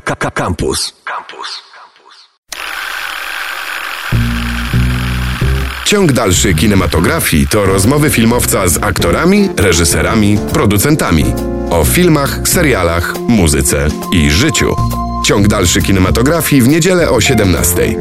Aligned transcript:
Campus. 0.00 0.94
Campus. 1.04 1.62
Ciąg 5.84 6.12
dalszy 6.12 6.54
kinematografii 6.54 7.46
to 7.46 7.66
rozmowy 7.66 8.10
filmowca 8.10 8.68
z 8.68 8.82
aktorami, 8.82 9.48
reżyserami, 9.56 10.38
producentami 10.52 11.24
o 11.70 11.84
filmach, 11.84 12.40
serialach, 12.44 13.18
muzyce 13.18 13.88
i 14.12 14.30
życiu. 14.30 14.76
Ciąg 15.24 15.48
dalszy 15.48 15.82
kinematografii 15.82 16.62
w 16.62 16.68
niedzielę 16.68 17.10
o 17.10 17.20
17. 17.20 17.96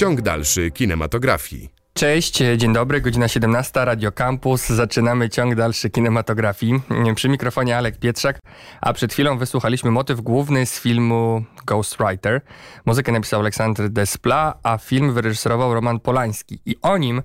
Ciąg 0.00 0.22
dalszy 0.22 0.70
kinematografii. 0.70 1.68
Cześć, 1.94 2.42
dzień 2.56 2.72
dobry, 2.72 3.00
godzina 3.00 3.28
17, 3.28 3.84
Radio 3.84 4.12
Campus. 4.12 4.66
Zaczynamy 4.66 5.28
ciąg 5.28 5.54
dalszy 5.54 5.90
kinematografii. 5.90 6.80
Przy 7.14 7.28
mikrofonie 7.28 7.76
Alek 7.76 7.98
Pietrzak, 7.98 8.38
a 8.80 8.92
przed 8.92 9.12
chwilą 9.12 9.38
wysłuchaliśmy 9.38 9.90
motyw 9.90 10.20
główny 10.20 10.66
z 10.66 10.80
filmu 10.80 11.44
Ghostwriter. 11.66 12.40
Muzykę 12.86 13.12
napisał 13.12 13.40
Aleksander 13.40 13.90
Despla, 13.90 14.54
a 14.62 14.78
film 14.78 15.12
wyreżyserował 15.12 15.74
Roman 15.74 16.00
Polański. 16.00 16.60
I 16.66 16.76
o 16.82 16.98
nim 16.98 17.22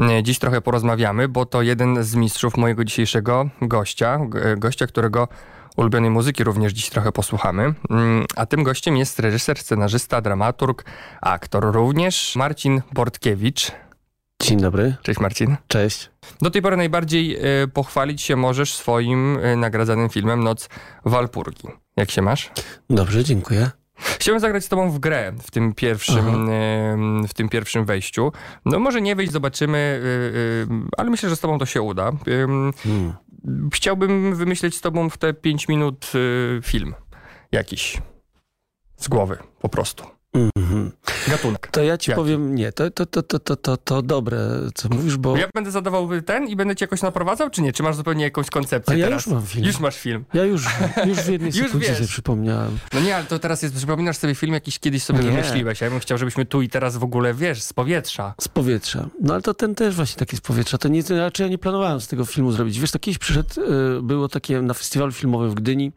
e, 0.00 0.22
dziś 0.22 0.38
trochę 0.38 0.60
porozmawiamy, 0.60 1.28
bo 1.28 1.46
to 1.46 1.62
jeden 1.62 2.04
z 2.04 2.14
mistrzów 2.14 2.56
mojego 2.56 2.84
dzisiejszego 2.84 3.48
gościa, 3.62 4.18
gościa, 4.56 4.86
którego 4.86 5.28
ulubionej 5.76 6.10
muzyki 6.10 6.44
również 6.44 6.72
dziś 6.72 6.90
trochę 6.90 7.12
posłuchamy. 7.12 7.74
Mm, 7.90 8.26
a 8.36 8.46
tym 8.46 8.62
gościem 8.62 8.96
jest 8.96 9.18
reżyser, 9.18 9.58
scenarzysta, 9.58 10.20
dramaturg, 10.20 10.84
aktor 11.20 11.72
również 11.72 12.36
Marcin 12.36 12.82
Bortkiewicz. 12.92 13.72
Dzień 14.42 14.60
dobry. 14.60 14.94
Cześć 15.02 15.20
Marcin. 15.20 15.56
Cześć. 15.68 16.10
Do 16.40 16.50
tej 16.50 16.62
pory 16.62 16.76
najbardziej 16.76 17.36
y, 17.62 17.68
pochwalić 17.68 18.22
się 18.22 18.36
możesz 18.36 18.74
swoim 18.74 19.36
y, 19.36 19.56
nagradzanym 19.56 20.08
filmem 20.08 20.44
Noc 20.44 20.68
Walpurgi. 21.04 21.68
Jak 21.96 22.10
się 22.10 22.22
masz? 22.22 22.50
Dobrze, 22.90 23.24
dziękuję. 23.24 23.70
Chciałem 23.94 24.40
zagrać 24.40 24.64
z 24.64 24.68
tobą 24.68 24.90
w 24.90 24.98
grę 24.98 25.32
w 25.42 25.50
tym 25.50 25.74
pierwszym, 25.74 26.50
w 27.28 27.34
tym 27.34 27.48
pierwszym 27.48 27.84
wejściu. 27.84 28.32
No 28.64 28.78
może 28.78 29.00
nie 29.00 29.16
wyjść, 29.16 29.32
zobaczymy, 29.32 30.02
ale 30.96 31.10
myślę, 31.10 31.28
że 31.28 31.36
z 31.36 31.40
tobą 31.40 31.58
to 31.58 31.66
się 31.66 31.82
uda. 31.82 32.12
Hmm. 32.24 33.12
Chciałbym 33.74 34.34
wymyśleć 34.34 34.76
z 34.76 34.80
tobą 34.80 35.10
w 35.10 35.18
te 35.18 35.34
5 35.34 35.68
minut 35.68 36.12
film 36.62 36.94
jakiś 37.52 38.02
z 38.96 39.08
głowy 39.08 39.38
po 39.60 39.68
prostu. 39.68 40.21
Mm-hmm. 40.34 40.90
Gatunek. 41.28 41.66
To 41.66 41.82
ja 41.82 41.98
ci 41.98 42.10
Jaki? 42.10 42.22
powiem, 42.22 42.54
nie, 42.54 42.72
to, 42.72 42.90
to, 42.90 43.06
to, 43.06 43.22
to, 43.22 43.38
to, 43.38 43.56
to, 43.56 43.76
to 43.76 44.02
dobre, 44.02 44.38
co 44.74 44.88
mówisz, 44.88 45.16
bo... 45.16 45.36
Ja 45.36 45.48
będę 45.54 45.70
zadawał 45.70 46.08
ten 46.26 46.48
i 46.48 46.56
będę 46.56 46.76
cię 46.76 46.84
jakoś 46.84 47.02
naprowadzał, 47.02 47.50
czy 47.50 47.62
nie? 47.62 47.72
Czy 47.72 47.82
masz 47.82 47.96
zupełnie 47.96 48.24
jakąś 48.24 48.50
koncepcję 48.50 48.94
A 48.94 48.96
ja 48.96 49.06
teraz? 49.06 49.26
już 49.26 49.34
mam 49.34 49.46
film. 49.46 49.66
Już 49.66 49.80
masz 49.80 49.98
film. 49.98 50.24
Ja 50.34 50.44
już, 50.44 50.66
już 51.06 51.18
w 51.18 51.28
jednej 51.28 51.52
już 51.54 51.66
sekundzie 51.66 51.94
sobie 51.94 52.06
przypomniałem. 52.06 52.78
No 52.92 53.00
nie, 53.00 53.16
ale 53.16 53.24
to 53.24 53.38
teraz 53.38 53.62
jest, 53.62 53.76
przypominasz 53.76 54.16
sobie 54.16 54.34
film 54.34 54.52
jakiś 54.52 54.78
kiedyś 54.78 55.02
sobie 55.02 55.18
nie. 55.18 55.30
wymyśliłeś. 55.30 55.80
Ja 55.80 55.90
bym 55.90 56.00
chciał, 56.00 56.18
żebyśmy 56.18 56.46
tu 56.46 56.62
i 56.62 56.68
teraz 56.68 56.96
w 56.96 57.04
ogóle, 57.04 57.34
wiesz, 57.34 57.62
z 57.62 57.72
powietrza. 57.72 58.34
Z 58.40 58.48
powietrza. 58.48 59.08
No 59.20 59.34
ale 59.34 59.42
to 59.42 59.54
ten 59.54 59.74
też 59.74 59.94
właśnie 59.94 60.18
taki 60.18 60.36
z 60.36 60.40
powietrza. 60.40 60.78
To 60.78 60.88
nie, 60.88 61.02
raczej 61.10 61.44
ja 61.44 61.50
nie 61.50 61.58
planowałem 61.58 62.00
z 62.00 62.08
tego 62.08 62.24
filmu 62.24 62.52
zrobić. 62.52 62.80
Wiesz, 62.80 62.90
to 62.90 62.98
kiedyś 62.98 63.18
przyszedł, 63.18 63.60
y, 63.98 64.02
było 64.02 64.28
takie 64.28 64.62
na 64.62 64.74
festiwalu 64.74 65.12
filmowym 65.12 65.50
w 65.50 65.54
Gdyni, 65.54 65.92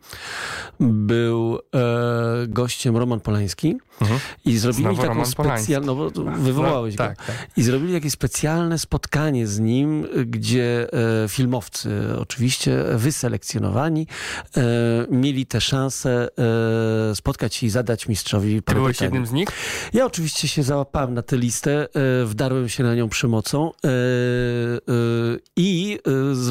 był 0.79 1.59
e, 1.75 2.47
gościem 2.47 2.97
Roman 2.97 3.19
Polański 3.19 3.77
mhm. 4.01 4.19
I 4.45 4.57
zrobili 4.57 4.83
Znowu 4.83 5.01
taką 5.01 5.25
specjalną, 5.25 5.95
no 5.95 6.09
bo 6.09 6.31
wywołałeś 6.37 6.97
no, 6.97 7.03
go. 7.03 7.09
Tak, 7.09 7.25
tak. 7.25 7.47
I 7.57 7.63
zrobili 7.63 7.93
jakieś 7.93 8.11
specjalne 8.11 8.79
spotkanie 8.79 9.47
z 9.47 9.59
nim, 9.59 10.07
gdzie 10.25 10.87
e, 11.23 11.29
filmowcy, 11.29 11.89
oczywiście 12.19 12.83
wyselekcjonowani, 12.95 14.07
e, 14.57 14.61
mieli 15.09 15.45
tę 15.45 15.61
szansę 15.61 16.27
e, 17.11 17.15
spotkać 17.15 17.55
się 17.55 17.67
i 17.67 17.69
zadać 17.69 18.07
mistrzowi 18.07 18.61
Ty 18.61 18.75
byłeś 18.75 19.01
jednym 19.01 19.25
z 19.25 19.31
nich? 19.31 19.49
Ja 19.93 20.05
oczywiście 20.05 20.47
się 20.47 20.63
załapałem 20.63 21.13
na 21.13 21.21
tę 21.21 21.37
listę, 21.37 21.87
e, 22.21 22.25
wdarłem 22.25 22.69
się 22.69 22.83
na 22.83 22.95
nią 22.95 23.09
przemocą 23.09 23.71
e, 23.71 23.87
e, 23.87 23.91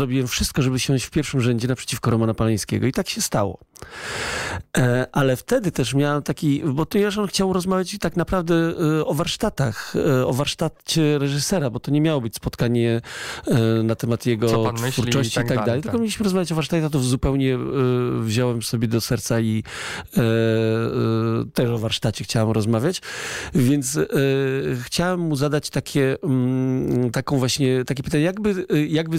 zrobiłem 0.04 0.28
wszystko, 0.28 0.62
żeby 0.62 0.80
siąść 0.80 1.04
w 1.04 1.10
pierwszym 1.10 1.40
rzędzie 1.40 1.68
naprzeciwko 1.68 2.10
Romana 2.10 2.34
Paleńskiego 2.34 2.86
i 2.86 2.92
tak 2.92 3.08
się 3.08 3.20
stało. 3.20 3.58
Ale 5.12 5.36
wtedy 5.36 5.72
też 5.72 5.94
miałem 5.94 6.22
taki, 6.22 6.62
bo 6.64 6.86
to 6.86 6.98
ja 6.98 7.10
chciał 7.28 7.52
rozmawiać 7.52 7.96
tak 8.00 8.16
naprawdę 8.16 8.54
o 9.04 9.14
warsztatach, 9.14 9.94
o 10.26 10.32
warsztacie 10.32 11.18
reżysera, 11.18 11.70
bo 11.70 11.80
to 11.80 11.90
nie 11.90 12.00
miało 12.00 12.20
być 12.20 12.36
spotkanie 12.36 13.00
na 13.84 13.94
temat 13.94 14.26
jego 14.26 14.72
twórczości 14.92 15.32
i 15.32 15.34
tak, 15.34 15.48
tak 15.48 15.58
dalej, 15.58 15.74
tak. 15.74 15.82
tylko 15.82 15.98
mieliśmy 15.98 16.24
rozmawiać 16.24 16.52
o 16.52 16.54
warsztatach, 16.54 16.90
to 16.90 16.98
zupełnie 16.98 17.58
wziąłem 18.20 18.62
sobie 18.62 18.88
do 18.88 19.00
serca 19.00 19.40
i 19.40 19.62
też 21.54 21.70
o 21.70 21.78
warsztacie 21.78 22.24
chciałem 22.24 22.50
rozmawiać, 22.50 23.02
więc 23.54 23.98
chciałem 24.82 25.20
mu 25.20 25.36
zadać 25.36 25.70
takie, 25.70 26.16
mm, 26.22 27.10
taką 27.10 27.38
właśnie, 27.38 27.84
takie 27.84 28.02
pytanie, 28.02 28.24
jakby, 28.24 28.66
jakby 28.88 29.18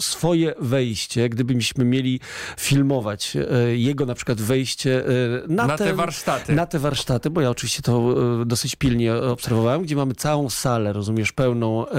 swoje 0.00 0.54
wejście, 0.60 1.28
gdybyśmy 1.28 1.84
mieli 1.84 2.20
filmować 2.58 3.36
jego 3.72 4.06
na 4.06 4.14
przykład 4.14 4.40
wejście 4.40 5.04
na, 5.48 5.66
na 5.66 5.78
te, 5.78 5.84
te 5.84 5.94
warsztaty. 5.94 6.54
Na 6.54 6.66
te 6.66 6.78
warsztaty, 6.78 7.30
bo 7.30 7.40
ja 7.40 7.50
oczywiście 7.50 7.82
to 7.82 8.14
dosyć 8.44 8.76
pilnie 8.76 9.14
obserwowałem, 9.14 9.82
gdzie 9.82 9.96
mamy 9.96 10.14
całą 10.14 10.50
salę, 10.50 10.92
rozumiesz, 10.92 11.32
pełną 11.32 11.88
e, 11.88 11.92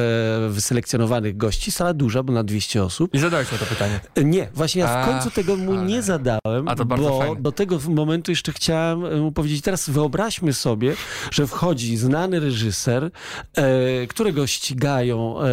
wyselekcjonowanych 0.49 1.37
gości. 1.37 1.71
Sala 1.71 1.93
duża, 1.93 2.23
bo 2.23 2.33
na 2.33 2.43
200 2.43 2.83
osób. 2.83 3.13
I 3.13 3.19
zadałeś 3.19 3.51
mu 3.51 3.57
to 3.57 3.65
pytanie? 3.65 3.99
Nie, 4.23 4.49
właśnie 4.53 4.81
ja 4.81 5.03
w 5.03 5.09
końcu 5.09 5.31
tego 5.31 5.55
mu 5.55 5.71
ale... 5.71 5.85
nie 5.85 6.01
zadałem, 6.01 6.67
A 6.67 6.75
to 6.75 6.85
bardzo 6.85 7.09
bo 7.09 7.19
fajne. 7.19 7.41
do 7.41 7.51
tego 7.51 7.79
momentu 7.89 8.31
jeszcze 8.31 8.51
chciałem 8.51 9.21
mu 9.21 9.31
powiedzieć, 9.31 9.61
teraz 9.61 9.89
wyobraźmy 9.89 10.53
sobie, 10.53 10.95
że 11.31 11.47
wchodzi 11.47 11.97
znany 11.97 12.39
reżyser, 12.39 13.11
e, 13.55 14.07
którego 14.07 14.47
ścigają 14.47 15.41
e, 15.41 15.43
e 15.43 15.47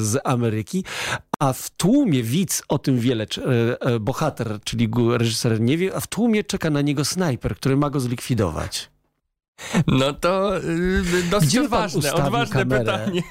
z 0.00 0.18
Ameryki, 0.24 0.67
a 1.38 1.52
w 1.52 1.70
tłumie 1.70 2.22
widz 2.22 2.62
o 2.68 2.78
tym 2.78 2.98
wiele, 2.98 3.24
e, 3.24 3.80
e, 3.80 4.00
bohater, 4.00 4.58
czyli 4.64 4.88
reżyser 5.10 5.60
nie 5.60 5.76
wie, 5.76 5.96
a 5.96 6.00
w 6.00 6.06
tłumie 6.06 6.44
czeka 6.44 6.70
na 6.70 6.80
niego 6.80 7.04
snajper, 7.04 7.56
który 7.56 7.76
ma 7.76 7.90
go 7.90 8.00
zlikwidować. 8.00 8.90
No 9.86 10.12
to 10.12 10.54
yy, 10.54 11.22
dosyć 11.30 11.48
Gdzie 11.48 11.62
odważne, 11.62 12.14
odważne 12.14 12.60
kamerę? 12.60 12.80
pytanie. 12.80 13.22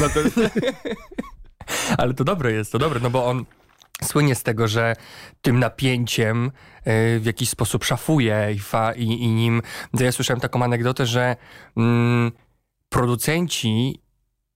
No 0.00 0.08
to... 0.08 0.20
Ale 1.98 2.14
to 2.14 2.24
dobre 2.24 2.52
jest, 2.52 2.72
to 2.72 2.78
dobre, 2.78 3.00
no 3.00 3.10
bo 3.10 3.26
on 3.26 3.44
słynie 4.02 4.34
z 4.34 4.42
tego, 4.42 4.68
że 4.68 4.96
tym 5.42 5.58
napięciem 5.58 6.46
y, 6.46 6.50
w 7.20 7.22
jakiś 7.24 7.48
sposób 7.48 7.84
szafuje 7.84 8.52
i, 8.54 8.58
fa, 8.58 8.92
i, 8.92 9.04
i 9.04 9.28
nim... 9.28 9.62
To 9.98 10.04
ja 10.04 10.12
słyszałem 10.12 10.40
taką 10.40 10.64
anegdotę, 10.64 11.06
że 11.06 11.36
mm, 11.76 12.32
producenci 12.88 14.00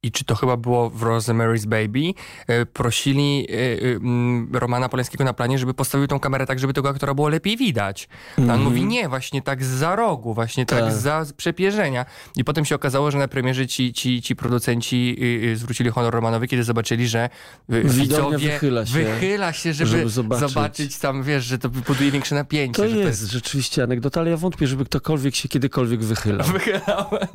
i 0.04 0.12
czy 0.12 0.24
to 0.24 0.34
chyba 0.34 0.56
było 0.56 0.90
w 0.90 1.00
Rosemary's 1.02 1.66
Baby, 1.66 2.14
y, 2.62 2.66
prosili 2.66 3.46
y, 3.50 3.54
y, 3.54 3.96
mm, 4.02 4.48
Romana 4.52 4.88
Polańskiego 4.88 5.24
na 5.24 5.32
planie, 5.32 5.58
żeby 5.58 5.74
postawił 5.74 6.06
tą 6.06 6.20
kamerę 6.20 6.46
tak, 6.46 6.58
żeby 6.58 6.72
tego 6.72 6.88
aktora 6.88 7.14
było 7.14 7.28
lepiej 7.28 7.56
widać. 7.56 8.08
A 8.38 8.40
on 8.40 8.44
Mhm. 8.50 8.62
mówi 8.62 8.84
nie, 8.84 9.08
właśnie 9.08 9.42
tak 9.42 9.64
za 9.64 9.96
rogu, 9.96 10.34
właśnie 10.34 10.66
tak, 10.66 10.80
Tak. 10.80 10.92
za 10.92 11.24
przepierzenia. 11.36 12.06
I 12.36 12.44
potem 12.44 12.64
się 12.64 12.74
okazało, 12.74 13.10
że 13.10 13.18
na 13.18 13.28
premierze 13.28 13.66
ci, 13.66 13.92
ci, 13.92 14.22
ci 14.22 14.36
producenci 14.36 15.16
y, 15.22 15.48
y, 15.52 15.56
zwrócili 15.56 15.90
honor 15.90 16.14
Romanowi, 16.14 16.48
kiedy 16.48 16.64
zobaczyli, 16.64 17.08
że 17.08 17.28
y, 17.72 17.82
widzowie 17.84 18.38
wychyla 18.38 18.86
się, 18.86 18.92
wychyla 18.92 19.52
się 19.52 19.72
żeby, 19.74 19.90
żeby 19.90 20.08
zobaczyć. 20.10 20.48
zobaczyć. 20.48 20.98
tam, 20.98 21.22
wiesz, 21.22 21.44
że 21.44 21.58
to 21.58 21.68
buduje 21.68 22.10
większe 22.10 22.34
napięcie. 22.34 22.82
To 22.82 22.88
że 22.88 22.96
jest 22.96 23.30
rzeczywiście 23.30 23.82
anegdota, 23.82 24.20
ale 24.20 24.30
ja 24.30 24.36
wątpię, 24.36 24.66
żeby 24.66 24.84
ktokolwiek 24.84 25.34
się 25.34 25.48
kiedykolwiek 25.48 26.00
wychylał. 26.00 26.46
Wychylałem. 26.52 27.28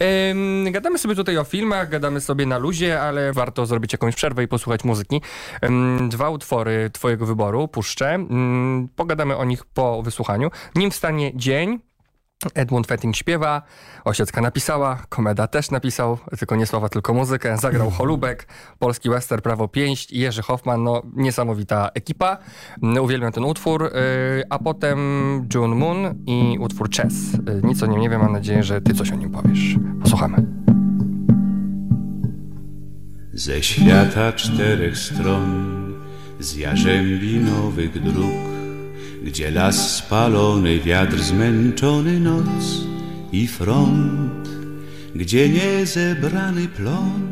Em, 0.00 0.72
gadamy 0.72 0.98
sobie 0.98 1.14
tutaj 1.14 1.38
o 1.38 1.44
filmach, 1.44 1.88
gadamy 1.94 2.20
sobie 2.20 2.46
na 2.46 2.58
luzie, 2.58 3.00
ale 3.00 3.32
warto 3.32 3.66
zrobić 3.66 3.92
jakąś 3.92 4.14
przerwę 4.14 4.42
i 4.44 4.48
posłuchać 4.48 4.84
muzyki. 4.84 5.20
Dwa 6.08 6.30
utwory 6.30 6.90
twojego 6.92 7.26
wyboru 7.26 7.68
puszczę. 7.68 8.14
Em, 8.14 8.88
pogadamy 8.96 9.36
o 9.36 9.44
nich 9.44 9.64
po 9.64 10.02
wysłuchaniu. 10.02 10.50
Nim 10.74 10.90
wstanie 10.90 11.32
dzień. 11.36 11.78
Edmund 12.54 12.86
Fetting 12.86 13.16
śpiewa, 13.16 13.62
Osiecka 14.04 14.40
napisała, 14.40 14.98
Komeda 15.08 15.46
też 15.46 15.70
napisał, 15.70 16.18
tylko 16.38 16.56
nie 16.56 16.66
słowa, 16.66 16.88
tylko 16.88 17.14
muzykę. 17.14 17.56
Zagrał 17.56 17.90
Holubek, 17.98 18.46
Polski 18.78 19.10
Wester, 19.10 19.42
Prawo 19.42 19.68
Pięść 19.68 20.12
i 20.12 20.18
Jerzy 20.18 20.42
Hoffman, 20.42 20.82
no 20.84 21.02
niesamowita 21.16 21.90
ekipa. 21.94 22.38
Mm, 22.82 23.04
Uwielbiam 23.04 23.32
ten 23.32 23.44
utwór. 23.44 23.82
Yy, 23.82 24.42
A 24.50 24.58
potem 24.58 24.98
June 25.54 25.74
Moon 25.74 26.14
i 26.26 26.58
utwór 26.60 26.90
Chess. 26.90 27.14
Yy, 27.32 27.60
Nic 27.64 27.82
o 27.82 27.86
nim 27.86 28.00
nie 28.00 28.10
wiem, 28.10 28.20
mam 28.20 28.32
nadzieję, 28.32 28.62
że 28.62 28.80
ty 28.80 28.94
coś 28.94 29.10
o 29.12 29.16
nim 29.16 29.30
powiesz. 29.30 29.76
Posłuchamy. 30.02 30.46
Ze 33.36 33.62
świata 33.62 34.32
czterech 34.32 34.98
stron, 34.98 35.94
z 36.40 36.56
jarzębi 36.56 37.38
nowych 37.38 38.02
dróg, 38.02 38.44
gdzie 39.24 39.50
las 39.50 39.96
spalony, 39.96 40.80
wiatr 40.80 41.18
zmęczony, 41.22 42.20
noc 42.20 42.84
i 43.32 43.46
front, 43.46 44.48
gdzie 45.14 45.48
niezebrany 45.48 46.68
plon, 46.68 47.22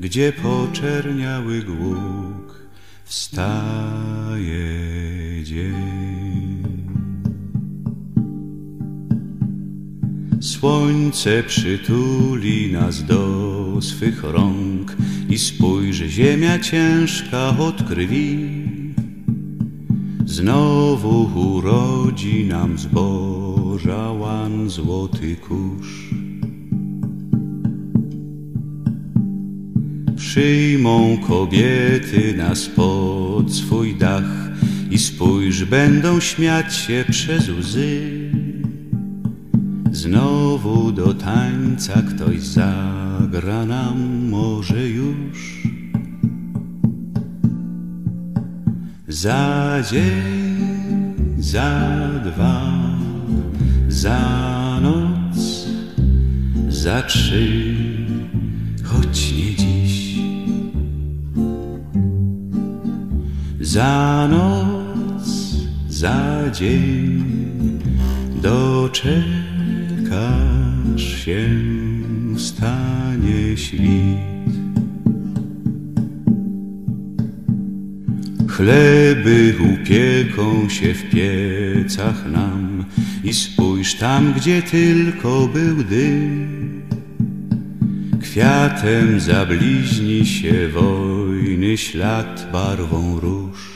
gdzie 0.00 0.32
poczerniały 0.32 1.62
głuk, 1.62 2.68
wstaje 3.04 4.54
dzień. 5.44 6.64
Słońce 10.40 11.42
przytuli 11.42 12.72
nas 12.72 13.04
do 13.04 13.43
swych 13.80 14.22
rąk 14.22 14.96
i 15.28 15.38
spójrz, 15.38 15.96
ziemia 15.96 16.58
ciężka 16.58 17.58
od 17.58 17.82
krwi. 17.82 18.38
Znowu 20.26 21.40
urodzi 21.56 22.44
nam 22.44 22.78
zboża 22.78 24.12
łan 24.12 24.70
złoty 24.70 25.36
kurz. 25.36 26.10
Przyjmą 30.16 31.18
kobiety 31.28 32.34
nas 32.36 32.66
pod 32.66 33.54
swój 33.54 33.94
dach 33.94 34.50
i 34.90 34.98
spójrz, 34.98 35.64
będą 35.64 36.20
śmiać 36.20 36.74
się 36.76 37.04
przez 37.10 37.48
łzy. 37.48 38.30
Znowu 39.94 40.92
do 40.92 41.14
tańca 41.14 42.02
ktoś 42.02 42.40
zagra 42.42 43.66
nam 43.66 44.28
może 44.28 44.88
już. 44.88 45.62
Za 49.08 49.76
dzień, 49.90 51.14
za 51.38 51.90
dwa, 52.24 52.62
za 53.88 54.20
noc, 54.82 55.68
za 56.68 57.02
trzy, 57.02 57.74
choć 58.84 59.32
nie 59.32 59.54
dziś. 59.56 60.18
Za 63.60 64.28
noc, 64.30 65.28
za 65.88 66.50
dzień, 66.52 67.24
doczekasz 70.14 71.24
się, 71.24 71.48
stanie 72.36 73.56
świt. 73.56 74.54
Chleby 78.48 79.54
upieką 79.74 80.68
się 80.68 80.94
w 80.94 81.10
piecach 81.10 82.30
nam 82.32 82.84
i 83.24 83.34
spójrz 83.34 83.94
tam, 83.94 84.32
gdzie 84.32 84.62
tylko 84.62 85.48
był 85.48 85.84
dym. 85.84 86.82
Kwiatem 88.22 89.20
zabliźni 89.20 90.26
się 90.26 90.68
wojny 90.68 91.76
ślad 91.76 92.48
barwą 92.52 93.20
róż. 93.20 93.73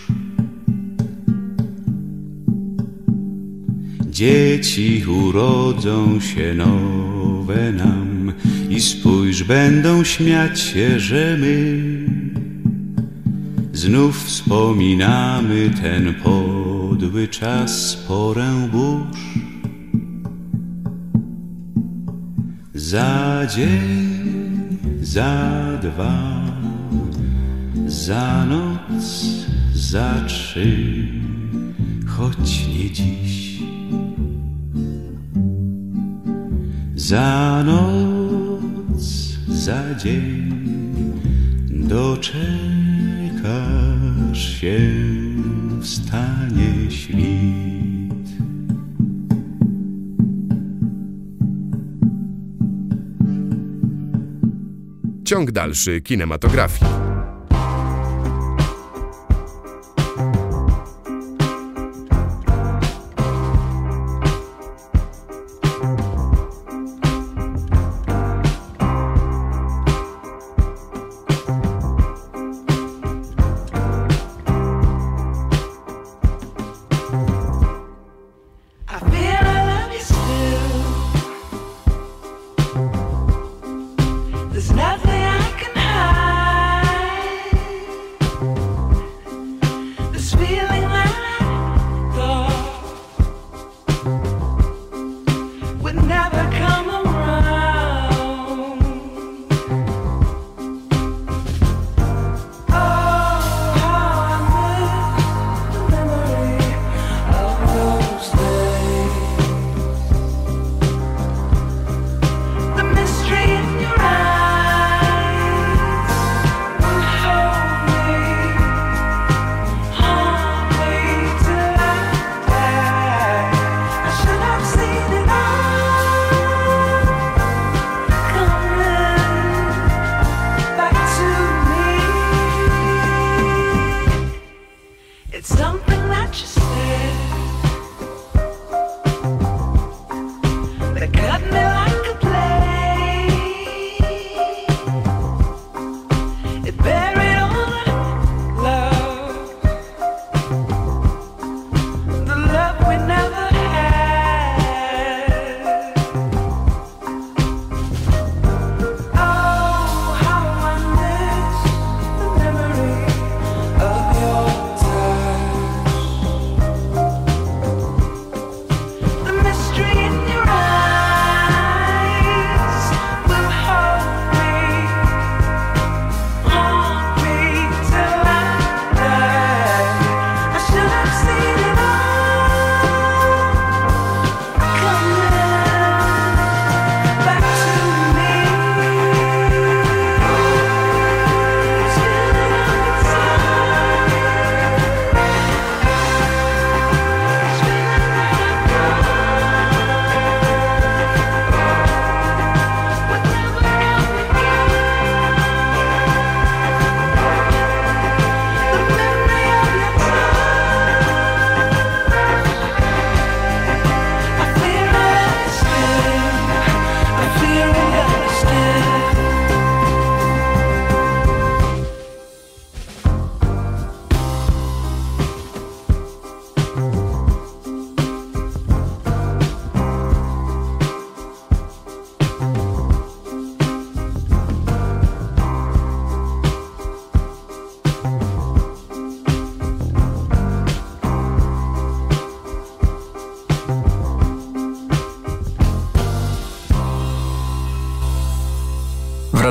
Dzieci 4.18 5.04
urodzą 5.06 6.20
się 6.20 6.54
nowe 6.54 7.72
nam 7.72 8.32
i 8.70 8.80
spójrz, 8.80 9.42
będą 9.44 10.04
śmiać 10.04 10.60
się, 10.60 11.00
że 11.00 11.36
my 11.40 11.82
znów 13.72 14.24
wspominamy 14.24 15.70
ten 15.82 16.14
podły 16.14 17.28
czas, 17.28 18.04
porę 18.08 18.68
burz. 18.72 19.38
Za 22.74 23.46
dzień, 23.56 24.78
za 25.00 25.62
dwa, 25.82 26.42
za 27.86 28.46
noc, 28.46 29.24
za 29.74 30.24
trzy, 30.26 31.08
choć 32.06 32.66
nie 32.68 32.90
dziś. 32.90 33.37
Za 37.08 37.62
noc, 37.66 39.02
za 39.48 39.94
dzień 39.94 40.50
doczekasz 41.70 42.38
się, 44.60 44.78
wstanie 45.82 46.90
świt. 46.90 48.28
Ciąg 55.24 55.52
dalszy 55.52 56.00
kinematografii. 56.00 57.07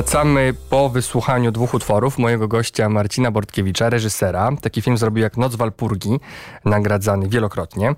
Wracamy 0.08 0.54
po 0.70 0.88
wysłuchaniu 0.88 1.52
dwóch 1.52 1.74
utworów 1.74 2.18
mojego 2.18 2.48
gościa 2.48 2.88
Marcina 2.88 3.30
Bortkiewicza, 3.30 3.90
reżysera. 3.90 4.50
Taki 4.62 4.82
film 4.82 4.98
zrobił 4.98 5.22
jak 5.22 5.36
Noc 5.36 5.54
Walpurgi, 5.54 6.20
nagradzany 6.64 7.28
wielokrotnie. 7.28 7.94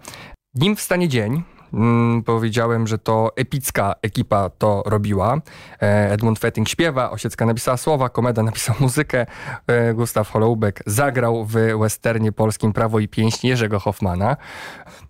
Nim 0.55 0.77
wstanie 0.77 1.09
dzień, 1.09 1.43
mm, 1.73 2.23
powiedziałem, 2.23 2.87
że 2.87 2.99
to 2.99 3.33
epicka 3.37 3.95
ekipa 4.03 4.51
to 4.51 4.83
robiła. 4.87 5.41
E, 5.83 6.13
Edmund 6.13 6.39
Fetting 6.39 6.69
śpiewa, 6.69 7.11
Osiecka 7.11 7.47
napisała 7.47 7.77
słowa, 7.77 8.09
Komeda 8.09 8.43
napisał 8.43 8.77
muzykę, 8.81 9.27
e, 9.67 9.95
Gustaw 9.95 10.31
Holoubek 10.31 10.83
zagrał 10.87 11.45
w 11.45 11.55
westernie 11.81 12.33
polskim 12.33 12.73
Prawo 12.73 12.99
i 12.99 13.09
Pięść 13.09 13.45
Jerzego 13.45 13.79
Hoffmana. 13.81 14.37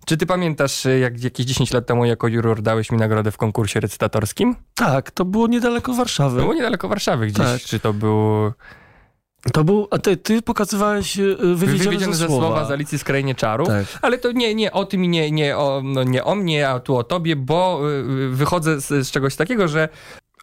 Czy 0.05 0.17
ty 0.17 0.25
pamiętasz, 0.25 0.85
e, 0.85 0.99
jak 0.99 1.23
jakieś 1.23 1.45
10 1.45 1.73
lat 1.73 1.85
temu 1.85 2.05
jako 2.05 2.27
juror 2.27 2.61
dałeś 2.61 2.91
mi 2.91 2.97
nagrodę 2.97 3.31
w 3.31 3.37
konkursie 3.37 3.79
recytatorskim? 3.79 4.55
Tak, 4.75 5.11
to 5.11 5.25
było 5.25 5.47
niedaleko 5.47 5.93
Warszawy. 5.93 6.41
Było 6.41 6.53
niedaleko 6.53 6.87
Warszawy 6.87 7.27
gdzieś. 7.27 7.45
Tak. 7.45 7.61
Czy 7.61 7.79
to 7.79 7.93
był... 7.93 8.51
To 9.53 9.63
był, 9.63 9.87
a 9.91 9.97
ty, 9.97 10.17
ty 10.17 10.41
pokazywałeś 10.41 11.17
y, 11.19 11.35
wywiedzione, 11.37 11.55
Wywiedzione 11.55 12.05
ze 12.13 12.19
ze 12.19 12.27
słowa 12.27 12.47
słowa. 12.47 12.65
z 12.65 12.71
Alicji 12.71 12.99
z 12.99 13.03
Krainie 13.03 13.35
Czarów. 13.35 13.67
Tak. 13.67 13.85
Ale 14.01 14.17
to 14.17 14.31
nie, 14.31 14.55
nie 14.55 14.71
o 14.71 14.85
tym, 14.85 15.05
i 15.05 15.07
nie, 15.09 15.31
nie, 15.31 15.57
o, 15.57 15.81
no 15.83 16.03
nie 16.03 16.23
o 16.23 16.35
mnie, 16.35 16.69
a 16.69 16.79
tu 16.79 16.97
o 16.97 17.03
tobie, 17.03 17.35
bo 17.35 17.81
y, 17.89 18.29
wychodzę 18.29 18.81
z, 18.81 18.87
z 19.07 19.11
czegoś 19.11 19.35
takiego, 19.35 19.67
że 19.67 19.89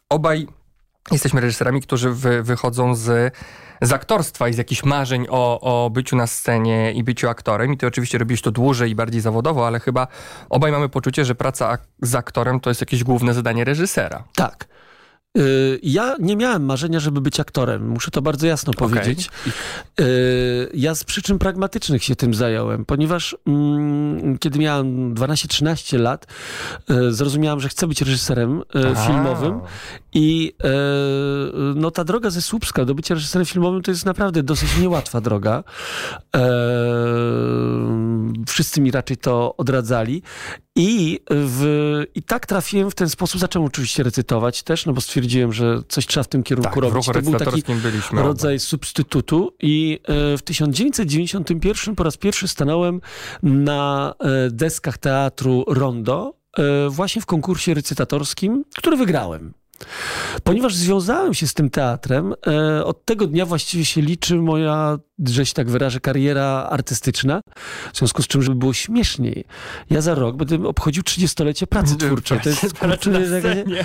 obaj 0.09 0.47
jesteśmy 1.11 1.41
reżyserami, 1.41 1.81
którzy 1.81 2.11
wy, 2.11 2.43
wychodzą 2.43 2.95
z, 2.95 3.35
z 3.83 3.93
aktorstwa 3.93 4.49
i 4.49 4.55
z 4.55 4.59
jakichś 4.59 4.85
marzeń 4.85 5.27
o, 5.31 5.61
o 5.61 5.91
byciu 5.91 6.17
na 6.17 6.27
scenie 6.27 6.93
i 6.93 7.05
byciu 7.05 7.29
aktorem. 7.29 7.73
I 7.73 7.77
ty 7.77 7.87
oczywiście 7.87 8.19
robisz 8.19 8.43
to 8.43 8.51
dłużej 8.51 8.91
i 8.91 8.95
bardziej 8.95 9.21
zawodowo, 9.21 9.67
ale 9.67 9.81
chyba 9.81 10.07
obaj 10.51 10.73
mamy 10.73 10.89
poczucie, 10.89 11.25
że 11.25 11.35
praca 11.35 11.69
ak- 11.69 11.87
z 12.03 12.15
aktorem 12.15 12.61
to 12.61 12.71
jest 12.71 12.81
jakieś 12.81 13.05
główne 13.05 13.35
zadanie 13.35 13.65
reżysera. 13.65 14.25
Tak. 14.35 14.68
Y, 15.39 15.81
Ja 15.83 16.17
nie 16.21 16.37
miałem 16.37 16.65
marzenia, 16.65 17.01
żeby 17.01 17.21
być 17.21 17.41
aktorem. 17.41 17.89
Muszę 17.89 18.11
to 18.11 18.23
bardzo 18.23 18.47
jasno 18.47 18.73
powiedzieć. 18.73 19.31
Y, 20.01 20.71
Ja 20.75 20.95
z 20.95 21.05
przyczyn 21.05 21.39
pragmatycznych 21.39 22.05
się 22.05 22.17
tym 22.17 22.35
zająłem, 22.35 22.85
ponieważ 22.85 23.37
mm, 23.47 24.39
kiedy 24.39 24.59
miałem 24.59 25.15
12-13 25.15 25.99
lat, 26.01 26.27
y, 26.91 27.13
zrozumiałem, 27.13 27.61
że 27.61 27.69
chcę 27.69 27.87
być 27.87 28.03
reżyserem 28.03 28.63
y, 28.77 28.89
A. 28.97 29.07
filmowym 29.07 29.61
i 30.13 30.53
no 31.75 31.91
ta 31.91 32.05
droga 32.05 32.31
ze 32.31 32.43
Słupska 32.43 32.85
do 32.85 32.95
bycia 32.95 33.15
reżyserem 33.15 33.47
filmowym 33.47 33.83
to 33.83 33.91
jest 33.91 34.07
naprawdę 34.07 34.43
dosyć 34.43 34.79
niełatwa 34.79 35.21
droga. 35.21 35.65
Wszyscy 38.47 38.81
mi 38.81 38.91
raczej 38.91 39.17
to 39.17 39.55
odradzali. 39.57 40.23
I, 40.81 41.21
w, 41.31 42.05
I 42.15 42.23
tak 42.23 42.47
trafiłem 42.47 42.91
w 42.91 42.95
ten 42.95 43.09
sposób. 43.09 43.41
Zacząłem 43.41 43.67
oczywiście 43.67 44.03
recytować 44.03 44.63
też, 44.63 44.87
no 44.87 44.93
bo 44.93 45.01
stwierdziłem, 45.01 45.53
że 45.53 45.83
coś 45.89 46.07
trzeba 46.07 46.25
w 46.25 46.29
tym 46.29 46.43
kierunku 46.43 46.71
Tak, 46.71 46.79
w 46.79 46.83
robić. 46.83 46.95
ruchu 47.07 47.13
To 47.13 47.23
był 47.31 47.39
taki 47.39 47.63
byliśmy. 47.75 48.23
rodzaj 48.23 48.59
substytutu 48.59 49.55
i 49.63 50.01
e, 50.05 50.39
w 50.39 50.43
1991 50.43 51.95
po 51.97 52.03
raz 52.05 52.17
pierwszy 52.17 52.49
stanąłem 52.49 53.01
na 53.43 54.15
e, 54.21 54.51
deskach 54.51 54.99
teatru 54.99 55.65
Rondo 55.69 56.35
e, 56.59 56.89
właśnie 56.89 57.23
w 57.23 57.27
konkursie 57.27 57.75
recytatorskim, 57.75 58.65
który 58.77 58.97
wygrałem. 58.97 59.53
Ponieważ 60.45 60.75
związałem 60.75 61.35
się 61.35 61.47
z 61.47 61.55
tym 61.55 61.71
teatrem, 61.71 62.35
od 62.85 63.05
tego 63.05 63.27
dnia 63.27 63.47
właściwie 63.47 63.85
się 63.85 64.01
liczy 64.03 64.35
moja, 64.37 64.99
że 65.27 65.47
się 65.47 65.55
tak 65.55 65.71
wyrażę, 65.71 66.01
kariera 66.01 66.69
artystyczna. 66.71 67.41
W 67.93 67.99
związku 67.99 68.23
z 68.23 68.27
czym, 68.27 68.43
żeby 68.43 68.57
było 68.57 68.73
śmieszniej, 68.73 69.45
ja 69.91 70.01
za 70.01 70.15
rok 70.15 70.37
będę 70.37 70.69
obchodził 70.69 71.03
30-lecie 71.03 71.67
pracy 71.67 71.97
twórczej. 71.97 72.41
To 72.41 72.49
jest 72.49 72.61
kurczę, 72.79 73.11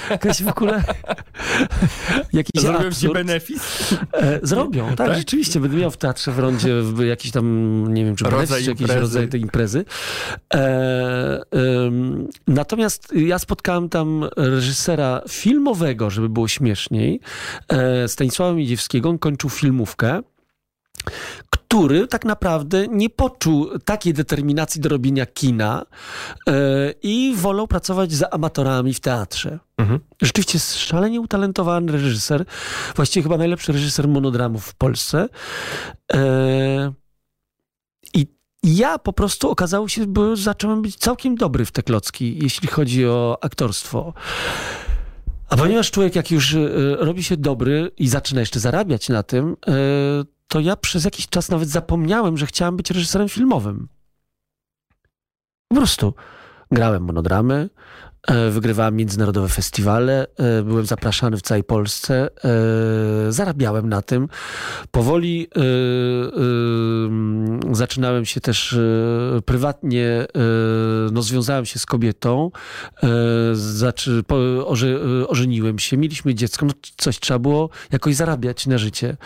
jakaś, 0.10 0.44
w 0.44 0.48
ogóle 0.48 0.84
jakiś 2.34 2.62
Zrobią 2.62 2.92
ci 2.92 3.10
benefis? 3.10 3.94
E, 4.14 4.40
zrobią, 4.44 4.88
tak, 4.88 4.98
Tak? 5.08 5.18
rzeczywiście. 5.18 5.60
Będę 5.60 5.78
miał 5.78 5.92
w 5.92 5.98
Teatrze 5.98 6.32
w 6.32 6.40
Rondzie 6.40 6.82
w 6.82 7.00
jakiś 7.00 7.32
tam, 7.32 7.84
nie 7.94 8.06
wiem, 8.06 8.16
czy 8.16 8.24
Rodzaj 8.24 8.40
rodzaj 8.40 8.64
czy 8.64 8.70
jakiś 8.70 8.82
imprezy. 8.82 9.02
rodzaj 9.02 9.28
tej 9.28 9.42
imprezy. 9.42 9.86
E, 10.54 11.42
natomiast 12.48 13.14
ja 13.16 13.40
spotkałem 13.40 13.90
tam 13.90 14.26
reżysera 14.38 15.22
filmowego, 15.30 16.10
żeby 16.10 16.30
było 16.30 16.48
śmieszniej, 16.48 17.20
e, 17.68 18.08
Stanisława 18.08 18.54
Miedziewskiego. 18.54 19.10
On 19.10 19.20
kończył 19.20 19.50
filmówkę 19.50 20.22
który 21.50 22.08
tak 22.08 22.26
naprawdę 22.26 22.88
nie 22.88 23.10
poczuł 23.10 23.80
takiej 23.80 24.14
determinacji 24.14 24.82
do 24.82 24.90
robienia 24.90 25.26
kina 25.26 25.86
e, 26.48 26.54
i 27.04 27.34
wolał 27.38 27.68
pracować 27.68 28.12
za 28.12 28.30
amatorami 28.30 28.94
w 28.94 29.00
teatrze. 29.00 29.60
Mhm. 29.78 30.00
Rzeczywiście 30.22 30.56
jest 30.56 30.78
szalenie 30.78 31.22
utalentowany 31.22 31.92
reżyser, 31.92 32.46
właściwie 32.96 33.24
chyba 33.24 33.38
najlepszy 33.38 33.72
reżyser 33.72 34.08
monodramów 34.08 34.66
w 34.66 34.76
Polsce. 34.76 35.30
E, 36.14 36.94
I 38.14 38.28
ja 38.64 39.00
po 39.00 39.14
prostu 39.14 39.50
okazało 39.50 39.88
się, 39.88 40.08
bo 40.08 40.36
zacząłem 40.36 40.82
być 40.82 40.96
całkiem 40.96 41.36
dobry 41.36 41.66
w 41.66 41.72
te 41.72 41.84
klocki, 41.84 42.40
jeśli 42.44 42.68
chodzi 42.68 43.06
o 43.06 43.38
aktorstwo. 43.42 44.14
A 45.50 45.58
ponieważ 45.58 45.92
człowiek, 45.92 46.16
jak 46.16 46.32
już 46.32 46.54
e, 46.54 46.60
robi 46.96 47.24
się 47.24 47.38
dobry 47.38 47.92
i 47.98 48.08
zaczyna 48.08 48.40
jeszcze 48.40 48.60
zarabiać 48.60 49.10
na 49.10 49.24
tym, 49.24 49.56
to 50.54 50.60
ja 50.60 50.76
przez 50.76 51.06
jakiś 51.06 51.30
czas 51.30 51.50
nawet 51.50 51.70
zapomniałem, 51.70 52.38
że 52.38 52.46
chciałem 52.46 52.78
być 52.78 52.92
reżyserem 52.92 53.30
filmowym. 53.30 53.88
Po 55.68 55.76
prostu 55.76 56.14
grałem 56.72 57.04
monodramy, 57.04 57.70
wygrywałem 58.52 58.96
międzynarodowe 58.96 59.50
festiwale, 59.50 60.28
e, 60.38 60.64
byłem 60.64 60.86
zapraszany 60.86 61.38
w 61.38 61.42
całej 61.42 61.64
Polsce, 61.64 62.30
e, 62.46 63.32
zarabiałem 63.32 63.90
na 63.90 64.02
tym. 64.02 64.28
Powoli 64.92 65.48
e, 65.56 65.60
e, 65.60 65.64
mm, 67.06 67.60
zaczynałem 67.72 68.26
się 68.26 68.42
też 68.42 68.74
e, 68.74 69.42
prywatnie, 69.46 70.08
e, 70.08 70.26
no 71.12 71.22
związałem 71.22 71.66
się 71.66 71.80
z 71.80 71.86
kobietą, 71.86 72.52
e, 73.04 73.08
e, 75.22 75.28
ożeniłem 75.28 75.80
się, 75.80 75.98
mieliśmy 75.98 76.36
dziecko, 76.36 76.66
no 76.66 76.74
coś 76.98 77.20
trzeba 77.20 77.40
było 77.40 77.70
jakoś 77.92 78.16
zarabiać 78.16 78.68
na 78.68 78.78
życie. 78.78 79.18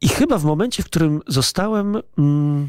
I 0.00 0.08
chyba 0.08 0.38
w 0.38 0.44
momencie, 0.44 0.82
w 0.82 0.86
którym 0.86 1.20
zostałem, 1.26 2.02
mm, 2.18 2.68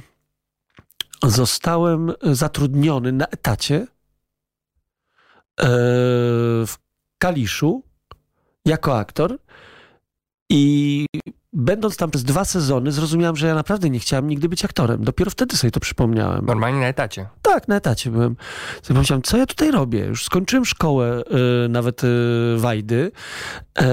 zostałem 1.24 2.13
zatrudniony 2.22 3.12
na 3.12 3.25
etacie 3.25 3.75
e, 3.75 3.99
w 5.60 6.74
Kaliszu 7.18 7.84
jako 8.66 8.98
aktor 8.98 9.38
i 10.50 11.06
będąc 11.54 11.98
tam 11.98 12.12
przez 12.12 12.24
dwa 12.24 12.46
sezony 12.46 12.92
zrozumiałem, 12.92 13.36
że 13.36 13.48
ja 13.48 13.56
naprawdę 13.56 13.89
nie 13.89 14.00
chciałem 14.00 14.28
nigdy 14.28 14.50
być 14.50 14.66
aktorem. 14.66 15.04
Dopiero 15.04 15.32
wtedy 15.32 15.58
sobie 15.58 15.72
to 15.72 15.80
przypomniałem. 15.80 16.46
Normalnie 16.46 16.80
na 16.80 16.88
etacie. 16.88 17.28
Tak, 17.42 17.68
na 17.68 17.75
etacie 17.75 18.12
byłem. 18.12 18.36
Sobie 18.82 18.96
pomyślałem, 18.96 19.22
co 19.22 19.38
ja 19.38 19.46
tutaj 19.46 19.72
robię? 19.72 20.00
Już 20.00 20.25
skończyłem 20.25 20.66
szkołę, 20.66 21.22
y, 21.66 21.70
nawet 21.70 22.04
y, 22.04 22.08
Wajdy, 22.58 23.12
e, 23.80 23.86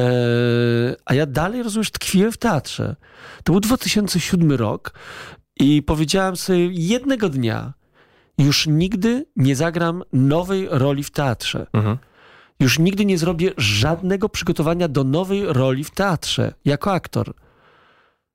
a 1.04 1.14
ja 1.14 1.26
dalej, 1.26 1.62
rozumiesz, 1.62 1.90
tkwiłem 1.90 2.32
w 2.32 2.36
teatrze. 2.36 2.96
To 3.44 3.52
był 3.52 3.60
2007 3.60 4.52
rok 4.52 4.92
i 5.60 5.82
powiedziałem 5.82 6.36
sobie 6.36 6.68
jednego 6.72 7.28
dnia, 7.28 7.72
już 8.38 8.66
nigdy 8.66 9.26
nie 9.36 9.56
zagram 9.56 10.02
nowej 10.12 10.68
roli 10.70 11.04
w 11.04 11.10
teatrze. 11.10 11.66
Mhm. 11.72 11.98
Już 12.60 12.78
nigdy 12.78 13.04
nie 13.04 13.18
zrobię 13.18 13.50
żadnego 13.56 14.28
przygotowania 14.28 14.88
do 14.88 15.04
nowej 15.04 15.46
roli 15.46 15.84
w 15.84 15.90
teatrze 15.90 16.54
jako 16.64 16.92
aktor. 16.92 17.34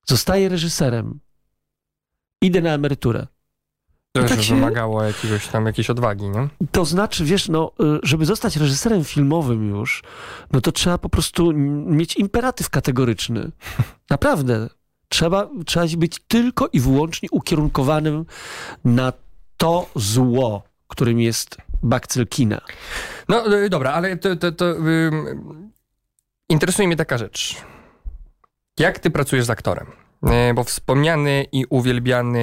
Zostaję 0.06 0.50
reżyserem. 0.50 1.20
Idę 2.42 2.62
na 2.62 2.70
emeryturę. 2.70 3.28
To 4.12 4.24
tak 4.24 4.42
się- 4.42 4.56
wymagało 4.56 5.04
jakiegoś 5.04 5.48
tam 5.48 5.66
jakiejś 5.66 5.90
odwagi, 5.90 6.30
nie? 6.30 6.48
To 6.72 6.86
znaczy, 6.86 7.26
wiesz, 7.26 7.50
no, 7.50 7.72
y, 7.82 8.00
żeby 8.04 8.26
zostać 8.26 8.58
reżyserem 8.58 9.04
filmowym 9.04 9.70
już, 9.70 10.04
no 10.52 10.62
to 10.62 10.72
trzeba 10.72 10.98
po 10.98 11.10
prostu 11.10 11.54
mieć 11.86 12.16
imperatyw 12.16 12.70
kategoryczny. 12.70 13.52
Naprawdę. 14.10 14.70
Trzeba, 15.10 15.50
trzeba 15.66 15.86
być 15.98 16.20
tylko 16.28 16.70
i 16.74 16.80
wyłącznie 16.80 17.30
ukierunkowanym 17.32 18.26
na 18.86 19.14
to 19.62 19.90
zło, 19.96 20.64
którym 20.88 21.20
jest 21.20 21.58
bakcyl 21.84 22.28
kina. 22.28 22.62
No 23.30 23.54
y, 23.54 23.70
dobra, 23.70 23.92
ale 23.92 24.18
to, 24.18 24.36
to, 24.36 24.52
to 24.52 24.66
ym, 24.66 25.72
interesuje 26.50 26.88
mnie 26.88 26.98
taka 26.98 27.18
rzecz. 27.18 27.56
Jak 28.80 29.00
ty 29.00 29.12
pracujesz 29.12 29.46
z 29.46 29.50
aktorem? 29.50 29.88
Y, 30.50 30.54
Bo 30.54 30.64
wspomniany 30.64 31.46
i 31.52 31.66
uwielbiany 31.70 32.42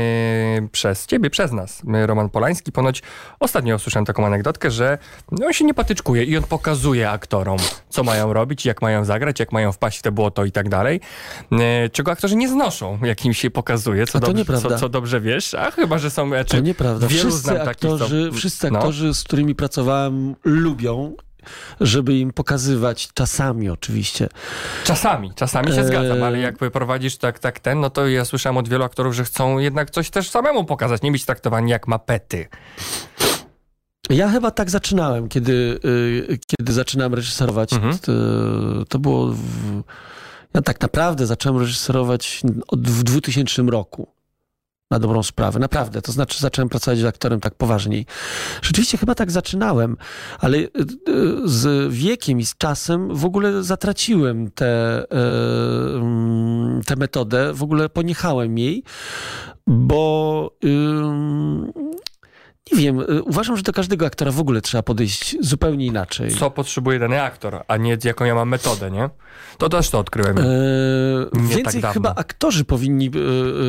przez 0.73 1.07
ciebie, 1.07 1.31
przez 1.31 1.53
nas, 1.53 1.83
y, 2.03 2.07
Roman 2.07 2.31
Polański, 2.31 2.73
ponoć 2.73 3.03
ostatnio 3.41 3.77
usłyszałem 3.77 4.05
taką 4.07 4.27
anegdotkę, 4.27 4.71
że 4.71 4.99
no, 5.33 5.47
on 5.47 5.53
się 5.53 5.65
nie 5.65 5.75
patyczkuje 5.75 6.25
i 6.25 6.37
on 6.37 6.43
pokazuje 6.45 7.11
aktorom, 7.11 7.59
co 7.89 8.03
mają 8.05 8.33
robić, 8.33 8.67
jak 8.67 8.83
mają 8.83 9.05
zagrać, 9.05 9.41
jak 9.41 9.53
mają 9.53 9.73
wpaść 9.73 9.99
w 9.99 10.03
te 10.03 10.13
błoto 10.13 10.45
i 10.45 10.53
tak 10.53 10.69
dalej. 10.69 11.01
Y, 11.53 11.57
Czego 11.93 12.11
aktorzy 12.11 12.37
nie 12.37 12.49
znoszą, 12.49 12.99
jak 13.03 13.25
im 13.25 13.35
się 13.35 13.51
pokazuje, 13.51 14.07
co, 14.07 14.21
dobrze, 14.21 14.45
co, 14.61 14.79
co 14.79 14.89
dobrze 14.89 15.21
wiesz, 15.21 15.55
a 15.55 15.71
chyba, 15.71 15.99
że 15.99 16.11
są... 16.11 16.35
e, 16.35 16.45
To 16.45 16.51
Czy 16.57 16.63
nieprawda. 16.63 17.07
wielu 17.07 17.21
Wszyscy 17.21 17.41
znam 17.41 17.57
takich, 17.57 17.81
co- 17.89 17.93
aktorzy, 17.95 18.31
wszyscy 18.35 18.71
no. 18.71 18.79
aktorzy, 18.79 19.15
z 19.15 19.25
którymi 19.25 19.55
pracowałem, 19.55 20.35
lubią 20.45 21.13
żeby 21.81 22.15
im 22.15 22.33
pokazywać, 22.33 23.09
czasami 23.15 23.71
oczywiście. 23.71 24.29
Czasami, 24.85 25.33
czasami 25.35 25.73
się 25.73 25.81
Eee. 25.81 25.87
zgadzam, 25.87 26.23
ale 26.23 26.39
jak 26.39 26.59
prowadzisz 26.59 27.17
tak, 27.17 27.39
tak 27.39 27.61
ten, 27.61 27.81
no 27.81 27.91
to 27.91 28.09
ja 28.09 28.25
słyszałem 28.25 28.57
od 28.57 28.69
wielu 28.69 28.85
aktorów, 28.85 29.15
że 29.15 29.25
chcą 29.25 29.59
jednak 29.59 29.91
coś 29.91 30.11
też 30.11 30.31
samemu 30.31 30.65
pokazać, 30.65 31.03
nie 31.03 31.13
być 31.13 31.25
traktowani 31.25 31.71
jak 31.71 31.89
mapety. 31.89 32.49
Ja 34.11 34.29
chyba 34.29 34.51
tak 34.51 34.71
zaczynałem, 34.71 35.29
kiedy, 35.29 35.81
y, 35.85 36.39
kiedy 36.47 36.73
zaczynałem 36.73 37.15
reżyserować. 37.15 37.73
Mhm. 37.73 37.99
To, 37.99 38.13
to 38.89 38.99
było. 38.99 39.27
W, 39.27 39.83
ja 40.55 40.63
tak 40.63 40.81
naprawdę 40.81 41.27
zacząłem 41.27 41.61
reżyserować 41.61 42.41
od, 42.69 42.89
w 42.89 43.03
2000 43.03 43.63
roku. 43.63 44.09
Na 44.91 44.99
dobrą 44.99 45.23
sprawę, 45.23 45.59
naprawdę. 45.59 46.03
To 46.03 46.13
znaczy, 46.13 46.41
zacząłem 46.41 46.69
pracować 46.69 46.99
z 46.99 47.05
aktorem 47.05 47.41
tak 47.41 47.55
poważniej. 47.55 48.07
Rzeczywiście 48.63 48.99
chyba 48.99 49.15
tak 49.15 49.31
zaczynałem, 49.31 49.97
ale 50.39 50.59
y, 50.59 50.67
y, 50.67 50.69
z 51.45 51.93
wiekiem 51.93 52.41
i 52.41 52.47
z 52.47 52.57
czasem 52.57 53.15
w 53.17 53.25
ogóle 53.25 53.63
zatraciłem 53.63 54.51
tę 54.51 54.67
e, 55.03 56.85
tę 56.87 56.97
metodę, 56.97 57.53
w 57.55 57.63
ogóle 57.63 57.89
poniechałem 57.89 58.59
jej, 58.59 58.85
bo. 59.67 60.51
ym, 60.65 61.73
nie 62.73 62.83
wiem, 62.83 63.01
y, 63.01 63.23
uważam, 63.23 63.57
że 63.57 63.63
do 63.63 63.73
każdego 63.73 64.07
aktora 64.07 64.33
w 64.33 64.41
ogóle 64.41 64.61
trzeba 64.61 64.83
podejść 64.83 65.37
zupełnie 65.41 65.87
inaczej. 65.87 66.31
Co 66.31 66.51
potrzebuje 66.51 66.99
dany 66.99 67.23
aktor, 67.23 67.65
a 67.69 67.77
nie 67.77 67.99
jaką 68.05 68.25
ja 68.25 68.35
mam 68.35 68.49
metodę, 68.49 68.91
nie? 68.91 69.11
To 69.59 69.69
też 69.69 69.91
to 69.91 69.99
odkryłem. 69.99 70.39
E, 70.39 70.43
Nie 71.33 71.57
więcej 71.57 71.83
tak 71.83 71.93
chyba 71.93 72.15
aktorzy 72.15 72.65
powinni, 72.65 73.11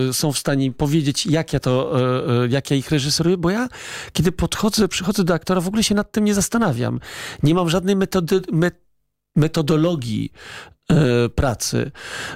e, 0.09 0.13
są 0.13 0.31
w 0.31 0.37
stanie 0.37 0.71
powiedzieć, 0.71 1.25
jak 1.25 1.53
ja 1.53 1.59
to, 1.59 1.99
e, 2.01 2.43
e, 2.43 2.47
jak 2.47 2.71
ja 2.71 2.77
ich 2.77 2.91
reżyseruję, 2.91 3.37
bo 3.37 3.49
ja, 3.49 3.67
kiedy 4.13 4.31
podchodzę, 4.31 4.87
przychodzę 4.87 5.23
do 5.23 5.33
aktora, 5.33 5.61
w 5.61 5.67
ogóle 5.67 5.83
się 5.83 5.95
nad 5.95 6.11
tym 6.11 6.25
nie 6.25 6.33
zastanawiam. 6.33 6.99
Nie 7.43 7.55
mam 7.55 7.69
żadnej 7.69 7.95
metody, 7.95 8.41
me, 8.51 8.71
metodologii 9.35 10.31
pracy. 11.35 11.91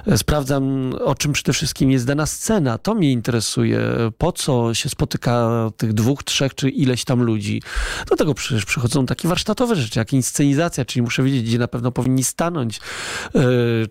E, 0.06 0.18
Sprawdzam, 0.18 0.94
o 1.04 1.14
czym 1.14 1.32
przede 1.32 1.52
wszystkim 1.52 1.90
jest 1.90 2.06
dana 2.06 2.26
scena. 2.26 2.78
To 2.78 2.94
mnie 2.94 3.12
interesuje. 3.12 3.80
Po 4.18 4.32
co 4.32 4.74
się 4.74 4.88
spotyka 4.88 5.50
tych 5.76 5.92
dwóch, 5.92 6.22
trzech 6.22 6.54
czy 6.54 6.70
ileś 6.70 7.04
tam 7.04 7.22
ludzi. 7.22 7.62
Do 8.10 8.16
tego 8.16 8.34
przecież 8.34 8.64
przychodzą 8.64 9.06
takie 9.06 9.28
warsztatowe 9.28 9.76
rzeczy, 9.76 9.98
jak 9.98 10.12
inscenizacja, 10.12 10.84
czyli 10.84 11.02
muszę 11.02 11.22
wiedzieć, 11.22 11.42
gdzie 11.42 11.58
na 11.58 11.68
pewno 11.68 11.92
powinni 11.92 12.24
stanąć, 12.24 12.80
e, 13.34 13.40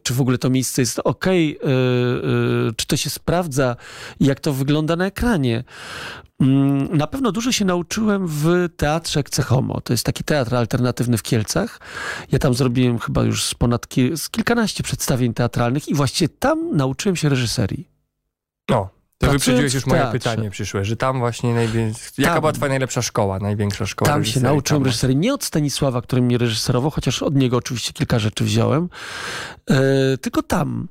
czy 0.03 0.13
w 0.13 0.21
ogóle 0.21 0.37
to 0.37 0.49
miejsce 0.49 0.81
jest 0.81 0.99
ok, 1.03 1.25
czy 2.77 2.87
to 2.87 2.97
się 2.97 3.09
sprawdza, 3.09 3.75
jak 4.19 4.39
to 4.39 4.53
wygląda 4.53 4.95
na 4.95 5.05
ekranie. 5.05 5.63
Mm, 6.43 6.97
Na 6.97 7.07
pewno 7.07 7.31
dużo 7.31 7.51
się 7.51 7.65
nauczyłem 7.65 8.27
w 8.27 8.69
teatrze 8.77 9.23
Cechomo. 9.23 9.81
To 9.81 9.93
jest 9.93 10.05
taki 10.05 10.23
teatr 10.23 10.55
alternatywny 10.55 11.17
w 11.17 11.23
Kielcach. 11.23 11.79
Ja 12.31 12.39
tam 12.39 12.53
zrobiłem 12.53 12.99
chyba 12.99 13.23
już 13.23 13.43
z 13.43 13.53
ponad 13.53 13.87
ki- 13.87 14.17
z 14.17 14.29
kilkanaście 14.29 14.83
przedstawień 14.83 15.33
teatralnych 15.33 15.87
i 15.89 15.93
właściwie 15.95 16.29
tam 16.39 16.77
nauczyłem 16.77 17.15
się 17.15 17.29
reżyserii. 17.29 17.87
No, 18.69 18.89
to 19.17 19.27
Pracując 19.27 19.43
wyprzedziłeś 19.45 19.73
już 19.73 19.85
moje 19.85 20.05
pytanie 20.11 20.49
przyszłe, 20.49 20.85
że 20.85 20.95
tam 20.97 21.19
właśnie 21.19 21.53
najwięcej... 21.53 22.03
Jaka 22.17 22.39
była 22.39 22.51
twoja 22.51 22.69
najlepsza 22.69 23.01
szkoła, 23.01 23.39
największa 23.39 23.85
szkoła 23.85 24.11
Tam 24.11 24.25
się 24.25 24.39
nauczyłem 24.39 24.81
Tam 24.81 24.85
reżyserii. 24.85 25.15
Nie 25.17 25.33
od 25.33 25.43
Stanisława, 25.43 26.01
który 26.01 26.21
mnie 26.21 26.37
reżyserował, 26.37 26.91
chociaż 26.91 27.23
od 27.23 27.35
niego 27.35 27.57
oczywiście 27.57 27.93
kilka 27.93 28.19
rzeczy 28.19 28.43
wziąłem, 28.43 28.89
e, 29.69 30.17
tylko 30.17 30.43
tam. 30.43 30.87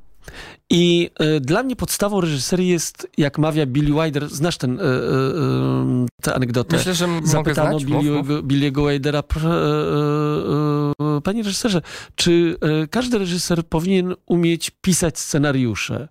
I 0.70 1.11
e, 1.18 1.40
dla 1.40 1.62
mnie 1.62 1.76
podstawą 1.76 2.20
reżyserii 2.20 2.68
jest, 2.68 3.08
jak 3.18 3.38
mawia 3.38 3.66
Billy 3.66 4.02
Wilder, 4.02 4.28
znasz 4.28 4.58
ten, 4.58 4.80
e, 4.80 4.82
e, 4.85 6.06
tę 6.22 6.35
anegdotę? 6.35 6.76
Myślę, 6.76 6.94
że 6.94 7.06
mogę 7.06 7.26
Zapytano 7.26 7.78
znać. 7.78 7.92
Mów, 7.92 8.04
mów. 8.04 8.26
Billy'ego, 8.26 8.42
Billy'ego 8.42 8.92
Widera, 8.92 9.22
"Proszę, 9.22 9.48
e, 9.48 11.04
e, 11.04 11.16
e, 11.16 11.20
panie 11.20 11.42
reżyserze, 11.42 11.82
czy 12.14 12.56
każdy 12.90 13.18
reżyser 13.18 13.64
powinien 13.66 14.14
umieć 14.26 14.70
pisać 14.70 15.18
scenariusze? 15.18 16.08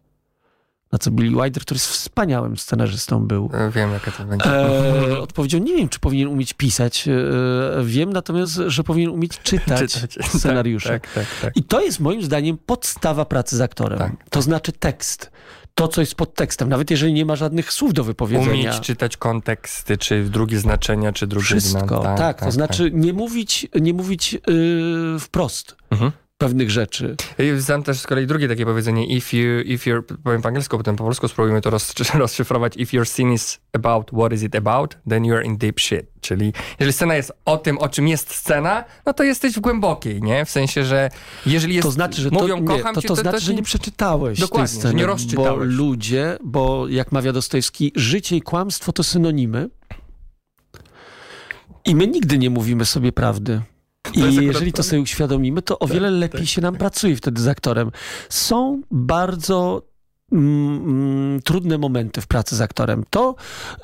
Na 0.92 1.00
co 1.00 1.12
Billy 1.12 1.30
Wilder, 1.44 1.64
który 1.64 1.76
jest 1.76 1.88
wspaniałym 1.88 2.58
scenarzystą 2.58 3.28
był, 3.28 3.50
E, 3.54 3.72
Wiem, 3.72 3.92
jaka 3.92 4.12
to 4.12 4.24
będzie. 4.24 4.46
E, 4.46 5.20
odpowiedział, 5.20 5.62
nie 5.62 5.76
wiem, 5.76 5.90
czy 5.90 6.00
powinien 6.00 6.28
umieć 6.28 6.54
pisać. 6.54 7.08
E, 7.08 7.12
wiem 7.84 8.14
natomiast, 8.14 8.54
że 8.68 8.84
powinien 8.84 9.10
umieć 9.10 9.40
czytać, 9.44 9.94
Czytać. 9.94 10.18
scenariusze. 10.40 10.90
Tak, 10.90 11.08
tak, 11.14 11.26
tak. 11.42 11.58
I 11.58 11.64
to 11.64 11.82
jest 11.82 12.00
moim 12.00 12.24
zdaniem 12.24 12.58
podstawa 12.58 13.26
pracy 13.26 13.58
z 13.58 13.62
aktorem. 13.62 14.00
Tak, 14.00 14.12
to 14.30 14.42
znaczy 14.42 14.72
tekst. 14.72 15.32
To, 15.76 15.88
co 15.88 16.02
jest 16.02 16.16
pod 16.16 16.36
tekstem, 16.36 16.70
nawet 16.70 16.92
jeżeli 16.92 17.14
nie 17.14 17.26
ma 17.26 17.36
żadnych 17.36 17.74
słów 17.74 17.94
do 17.94 18.04
wypowiedzenia. 18.04 18.52
Umieć 18.72 18.80
czytać 18.80 19.18
konteksty, 19.18 19.98
czy 19.98 20.24
drugie 20.24 20.60
znaczenia, 20.60 21.12
czy 21.12 21.28
drugie... 21.28 21.46
Wszystko, 21.46 22.04
no, 22.04 22.18
tak, 22.18 22.40
To 22.40 22.52
znaczy 22.52 22.92
nie 22.94 23.14
mówić, 23.14 23.68
nie 23.82 23.94
mówić 23.94 24.34
yy, 24.34 25.20
wprost 25.20 25.76
Mhm. 25.92 26.12
Pewnych 26.42 26.72
rzeczy. 26.72 27.16
I 27.40 27.62
Znam 27.62 27.84
też 27.84 28.00
z 28.00 28.08
kolei 28.08 28.28
drugie 28.28 28.48
takie 28.48 28.66
powiedzenie, 28.66 29.06
if 29.06 29.38
you, 29.38 29.62
if 29.66 29.92
you're, 29.92 30.04
powiem 30.24 30.42
po 30.42 30.48
angielsku, 30.48 30.78
potem 30.78 30.96
po 30.96 31.04
polsku 31.04 31.28
spróbujmy 31.28 31.62
to 31.62 31.70
roz, 31.70 31.94
rozszyfrować, 32.14 32.78
if 32.78 32.98
your 32.98 33.08
scene 33.08 33.34
is 33.34 33.60
about 33.74 34.12
what 34.12 34.34
is 34.34 34.44
it 34.44 34.56
about, 34.56 34.98
then 35.10 35.24
you're 35.24 35.46
in 35.46 35.58
deep 35.58 35.80
shit. 35.80 36.06
Czyli 36.22 36.54
jeżeli 36.80 36.94
scena 36.94 37.16
jest 37.16 37.32
o 37.46 37.58
tym, 37.58 37.78
o 37.78 37.90
czym 37.90 38.08
jest 38.08 38.36
scena, 38.36 38.84
no 39.06 39.14
to 39.14 39.24
jesteś 39.24 39.54
w 39.54 39.60
głębokiej, 39.60 40.22
nie? 40.22 40.46
W 40.46 40.50
sensie, 40.50 40.86
że 40.86 41.10
jeżeli 41.46 41.76
jest, 41.76 41.88
to 41.88 41.92
znaczy, 41.92 42.22
że 42.22 42.30
to, 42.30 42.42
mówią 42.42 42.60
nie, 42.60 42.68
kocham 42.68 42.96
to, 42.96 43.02
cię, 43.02 43.08
to, 43.08 43.16
to, 43.16 43.22
znaczy, 43.22 43.38
to 43.38 43.46
że 43.46 43.54
nie 43.54 43.64
przeczytałeś 43.64 44.40
Dokładnie, 44.40 44.68
tej 44.68 44.80
sceny, 44.80 44.94
nie 44.94 45.36
bo 45.36 45.56
ludzie, 45.56 46.38
bo 46.44 46.88
jak 46.88 47.12
mawia 47.12 47.34
Dostojewski, 47.34 47.92
życie 47.96 48.36
i 48.36 48.42
kłamstwo 48.42 48.94
to 48.94 49.04
synonimy 49.04 49.70
i 51.86 51.96
my 51.96 52.08
nigdy 52.08 52.38
nie 52.38 52.50
mówimy 52.50 52.86
sobie 52.86 53.12
prawdy. 53.12 53.62
I 54.14 54.20
akurat 54.22 54.44
jeżeli 54.44 54.74
to 54.74 54.84
sobie 54.84 55.02
uświadomimy, 55.02 55.62
to 55.62 55.80
o 55.80 55.88
wiele 55.88 56.12
lepiej 56.12 56.46
się 56.48 56.62
nam 56.62 56.76
pracuje 56.76 57.16
wtedy 57.16 57.42
z 57.42 57.48
aktorem. 57.48 57.92
Są 58.30 58.82
bardzo 58.92 59.82
mm, 60.32 60.76
mm, 60.76 61.42
trudne 61.42 61.78
momenty 61.78 62.22
w 62.22 62.28
pracy 62.28 62.56
z 62.56 62.62
aktorem. 62.62 63.04
To, 63.10 63.36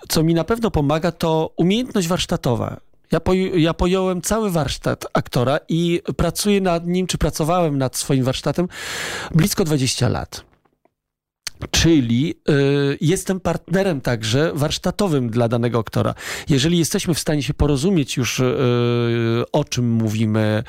co 0.09 0.23
mi 0.23 0.33
na 0.33 0.43
pewno 0.43 0.71
pomaga, 0.71 1.11
to 1.11 1.53
umiejętność 1.57 2.07
warsztatowa. 2.07 2.77
Ja, 3.11 3.19
poj- 3.19 3.55
ja 3.57 3.73
pojąłem 3.73 4.21
cały 4.21 4.51
warsztat 4.51 5.05
aktora 5.13 5.59
i 5.69 6.01
pracuję 6.17 6.61
nad 6.61 6.87
nim, 6.87 7.07
czy 7.07 7.17
pracowałem 7.17 7.77
nad 7.77 7.95
swoim 7.97 8.23
warsztatem 8.23 8.67
blisko 9.31 9.63
20 9.63 10.09
lat. 10.09 10.46
Czyli 11.71 12.35
y, 12.49 12.97
jestem 13.01 13.39
partnerem 13.39 14.01
także 14.01 14.51
warsztatowym 14.53 15.29
dla 15.29 15.47
danego 15.47 15.79
aktora. 15.79 16.13
Jeżeli 16.49 16.77
jesteśmy 16.77 17.13
w 17.13 17.19
stanie 17.19 17.43
się 17.43 17.53
porozumieć 17.53 18.17
już, 18.17 18.39
y, 18.39 18.45
o 19.51 19.63
czym 19.63 19.91
mówimy, 19.91 20.63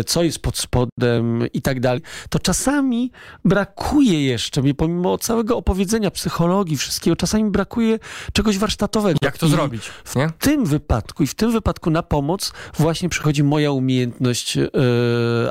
y, 0.00 0.04
co 0.04 0.22
jest 0.22 0.38
pod 0.38 0.58
spodem 0.58 1.46
i 1.52 1.62
tak 1.62 1.80
dalej, 1.80 2.02
to 2.30 2.38
czasami 2.38 3.10
brakuje 3.44 4.24
jeszcze, 4.24 4.62
mi 4.62 4.74
pomimo 4.74 5.18
całego 5.18 5.56
opowiedzenia 5.56 6.10
psychologii, 6.10 6.76
wszystkiego, 6.76 7.16
czasami 7.16 7.50
brakuje 7.50 7.98
czegoś 8.32 8.58
warsztatowego. 8.58 9.18
Jak 9.22 9.38
to 9.38 9.46
I 9.46 9.50
zrobić, 9.50 9.82
nie? 10.16 10.28
w 10.28 10.32
tym 10.44 10.64
wypadku 10.64 11.22
i 11.22 11.26
w 11.26 11.34
tym 11.34 11.52
wypadku 11.52 11.90
na 11.90 12.02
pomoc 12.02 12.52
właśnie 12.78 13.08
przychodzi 13.08 13.42
moja 13.42 13.70
umiejętność 13.72 14.56
e, 14.56 14.68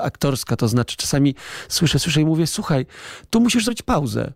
aktorska. 0.01 0.55
To 0.55 0.67
znaczy 0.67 0.97
czasami 0.97 1.35
słyszę, 1.69 1.99
słyszę 1.99 2.21
i 2.21 2.25
mówię, 2.25 2.47
słuchaj, 2.47 2.85
tu 3.29 3.39
musisz 3.39 3.65
zrobić 3.65 3.81
pauzę. 3.81 4.33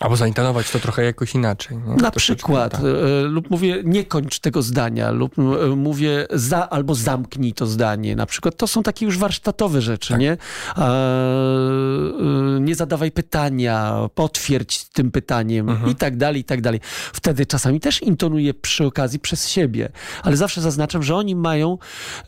Albo 0.00 0.16
zaintonować 0.16 0.70
to 0.70 0.78
trochę 0.80 1.04
jakoś 1.04 1.34
inaczej. 1.34 1.76
Nie? 1.76 1.94
Na 1.94 2.10
przykład. 2.10 2.72
tak. 2.72 2.80
lub 3.24 3.50
mówię, 3.50 3.82
nie 3.84 4.04
kończ 4.04 4.38
tego 4.38 4.62
zdania, 4.62 5.10
lub 5.10 5.38
e, 5.38 5.42
mówię 5.76 6.26
za 6.30 6.70
albo 6.70 6.94
zamknij 6.94 7.52
to 7.52 7.66
zdanie. 7.66 8.16
Na 8.16 8.26
przykład 8.26 8.56
to 8.56 8.66
są 8.66 8.82
takie 8.82 9.04
już 9.06 9.18
warsztatowe 9.18 9.80
rzeczy, 9.80 10.08
Tak. 10.08 10.20
nie? 10.20 10.36
E, 10.78 12.60
nie 12.60 12.74
zadawaj 12.74 13.10
pytania, 13.12 13.94
potwierdź 14.14 14.84
tym 14.84 15.10
pytaniem 15.10 15.68
Mhm. 15.68 15.90
i 15.90 15.94
tak 15.94 16.16
dalej, 16.16 16.40
i 16.40 16.44
tak 16.44 16.60
dalej. 16.60 16.80
Wtedy 17.12 17.46
czasami 17.46 17.80
też 17.80 18.02
intonuję 18.02 18.54
przy 18.54 18.86
okazji 18.86 19.18
przez 19.18 19.48
siebie, 19.48 19.88
ale 20.22 20.36
zawsze 20.36 20.60
zaznaczam, 20.60 21.02
że 21.02 21.16
oni 21.16 21.36
mają, 21.36 21.78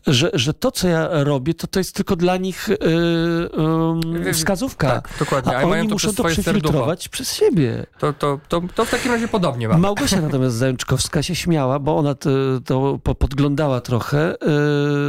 że, 0.06 0.30
że 0.34 0.54
to, 0.54 0.70
co 0.70 0.88
ja 0.88 1.08
robię, 1.24 1.54
to 1.54 1.66
to 1.66 1.80
jest 1.80 1.94
tylko 1.94 2.16
dla 2.16 2.36
nich 2.36 2.68
e, 2.70 2.74
em, 4.26 4.34
wskazówka. 4.34 4.88
Tak, 4.90 5.08
dokładnie. 5.18 5.56
A 5.56 5.60
A 5.60 5.64
oni 5.64 5.88
muszą 5.88 6.08
to 6.08 6.14
swoje 6.14 6.34
serducho. 6.34 6.52
przefiltrować 6.52 7.08
przez 7.08 7.32
siebie. 7.32 7.61
To, 7.98 8.12
to, 8.12 8.40
to, 8.48 8.62
to 8.74 8.84
w 8.84 8.90
takim 8.90 9.12
razie 9.12 9.28
podobnie 9.28 9.68
mam. 9.68 9.80
Małgosia 9.80 10.20
natomiast 10.20 10.56
Zajączkowska 10.56 11.22
się 11.22 11.34
śmiała, 11.34 11.78
bo 11.78 11.96
ona 11.96 12.14
to, 12.14 12.30
to 12.64 12.98
po- 13.02 13.14
podglądała 13.14 13.80
trochę 13.80 14.34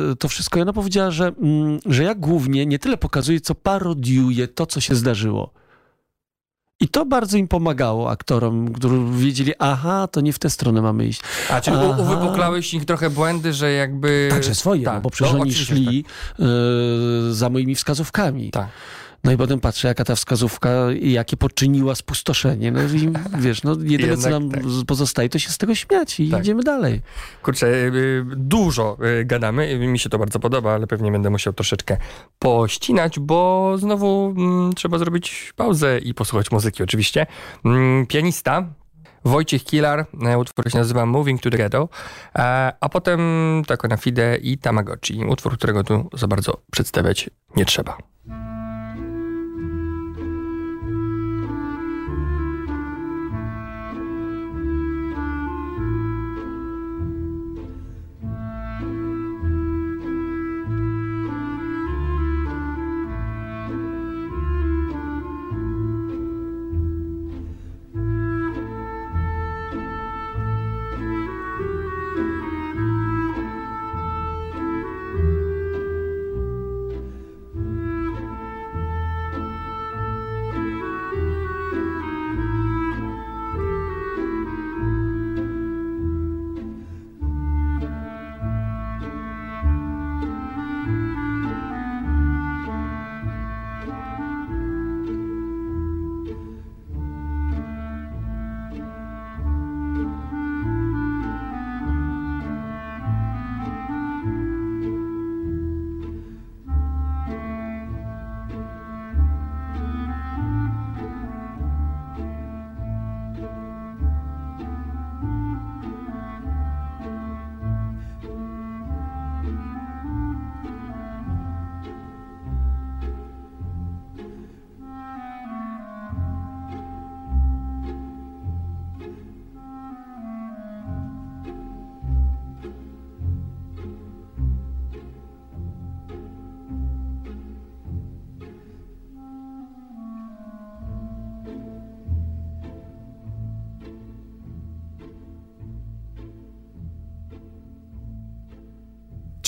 yy, 0.09 0.15
to 0.15 0.27
wszystko 0.27 0.59
i 0.59 0.61
ona 0.61 0.73
powiedziała, 0.73 1.11
że, 1.11 1.27
mm, 1.27 1.79
że 1.85 2.03
ja 2.03 2.15
głównie 2.15 2.65
nie 2.65 2.79
tyle 2.79 2.97
pokazuję, 2.97 3.41
co 3.41 3.55
parodiuję 3.55 4.47
to, 4.47 4.65
co 4.65 4.81
się 4.81 4.95
zdarzyło. 4.95 5.53
I 6.79 6.87
to 6.87 7.05
bardzo 7.05 7.37
im 7.37 7.47
pomagało 7.47 8.09
aktorom, 8.09 8.73
którzy 8.73 8.95
wiedzieli, 9.11 9.51
aha, 9.59 10.07
to 10.11 10.21
nie 10.21 10.33
w 10.33 10.39
tę 10.39 10.49
stronę 10.49 10.81
mamy 10.81 11.05
iść. 11.07 11.21
A 11.49 11.61
czyli 11.61 11.77
Aha. 11.77 11.95
u- 11.97 12.01
uwypuklałeś 12.01 12.73
ich 12.73 12.85
trochę 12.85 13.09
błędy, 13.09 13.53
że 13.53 13.71
jakby... 13.71 14.27
Także 14.31 14.55
swoje, 14.55 14.83
tak, 14.85 14.95
no 14.95 15.01
bo 15.01 15.09
przecież 15.09 15.33
no, 15.33 15.39
oni 15.39 15.51
oczywiście, 15.51 15.75
szli 15.75 16.05
yy, 16.39 17.33
za 17.33 17.49
moimi 17.49 17.75
wskazówkami. 17.75 18.51
Tak. 18.51 18.67
No 19.23 19.31
i 19.31 19.37
potem 19.37 19.59
patrzę, 19.59 19.87
jaka 19.87 20.03
ta 20.05 20.15
wskazówka 20.15 20.69
jakie 21.01 21.37
poczyniła 21.37 21.95
spustoszenie. 21.95 22.71
No 22.71 22.83
i 22.83 23.09
wiesz, 23.39 23.63
no 23.63 23.75
jedyne 23.83 24.17
co 24.17 24.29
Jednak 24.29 24.31
nam 24.31 24.49
tak. 24.51 24.85
pozostaje, 24.87 25.29
to 25.29 25.39
się 25.39 25.49
z 25.49 25.57
tego 25.57 25.75
śmiać 25.75 26.19
i 26.19 26.29
Tak. 26.29 26.39
idziemy 26.41 26.63
dalej. 26.63 27.01
Kurczę, 27.43 27.67
y, 27.67 28.25
dużo 28.35 28.97
y, 29.21 29.25
gadamy, 29.25 29.69
y, 29.69 29.87
mi 29.87 29.99
się 29.99 30.09
to 30.09 30.19
bardzo 30.19 30.39
podoba, 30.39 30.73
ale 30.73 30.87
pewnie 30.87 31.11
będę 31.11 31.29
musiał 31.29 31.53
troszeczkę 31.53 31.97
pościnać, 32.39 33.19
bo 33.19 33.73
znowu 33.77 34.33
mm, 34.37 34.73
trzeba 34.73 34.97
zrobić 34.97 35.53
pauzę 35.55 35.99
i 35.99 36.13
posłuchać 36.13 36.51
muzyki 36.51 36.83
oczywiście. 36.83 37.25
Mm, 37.65 38.05
pianista 38.07 38.65
Wojciech 39.25 39.63
Kilar, 39.63 40.05
e, 40.25 40.37
utwór 40.37 40.71
się 40.71 40.77
nazywa 40.77 41.05
Moving 41.05 41.41
to 41.41 41.49
the 41.49 41.57
Ghetto, 41.57 41.89
e, 42.35 42.73
a 42.79 42.89
potem 42.89 43.21
Tako 43.67 43.87
na 43.87 43.97
Fide 43.97 44.37
i 44.41 44.57
Tamagotchi, 44.57 45.25
utwór, 45.25 45.57
którego 45.57 45.83
tu 45.83 46.09
za 46.13 46.27
bardzo 46.27 46.61
przedstawiać 46.71 47.29
nie 47.55 47.65
trzeba. 47.65 47.97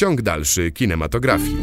Ciąg 0.06 0.22
dalszy 0.22 0.72
kinematografii. 0.72 1.58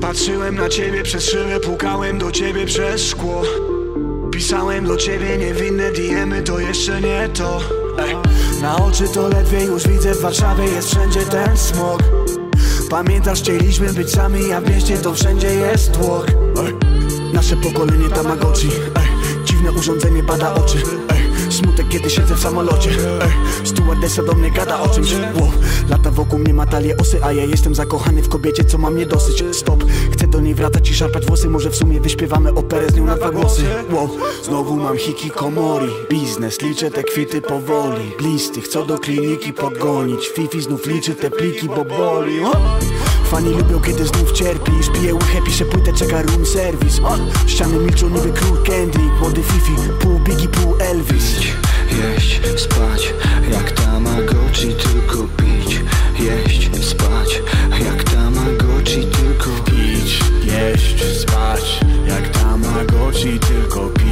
Patrzyłem 0.00 0.54
na 0.54 0.68
ciebie 0.68 1.02
przez 1.02 1.24
szybę, 1.24 1.60
pukałem 1.60 2.18
do 2.18 2.32
ciebie 2.32 2.66
przez 2.66 3.08
szkło 3.08 3.42
Pisałem 4.32 4.86
do 4.86 4.96
ciebie 4.96 5.38
niewinne 5.38 5.92
diemy, 5.92 6.42
to 6.42 6.60
jeszcze 6.60 7.00
nie 7.00 7.28
to 7.28 7.60
Ej. 7.98 8.16
Na 8.62 8.76
oczy 8.76 9.04
to 9.14 9.28
ledwie 9.28 9.64
już 9.64 9.88
widzę, 9.88 10.14
w 10.14 10.20
Warszawie 10.20 10.64
jest 10.64 10.88
wszędzie 10.88 11.20
ten 11.20 11.56
smog 11.56 12.02
Pamiętasz, 12.90 13.40
chcieliśmy 13.40 13.92
być 13.92 14.10
sami, 14.10 14.52
a 14.52 14.60
w 14.60 14.70
mieście 14.70 14.98
to 14.98 15.14
wszędzie 15.14 15.48
jest 15.48 15.92
tłok. 15.92 16.26
Nasze 17.34 17.56
pokolenie 17.56 18.08
Tamagotchi 18.08 18.68
Ej. 18.96 19.13
Dziwne 19.44 19.72
urządzenie 19.72 20.22
bada 20.22 20.54
oczy 20.54 20.78
Ej. 21.08 21.43
Smutek, 21.50 21.88
kiedy 21.88 22.10
siedzę 22.10 22.34
w 22.34 22.40
samolocie 22.40 22.90
Ej. 22.90 23.30
Stewardessa 23.64 24.22
do 24.22 24.32
mnie 24.34 24.50
gada 24.50 24.80
o 24.80 24.88
czymś 24.88 25.12
wow. 25.12 25.50
Lata 25.90 26.10
wokół 26.10 26.38
mnie 26.38 26.54
ma 26.54 26.66
talię 26.66 26.96
osy 26.96 27.24
A 27.24 27.32
ja 27.32 27.44
jestem 27.44 27.74
zakochany 27.74 28.22
w 28.22 28.28
kobiecie, 28.28 28.64
co 28.64 28.78
ma 28.78 28.90
mnie 28.90 29.06
dosyć 29.06 29.44
Stop, 29.52 29.84
chcę 30.12 30.26
do 30.26 30.40
niej 30.40 30.54
wracać 30.54 30.90
i 30.90 30.94
szarpać 30.94 31.26
włosy 31.26 31.48
Może 31.48 31.70
w 31.70 31.76
sumie 31.76 32.00
wyśpiewamy 32.00 32.54
operę 32.54 32.90
z 32.90 32.96
nią 32.96 33.04
na 33.04 33.16
dwa 33.16 33.30
głosy 33.30 33.62
wow. 33.92 34.08
Znowu 34.44 34.76
mam 34.76 34.96
hiki 34.96 35.30
komori 35.30 35.88
Biznes, 36.10 36.60
liczę 36.62 36.90
te 36.90 37.02
kwity 37.02 37.40
powoli 37.40 38.12
Blisty, 38.18 38.60
chcą 38.60 38.86
do 38.86 38.98
kliniki 38.98 39.52
podgonić 39.52 40.28
Fifi 40.28 40.62
znów 40.62 40.86
liczy 40.86 41.14
te 41.14 41.30
pliki, 41.30 41.68
bo 41.68 41.84
boli! 41.84 42.40
Fani 43.24 43.50
lubią, 43.50 43.80
kiedy 43.80 44.06
znów 44.06 44.32
cierpisz 44.32 44.90
Piję 44.94 45.14
łychę, 45.14 45.42
piszę 45.46 45.64
płytę, 45.64 45.92
czeka 45.92 46.22
room 46.22 46.46
service! 46.46 47.02
Ściany 47.46 47.78
milczą 47.78 48.08
niby 48.08 48.32
król 48.32 48.62
Kendrick 48.62 49.20
Młody 49.20 49.42
Fifi, 49.42 49.72
pół 50.00 50.18
Biggie, 50.18 50.48
pół 50.48 50.74
Elvis 50.78 51.43
Jeść, 51.90 52.40
spać, 52.56 53.14
jak 53.50 53.72
Tamagotchi, 53.72 54.74
tylko 54.74 55.28
pić 55.36 55.80
Jeść, 56.20 56.70
spać, 56.84 57.42
jak 57.84 58.04
Tamagotchi, 58.04 59.06
tylko 59.06 59.50
Pić, 59.64 60.20
jeść, 60.44 61.04
spać. 61.20 61.80
Jak 62.08 62.28
Tamagotchi, 62.28 63.38
tylko 63.38 63.80
pić 63.88 64.03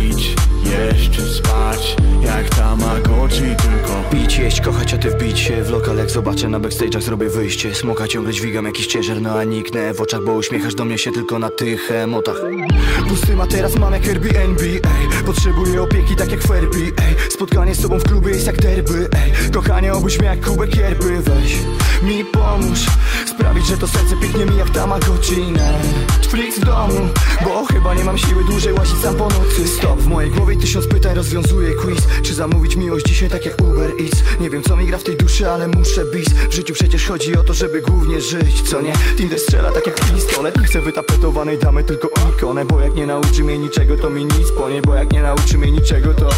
Jeść, 0.72 1.20
spać 1.36 1.96
Jak 2.22 2.48
Tamagotchi, 2.48 3.42
tylko 3.42 4.02
Pić, 4.10 4.38
jeść, 4.38 4.60
kochać, 4.60 4.94
a 4.94 4.98
ty 4.98 5.10
wbić 5.10 5.38
się 5.38 5.62
w 5.62 5.70
lokal 5.70 5.96
Jak 5.96 6.10
zobaczę 6.10 6.48
na 6.48 6.60
backstage'ach 6.60 7.00
zrobię 7.00 7.28
wyjście. 7.28 7.74
Smoka 7.74 8.08
ciągle 8.08 8.32
dźwigam 8.32 8.64
jakiś 8.64 8.86
ciężar, 8.86 9.20
no 9.20 9.38
a 9.38 9.44
niknę. 9.44 9.94
W 9.94 10.00
oczach 10.00 10.24
Bo 10.24 10.32
uśmiechasz 10.32 10.74
do 10.74 10.84
mnie 10.84 10.98
się 10.98 11.12
tylko 11.12 11.38
na 11.38 11.50
tych 11.50 11.90
emotach. 11.90 12.36
Pusty 13.08 13.36
ma 13.36 13.46
teraz 13.46 13.76
mam 13.76 13.92
jak 13.92 14.08
Airbnb, 14.08 14.62
ej 14.62 15.24
Potrzebuję 15.26 15.82
opieki 15.82 16.16
tak 16.16 16.30
jak 16.30 16.42
Ferbi, 16.42 16.82
ej 16.82 17.30
Spotkanie 17.30 17.74
z 17.74 17.82
tobą 17.82 17.98
w 17.98 18.04
klubie 18.04 18.30
jest 18.30 18.46
jak 18.46 18.56
derby, 18.56 19.08
ej. 19.12 19.50
Kochanie 19.52 19.92
obudź 19.92 20.18
mnie 20.18 20.28
jak 20.28 20.40
kubek 20.46 20.76
yerby, 20.76 21.20
weź 21.20 21.56
Mi 22.02 22.24
pomóż. 22.24 22.78
Sprawić, 23.26 23.66
że 23.66 23.78
to 23.78 23.88
serce 23.88 24.16
pięknie 24.16 24.46
mi 24.46 24.56
jak 24.56 24.70
Tamagotchi, 24.70 25.42
Netflix 25.52 26.58
w 26.58 26.64
domu 26.64 27.08
Bo 27.44 27.64
chyba 27.66 27.94
nie 27.94 28.04
mam 28.04 28.18
siły 28.18 28.44
dłużej 28.44 28.72
łazić 28.72 28.98
sam 28.98 29.14
po 29.14 29.24
nocy. 29.24 29.68
Stop, 29.68 30.00
w 30.00 30.06
mojej 30.06 30.30
głowie 30.30 30.56
tysiąc 30.62 30.86
pytań 30.86 31.14
rozwiązuję 31.14 31.74
quiz. 31.74 32.06
Czy 32.22 32.34
zamówić 32.34 32.76
miłość 32.76 33.06
dzisiaj 33.06 33.28
tak 33.30 33.46
jak 33.46 33.60
Uber 33.62 33.90
Eats? 34.00 34.22
Nie 34.40 34.50
wiem 34.50 34.62
co 34.62 34.76
mi 34.76 34.86
gra 34.86 34.98
w 34.98 35.02
tej 35.02 35.16
duszy, 35.16 35.50
ale 35.50 35.68
muszę 35.68 36.04
bis 36.04 36.28
W 36.28 36.52
życiu 36.52 36.74
przecież 36.74 37.06
chodzi 37.06 37.36
o 37.36 37.44
to, 37.44 37.54
żeby 37.54 37.82
głównie 37.82 38.20
żyć, 38.20 38.62
co 38.62 38.80
nie? 38.80 38.92
Tinder 39.16 39.38
strzela 39.38 39.72
tak 39.72 39.86
jak 39.86 40.00
pistolet. 40.00 40.58
Nie 40.58 40.64
chcę 40.64 40.80
wytapetowanej 40.80 41.58
damy, 41.58 41.84
tylko 41.84 42.08
ikonę. 42.30 42.64
Bo 42.64 42.80
jak 42.80 42.94
nie 42.94 43.06
nauczy 43.06 43.44
mnie 43.44 43.58
niczego, 43.58 43.96
to 43.96 44.10
mi 44.10 44.24
nic 44.24 44.50
ponie 44.58 44.82
Bo 44.82 44.94
jak 44.94 45.12
nie 45.12 45.22
nauczy 45.22 45.58
mnie 45.58 45.70
niczego, 45.70 46.14
to 46.14 46.28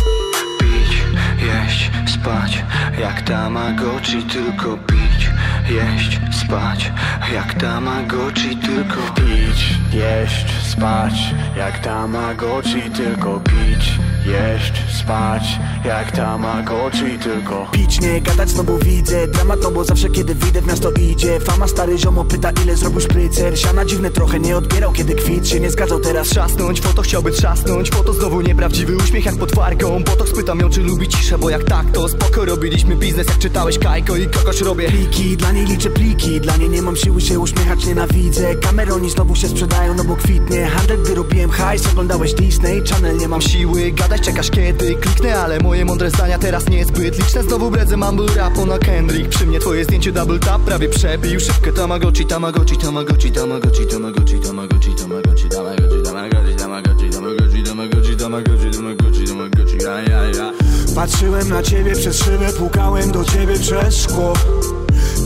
Pić, 0.60 1.02
jeść, 1.38 1.90
spać. 2.14 2.64
Jak 3.00 3.22
Tamagotchi, 3.22 4.22
tylko 4.22 4.76
pić 4.76 5.30
Jeść, 5.70 6.20
spać. 6.44 6.92
Jak 7.32 7.54
Tamagotchi, 7.54 8.56
tylko 8.56 9.00
Pić, 9.14 9.78
jeść, 9.92 10.70
spać. 10.70 11.14
Jak 11.56 11.78
Tamagotchi, 11.78 12.90
tylko 12.90 13.40
pić 13.40 14.03
Jeść, 14.24 14.72
spać 15.00 15.58
Jak 15.84 16.12
Tamagotchi, 16.12 17.18
tylko 17.22 17.66
Pić, 17.72 18.00
nie 18.00 18.20
gadać, 18.20 18.50
znowu 18.50 18.78
widzę 18.78 19.28
Dramat, 19.28 19.62
no 19.62 19.70
bo 19.70 19.84
zawsze 19.84 20.08
kiedy 20.08 20.34
wyjdę 20.34 20.62
w 20.62 20.66
miasto 20.66 20.90
idzie. 20.90 21.40
Fama 21.40 21.68
stary 21.68 21.98
ziomo 21.98 22.24
pyta 22.24 22.50
ile 22.64 22.76
zrobił 22.76 23.00
szprycer 23.00 23.58
Siana 23.58 23.84
dziwne 23.84 24.10
trochę 24.10 24.40
nie 24.40 24.56
odbierał 24.56 24.92
kiedy 24.92 25.14
kwit 25.14 25.48
się 25.48 25.60
nie 25.60 25.70
zgadzał 25.70 26.00
teraz. 26.00 26.28
Trzasnąć, 26.28 26.80
foto 26.80 27.02
chciałby 27.02 27.30
trzasnąć 27.30 27.90
Foto 27.90 28.12
znowu 28.12 28.40
nieprawdziwy 28.40 28.96
uśmiech 28.96 29.24
jak 29.24 29.37
pod 29.37 29.54
wargą 29.54 30.04
Botox 30.04 30.32
pytam 30.32 30.60
ją 30.60 30.70
czy 30.70 30.80
lubi 30.80 31.08
ciszę, 31.08 31.38
bo 31.38 31.50
jak 31.50 31.64
tak 31.64 31.90
to 31.92 32.08
spoko 32.08 32.44
Robiliśmy 32.44 32.96
biznes 32.96 33.26
jak 33.26 33.38
czytałeś 33.38 33.78
Kajko 33.78 34.16
i 34.16 34.26
kogoś 34.26 34.60
robię. 34.60 34.88
Pliki, 34.88 35.37
dla 35.37 35.52
niej 35.52 35.66
liczę 35.66 35.90
pliki 35.90 36.40
Dla 36.40 36.56
niej 36.56 36.70
nie 36.70 36.82
mam 36.82 36.96
siły 36.96 37.20
się 37.20 37.40
uśmiechać, 37.40 37.87
nienawidzę. 37.87 38.54
Kameroni 38.54 39.10
znowu 39.10 39.37
się 39.37 39.48
sprzedają, 39.48 39.94
no 39.94 40.04
bo 40.04 40.16
kwitnie. 40.16 40.66
Handel, 40.66 41.02
gdy 41.02 41.14
robiłem 41.14 41.50
hajs, 41.50 41.87
oglądałeś 41.87 42.34
Disney 42.34 42.82
Channel, 42.82 43.16
nie 43.16 43.28
mam 43.28 43.40
siły 43.40 43.54
Siły, 43.64 43.92
gadać 43.92 44.13
gadać, 44.14 44.27
czekasz 44.27 44.50
kiedy 44.50 44.94
kliknę 44.94 45.40
Ale 45.40 45.59
moje 45.59 45.85
mądre 45.85 46.11
zdania 46.11 46.38
teraz 46.38 46.68
niezbyt 46.68 47.18
liczne 47.18 47.42
Znowu 47.42 47.70
bredzę 47.70 47.96
mumble 47.96 48.35
rapu 48.37 48.66
na 48.66 48.79
Kendrick 48.79 49.29
Przy 49.29 49.46
mnie 49.46 49.61
twoje 49.61 49.85
zdjęcie 49.85 50.12
double 50.12 50.38
tap 50.38 50.62
prawie 50.62 50.88
przebił 50.88 51.40
Szybkę 51.40 51.72
Tamagotchi, 51.72 52.27
Tamagotchi, 52.27 52.77
Tamagotchi, 52.77 53.33
Tamagotchi, 53.33 53.87
Tamagotchi, 53.87 54.40
Tamagotchi, 54.40 54.96
Tamagotchi, 54.96 55.48
Tamagotchi, 55.48 55.48
Tamagotchi, 55.48 56.57
Tamagotchi, 56.59 57.11
Tamagotchi, 57.11 58.16
Tamagotchi, 58.16 58.16
Tamagotchi, 58.16 58.70
Tamagotchi, 58.70 59.27
Tamagotchi, 59.27 59.79
ja, 59.85 60.00
ja, 60.00 60.24
ja 60.24 60.53
Patrzyłem 60.94 61.48
na 61.48 61.62
ciebie 61.62 61.92
przez 61.92 62.18
szybę, 62.18 62.53
pukałem 62.59 63.12
do 63.12 63.24
ciebie 63.24 63.59
przez 63.59 63.96
szkło 63.96 64.33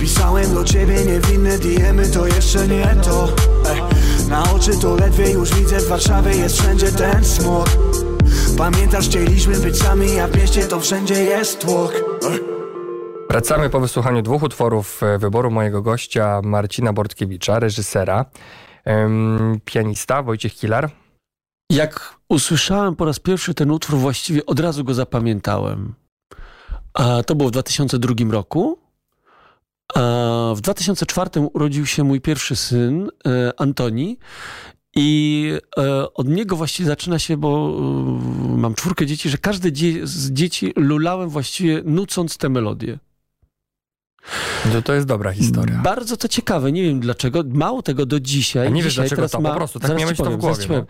Pisałem 0.01 0.55
do 0.55 0.65
ciebie 0.65 1.05
niewinne 1.05 1.59
diemy, 1.59 2.09
to 2.09 2.27
jeszcze 2.27 2.69
nie 2.69 2.97
to 3.05 3.29
Na 4.29 4.53
oczy 4.53 4.71
to 4.81 4.97
ledwie 4.97 5.31
już 5.31 5.55
widzę, 5.55 5.81
w 5.81 5.89
Warszawie 5.89 6.37
jest 6.37 6.61
wszędzie 6.61 6.93
ten 6.93 7.25
smog 7.25 7.88
Pamiętasz, 8.59 9.09
chcieliśmy 9.09 9.61
być 9.61 9.79
sami, 9.79 10.19
a 10.19 10.29
w 10.29 10.37
mieście 10.37 10.67
to 10.67 10.81
wszędzie 10.81 11.15
jest 11.15 11.61
tłok. 11.61 11.93
Wracamy 13.31 13.71
po 13.71 13.81
wysłuchaniu 13.81 14.23
dwóch 14.23 14.43
utworów 14.43 15.03
e, 15.03 15.19
wyboru 15.19 15.51
mojego 15.51 15.83
gościa 15.83 16.41
Marcina 16.45 16.93
Bortkiewicza, 16.93 17.59
reżysera, 17.59 18.25
em, 18.85 19.61
pianista 19.65 20.23
Wojciech 20.23 20.55
Kilar. 20.55 20.91
Jak 21.71 22.15
usłyszałem 22.29 22.97
po 22.97 23.05
raz 23.05 23.19
pierwszy 23.19 23.55
ten 23.55 23.71
utwór, 23.71 23.99
właściwie 23.99 24.47
od 24.47 24.61
razu 24.61 24.85
go 24.85 24.95
zapamiętałem. 24.95 25.95
A 26.95 27.23
to 27.23 27.35
było 27.35 27.49
w 27.49 27.53
2002 27.53 28.31
roku. 28.31 28.79
A 29.95 30.01
w 30.57 30.61
2004 30.61 31.31
urodził 31.53 31.87
się 31.87 32.05
mój 32.05 32.21
pierwszy 32.21 32.57
syn, 32.57 33.11
e, 33.27 33.53
Antoni. 33.61 34.19
I 34.99 35.53
e, 35.79 36.15
od 36.15 36.29
niego 36.29 36.57
właściwie 36.57 36.87
zaczyna 36.87 37.19
się, 37.19 37.37
bo 37.37 37.79
e, 38.49 38.59
mam 38.59 38.75
czwórkę 38.75 39.07
dzieci, 39.07 39.31
że 39.31 39.39
każde 39.39 39.73
dzie 39.73 40.07
z 40.07 40.33
dzieci 40.33 40.73
lulałem 40.77 41.29
właściwie 41.29 41.83
nucąc 41.85 42.39
tę 42.39 42.49
melodię. 42.49 42.99
To, 44.73 44.83
to 44.83 44.95
jest 44.95 45.07
dobra 45.07 45.33
historia. 45.33 45.81
Bardzo 45.85 46.17
to 46.17 46.29
ciekawe, 46.29 46.73
nie 46.73 46.83
wiem 46.83 47.01
dlaczego. 47.01 47.43
Mało 47.49 47.83
tego 47.83 48.07
do 48.07 48.21
dzisiaj. 48.21 48.67
A 48.67 48.71
nie 48.71 48.83
wiesz 48.83 48.95
dlaczego 48.95 49.17
teraz 49.17 49.31
to, 49.31 49.41
po 49.41 49.55
prostu, 49.55 49.81
tak 49.81 49.99
miałeś 49.99 50.19
to 50.19 50.31
w 50.31 50.37
głowie, 50.37 50.67
no. 50.69 50.77
E, 50.77 50.85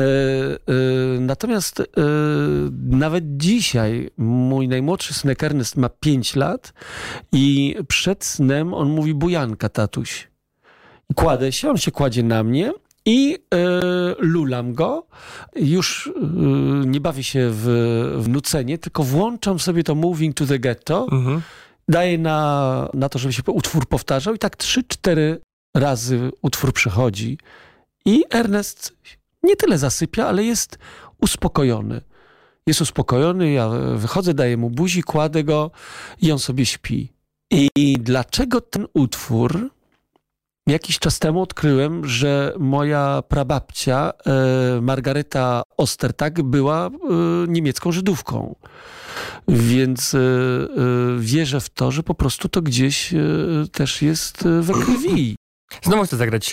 natomiast 1.20 1.80
e, 1.80 1.84
nawet 2.82 3.24
dzisiaj 3.36 4.10
mój 4.16 4.68
najmłodszy 4.68 5.14
synek 5.14 5.42
Ernest 5.42 5.76
ma 5.76 5.88
5 5.88 6.36
lat 6.36 6.72
i 7.32 7.76
przed 7.88 8.24
snem 8.24 8.74
on 8.74 8.88
mówi 8.88 9.14
bujanka, 9.14 9.68
tatuś. 9.68 10.28
Kładę 11.14 11.52
się, 11.52 11.70
on 11.70 11.76
się 11.78 11.90
kładzie 11.90 12.22
na 12.22 12.42
mnie 12.42 12.72
i 13.06 13.38
e, 13.54 13.58
lulam 14.18 14.74
go. 14.74 15.06
Już 15.56 16.06
e, 16.06 16.20
nie 16.86 17.00
bawię 17.00 17.22
się 17.22 17.48
w, 17.52 17.64
w 18.18 18.28
nucenie, 18.28 18.78
tylko 18.78 19.02
włączam 19.02 19.58
sobie 19.58 19.84
to 19.84 19.94
Moving 19.94 20.36
to 20.36 20.46
the 20.46 20.58
Ghetto 20.58 21.06
Mhm. 21.12 21.42
daję 21.88 22.18
na, 22.18 22.88
na 22.94 23.08
to, 23.08 23.18
żeby 23.18 23.32
się 23.32 23.42
utwór 23.46 23.86
powtarzał 23.86 24.34
i 24.34 24.38
tak 24.38 24.56
trzy, 24.56 24.84
cztery 24.84 25.40
razy 25.76 26.30
utwór 26.42 26.72
przychodzi 26.72 27.38
i 28.04 28.24
Ernest 28.30 28.96
nie 29.42 29.56
tyle 29.56 29.78
zasypia, 29.78 30.26
ale 30.26 30.44
jest 30.44 30.78
uspokojony. 31.20 32.00
Jest 32.66 32.80
uspokojony, 32.80 33.52
ja 33.52 33.68
wychodzę, 33.94 34.34
daję 34.34 34.56
mu 34.56 34.70
buzi, 34.70 35.02
kładę 35.02 35.44
go 35.44 35.70
i 36.22 36.32
on 36.32 36.38
sobie 36.38 36.66
śpi. 36.66 37.12
I 37.76 37.96
dlaczego 38.00 38.60
ten 38.60 38.86
utwór? 38.94 39.70
Jakiś 40.66 40.98
czas 40.98 41.18
temu 41.18 41.42
odkryłem, 41.42 42.06
że 42.08 42.52
moja 42.58 43.22
prababcia 43.28 44.12
e, 44.26 44.80
Margareta 44.80 45.62
Ostertag 45.76 46.42
była 46.42 46.86
e, 46.86 46.90
niemiecką 47.48 47.92
Żydówką. 47.92 48.54
Więc 49.48 50.14
e, 50.14 50.18
wierzę 51.18 51.60
w 51.60 51.70
to, 51.70 51.90
że 51.90 52.02
po 52.02 52.14
prostu 52.14 52.48
to 52.48 52.62
gdzieś 52.62 53.14
też 53.72 54.02
jest 54.02 54.48
we 54.60 54.74
krwi. 54.74 55.36
Znowu 55.82 56.04
chcę 56.04 56.16
zagrać 56.16 56.50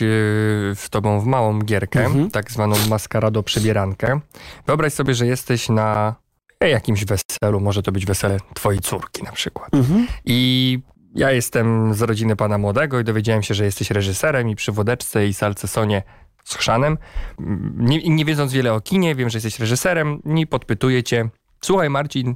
z 0.75 0.89
tobą 0.89 1.19
w 1.19 1.25
małą 1.25 1.59
gierkę, 1.59 2.05
Mhm. 2.05 2.31
tak 2.31 2.51
zwaną 2.51 2.75
maskarado 2.89 3.43
przebierankę. 3.43 4.19
Wyobraź 4.67 4.93
sobie, 4.93 5.13
że 5.13 5.27
jesteś 5.27 5.69
na 5.69 6.15
jakimś 6.61 7.05
weselu, 7.05 7.59
może 7.59 7.83
to 7.83 7.91
być 7.91 8.05
wesele 8.05 8.37
twojej 8.53 8.81
córki 8.81 9.23
na 9.23 9.31
przykład. 9.31 9.73
Mhm. 9.73 10.07
I 10.25 10.79
ja 11.15 11.31
jestem 11.31 11.93
z 11.93 12.01
rodziny 12.01 12.35
pana 12.35 12.57
młodego 12.57 12.99
i 12.99 13.03
dowiedziałem 13.03 13.43
się, 13.43 13.53
że 13.53 13.65
jesteś 13.65 13.91
reżyserem 13.91 14.49
i 14.49 14.55
przy 14.55 14.71
Wodeczce 14.71 15.27
i 15.27 15.33
Salcesonie 15.33 16.03
z 16.43 16.55
Chrzanem. 16.55 16.97
Mm, 17.39 17.75
Nie, 17.79 18.09
nie 18.09 18.25
wiedząc 18.25 18.53
wiele 18.53 18.73
o 18.73 18.81
kinie, 18.81 19.15
wiem, 19.15 19.29
że 19.29 19.37
jesteś 19.37 19.59
reżyserem 19.59 20.21
i 20.37 20.47
podpytuję 20.47 21.03
cię. 21.03 21.29
Słuchaj 21.61 21.89
Marcin, 21.89 22.35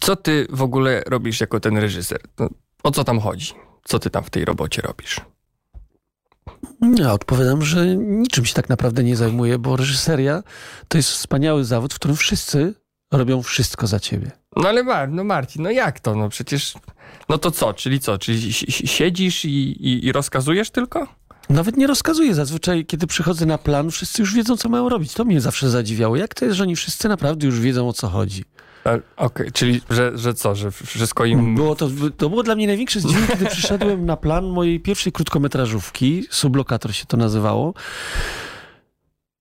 co 0.00 0.16
ty 0.16 0.46
w 0.50 0.62
ogóle 0.62 1.02
robisz 1.06 1.40
jako 1.40 1.60
ten 1.60 1.78
reżyser? 1.78 2.20
No, 2.38 2.48
o 2.82 2.90
co 2.90 3.04
tam 3.04 3.20
chodzi? 3.20 3.52
Co 3.84 3.98
ty 3.98 4.10
tam 4.10 4.24
w 4.24 4.30
tej 4.30 4.44
robocie 4.44 4.82
robisz? 4.82 5.20
Ja 6.96 7.12
odpowiadam, 7.12 7.62
że 7.62 7.96
niczym 7.96 8.44
się 8.44 8.54
tak 8.54 8.68
naprawdę 8.68 9.04
nie 9.04 9.16
zajmuję, 9.16 9.58
bo 9.58 9.76
reżyseria 9.76 10.42
to 10.88 10.98
jest 10.98 11.10
wspaniały 11.10 11.64
zawód, 11.64 11.94
w 11.94 11.96
którym 11.96 12.16
wszyscy 12.16 12.74
robią 13.12 13.42
wszystko 13.42 13.86
za 13.86 14.00
ciebie. 14.00 14.30
No 14.56 14.68
ale 14.68 14.82
Mar 14.84 15.10
no 15.10 15.24
Marcin, 15.24 15.62
no 15.62 15.70
jak 15.70 16.00
to? 16.00 16.14
No 16.14 16.28
przecież... 16.28 16.74
No 17.28 17.38
to 17.38 17.50
co? 17.50 17.74
Czyli 17.74 18.00
co? 18.00 18.18
Czyli 18.18 18.52
si- 18.52 18.72
si- 18.72 18.88
siedzisz 18.88 19.44
i, 19.44 19.48
i, 19.88 20.06
i 20.06 20.12
rozkazujesz 20.12 20.70
tylko? 20.70 21.06
Nawet 21.48 21.76
nie 21.76 21.86
rozkazuję. 21.86 22.34
Zazwyczaj, 22.34 22.86
kiedy 22.86 23.06
przychodzę 23.06 23.46
na 23.46 23.58
plan, 23.58 23.90
wszyscy 23.90 24.22
już 24.22 24.34
wiedzą, 24.34 24.56
co 24.56 24.68
mają 24.68 24.88
robić. 24.88 25.12
To 25.14 25.24
mnie 25.24 25.40
zawsze 25.40 25.70
zadziwiało. 25.70 26.16
Jak 26.16 26.34
to 26.34 26.44
jest, 26.44 26.56
że 26.56 26.62
oni 26.62 26.76
wszyscy 26.76 27.08
naprawdę 27.08 27.46
już 27.46 27.60
wiedzą, 27.60 27.88
o 27.88 27.92
co 27.92 28.08
chodzi? 28.08 28.44
E, 28.86 29.00
Okej, 29.16 29.52
czyli 29.52 29.80
że, 29.90 30.12
że 30.18 30.34
co? 30.34 30.54
Że 30.54 30.70
wszystko 30.70 31.24
im... 31.24 31.54
Było 31.54 31.76
to, 31.76 31.88
to 32.16 32.28
było 32.28 32.42
dla 32.42 32.54
mnie 32.54 32.66
największe 32.66 33.00
zdziwienie, 33.00 33.26
kiedy 33.26 33.46
przyszedłem 33.46 34.06
na 34.06 34.16
plan 34.16 34.44
mojej 34.46 34.80
pierwszej 34.80 35.12
krótkometrażówki. 35.12 36.24
Sublokator 36.30 36.94
się 36.94 37.04
to 37.06 37.16
nazywało. 37.16 37.74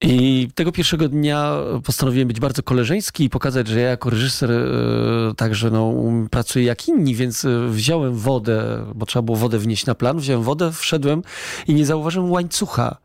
I 0.02 0.50
tego 0.56 0.72
pierwszego 0.72 1.10
dnia 1.10 1.54
postanowiłem 1.84 2.28
być 2.28 2.40
bardzo 2.40 2.64
koleżeński 2.64 3.24
i 3.24 3.30
pokazać, 3.30 3.68
że 3.68 3.80
ja 3.80 3.90
jako 3.90 4.10
reżyser 4.10 4.52
e, 4.52 5.34
także 5.38 5.72
no, 5.72 5.86
um, 5.86 6.30
pracuję 6.30 6.66
jak 6.66 6.88
inni, 6.88 7.16
więc 7.16 7.46
e, 7.46 7.68
wziąłem 7.68 8.16
wodę, 8.16 8.86
bo 8.96 9.06
trzeba 9.06 9.24
było 9.24 9.38
wodę 9.38 9.60
wnieść 9.60 9.86
na 9.86 9.96
plan, 9.96 10.20
wziąłem 10.20 10.44
wodę, 10.44 10.72
wszedłem 10.72 11.22
i 11.68 11.74
nie 11.74 11.86
zauważyłem 11.86 12.32
łańcucha, 12.32 12.98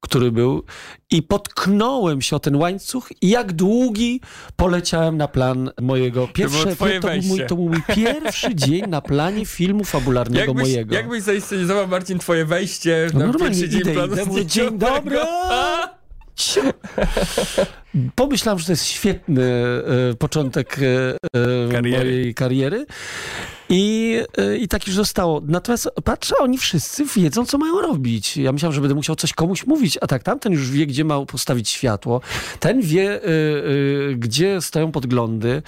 który 0.00 0.32
był 0.32 0.62
i 1.10 1.22
potknąłem 1.22 2.22
się 2.22 2.36
o 2.36 2.40
ten 2.40 2.56
łańcuch 2.56 3.08
i 3.22 3.28
jak 3.28 3.52
długi 3.52 4.20
poleciałem 4.56 5.16
na 5.16 5.28
plan 5.28 5.70
mojego 5.80 6.28
pierwszego. 6.28 6.74
twoje 6.74 7.00
to, 7.00 7.08
był 7.08 7.22
mój, 7.22 7.46
to 7.46 7.56
był 7.56 7.68
mój 7.68 7.82
pierwszy 7.94 8.54
dzień 8.64 8.82
na 8.88 9.00
planie 9.00 9.46
filmu 9.46 9.84
fabularnego 9.84 10.54
mojego. 10.54 10.94
jakbyś 10.94 11.22
zainscenizował, 11.22 11.88
Marcin, 11.88 12.18
twoje 12.18 12.44
wejście 12.44 13.10
No 13.12 13.18
na 13.18 13.26
normalnie 13.26 13.56
pierwszy 13.56 13.68
dzień 13.68 13.80
idę, 13.80 13.92
planu 13.92 14.12
idę, 14.12 14.24
dzień 14.24 14.32
zdjęciowego? 14.32 15.26
Pomyślałem, 18.14 18.58
że 18.58 18.66
to 18.66 18.72
jest 18.72 18.84
świetny 18.84 19.44
e, 19.44 20.14
początek 20.14 20.78
e, 20.78 21.16
e, 21.66 21.72
Kariery. 21.72 22.04
mojej 22.04 22.34
kariery. 22.34 22.86
I, 23.68 24.16
e, 24.38 24.56
I 24.56 24.68
tak 24.68 24.86
już 24.86 24.96
zostało. 24.96 25.42
Natomiast 25.46 25.88
patrzę, 26.04 26.34
oni 26.40 26.58
wszyscy 26.58 27.04
wiedzą, 27.04 27.46
co 27.46 27.58
mają 27.58 27.80
robić. 27.80 28.36
Ja 28.36 28.52
myślałem, 28.52 28.74
że 28.74 28.80
będę 28.80 28.94
musiał 28.94 29.16
coś 29.16 29.32
komuś 29.32 29.66
mówić, 29.66 29.98
a 30.00 30.06
tak 30.06 30.22
tamten 30.22 30.52
już 30.52 30.70
wie, 30.70 30.86
gdzie 30.86 31.04
ma 31.04 31.26
postawić 31.26 31.68
światło. 31.68 32.20
Ten 32.60 32.80
wie, 32.80 33.20
gdzie 34.16 34.60
stoją 34.60 34.92
podglądy. 34.92 35.62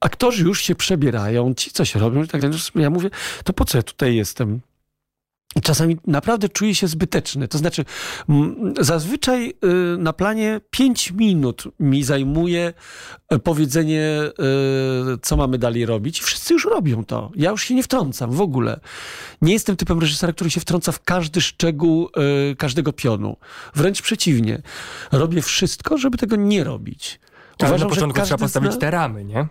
Aktorzy 0.00 0.44
już 0.44 0.62
się 0.62 0.74
przebierają, 0.74 1.54
ci 1.54 1.70
coś 1.70 1.94
robią 1.94 2.24
i 2.24 2.28
tak 2.28 2.40
dalej. 2.40 2.58
Ja 2.74 2.90
mówię, 2.90 3.10
to 3.44 3.52
po 3.52 3.64
co 3.64 3.78
ja 3.78 3.82
tutaj 3.82 4.16
jestem? 4.16 4.60
Czasami 5.62 5.96
naprawdę 6.06 6.48
czuję 6.48 6.74
się 6.74 6.88
zbyteczny. 6.88 7.48
To 7.48 7.58
znaczy, 7.58 7.84
zazwyczaj 8.80 9.48
y, 9.94 9.98
na 9.98 10.12
planie 10.12 10.60
5 10.70 11.10
minut 11.10 11.64
mi 11.80 12.04
zajmuje 12.04 12.72
y, 13.32 13.38
powiedzenie, 13.38 14.02
y, 15.14 15.18
co 15.22 15.36
mamy 15.36 15.58
dalej 15.58 15.86
robić. 15.86 16.20
I 16.20 16.22
wszyscy 16.22 16.54
już 16.54 16.64
robią 16.64 17.04
to. 17.04 17.30
Ja 17.36 17.50
już 17.50 17.64
się 17.64 17.74
nie 17.74 17.82
wtrącam 17.82 18.30
w 18.30 18.40
ogóle. 18.40 18.80
Nie 19.42 19.52
jestem 19.52 19.76
typem 19.76 19.98
reżysera, 20.00 20.32
który 20.32 20.50
się 20.50 20.60
wtrąca 20.60 20.92
w 20.92 21.02
każdy 21.04 21.40
szczegół 21.40 22.08
y, 22.52 22.56
każdego 22.56 22.92
pionu. 22.92 23.36
Wręcz 23.74 24.02
przeciwnie. 24.02 24.62
Robię 25.12 25.42
wszystko, 25.42 25.98
żeby 25.98 26.18
tego 26.18 26.36
nie 26.36 26.64
robić. 26.64 27.20
Ale 27.58 27.78
na 27.78 27.86
początku 27.86 28.20
trzeba 28.22 28.38
postawić 28.38 28.72
zna- 28.72 28.80
te 28.80 28.90
ramy, 28.90 29.24
nie? 29.24 29.46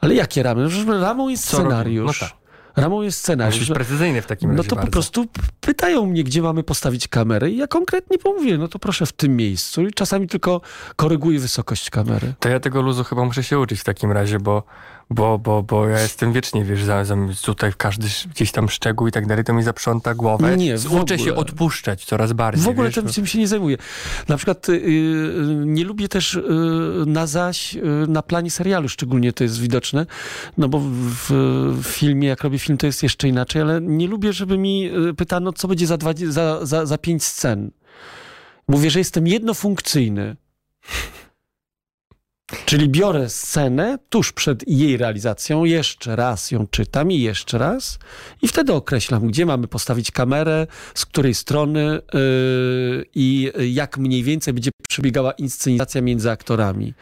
Ale 0.00 0.14
jakie 0.14 0.42
ramy? 0.42 0.68
No, 0.86 1.00
Ramą 1.00 1.28
jest 1.28 1.46
Co 1.46 1.56
robimy? 1.56 1.70
scenariusz. 1.74 2.34
No. 2.76 2.82
Ramą 2.82 3.02
jest 3.02 3.18
scenariusz. 3.18 3.54
Musisz 3.54 3.68
być 3.68 3.74
precyzyjny 3.76 4.22
w 4.22 4.26
takim 4.26 4.50
No 4.50 4.56
razie 4.56 4.68
to 4.68 4.76
po 4.76 4.82
bardzo. 4.82 4.92
prostu 4.92 5.26
p- 5.26 5.40
pytają 5.60 6.06
mnie, 6.06 6.24
gdzie 6.24 6.42
mamy 6.42 6.62
postawić 6.62 7.08
kamerę 7.08 7.50
i 7.50 7.56
ja 7.56 7.66
konkretnie 7.66 8.18
pomówię, 8.18 8.58
no 8.58 8.68
to 8.68 8.78
proszę 8.78 9.06
w 9.06 9.12
tym 9.12 9.36
miejscu 9.36 9.82
i 9.86 9.92
czasami 9.92 10.28
tylko 10.28 10.60
koryguję 10.96 11.40
wysokość 11.40 11.90
kamery. 11.90 12.34
To 12.40 12.48
ja 12.48 12.60
tego 12.60 12.82
luzu 12.82 13.04
chyba 13.04 13.24
muszę 13.24 13.42
się 13.42 13.58
uczyć 13.58 13.80
w 13.80 13.84
takim 13.84 14.12
razie, 14.12 14.38
bo, 14.40 14.62
bo, 15.10 15.38
bo, 15.38 15.62
bo 15.62 15.88
ja 15.88 16.00
jestem 16.00 16.32
wiecznie, 16.32 16.64
wiesz, 16.64 16.84
za, 16.84 17.04
za 17.04 17.16
tutaj 17.42 17.72
w 17.72 17.76
każdy 17.76 18.08
gdzieś 18.30 18.52
tam 18.52 18.68
szczegół 18.68 19.08
i 19.08 19.12
tak 19.12 19.26
dalej, 19.26 19.44
to 19.44 19.52
mi 19.52 19.62
zaprząta 19.62 20.14
głowę. 20.14 20.56
Nie, 20.56 20.74
Uczę 20.90 21.18
się 21.18 21.22
ogóle. 21.22 21.36
odpuszczać 21.36 22.04
coraz 22.04 22.32
bardziej. 22.32 22.64
W 22.64 22.68
ogóle 22.68 22.88
wiesz, 22.88 22.94
tym, 22.94 23.06
tym 23.06 23.26
się 23.26 23.38
nie 23.38 23.48
zajmuję. 23.48 23.76
Na 24.28 24.36
przykład 24.36 24.68
y, 24.68 24.72
y, 24.72 24.82
nie 25.66 25.84
lubię 25.84 26.08
też 26.08 26.34
y, 26.34 26.42
na 27.06 27.26
zaś, 27.26 27.76
y, 27.76 27.80
na 28.08 28.22
planie 28.22 28.50
serialu 28.50 28.88
szczególnie 28.88 29.32
to 29.32 29.44
jest 29.44 29.60
widoczne, 29.60 30.06
no 30.58 30.68
bo 30.68 30.78
w, 30.78 31.30
w 31.82 31.86
filmie, 31.86 32.28
jak 32.28 32.42
robię 32.42 32.58
film, 32.58 32.78
to 32.78 32.86
jest 32.86 33.02
jeszcze 33.02 33.28
inaczej, 33.28 33.62
ale 33.62 33.80
nie 33.80 34.08
lubię, 34.08 34.32
żeby 34.32 34.58
mi 34.58 34.90
y, 35.08 35.14
pytano, 35.14 35.52
co 35.52 35.68
będzie 35.68 35.86
za, 35.86 35.96
dwa, 35.96 36.12
za, 36.28 36.66
za, 36.66 36.86
za 36.86 36.98
pięć 36.98 37.24
scen. 37.24 37.70
Mówię, 38.68 38.90
że 38.90 38.98
jestem 38.98 39.26
jednofunkcyjny. 39.26 40.36
Czyli 42.64 42.88
biorę 42.88 43.28
scenę 43.28 43.98
tuż 44.08 44.32
przed 44.32 44.68
jej 44.68 44.96
realizacją, 44.96 45.64
jeszcze 45.64 46.16
raz 46.16 46.50
ją 46.50 46.66
czytam 46.66 47.10
i 47.10 47.20
jeszcze 47.20 47.58
raz 47.58 47.98
i 48.42 48.48
wtedy 48.48 48.72
określam, 48.72 49.26
gdzie 49.26 49.46
mamy 49.46 49.68
postawić 49.68 50.10
kamerę, 50.10 50.66
z 50.94 51.06
której 51.06 51.34
strony 51.34 52.00
yy, 52.14 53.04
i 53.14 53.52
jak 53.72 53.98
mniej 53.98 54.22
więcej 54.22 54.54
będzie 54.54 54.70
przebiegała 54.88 55.32
inscenizacja 55.32 56.02
między 56.02 56.30
aktorami. 56.30 56.94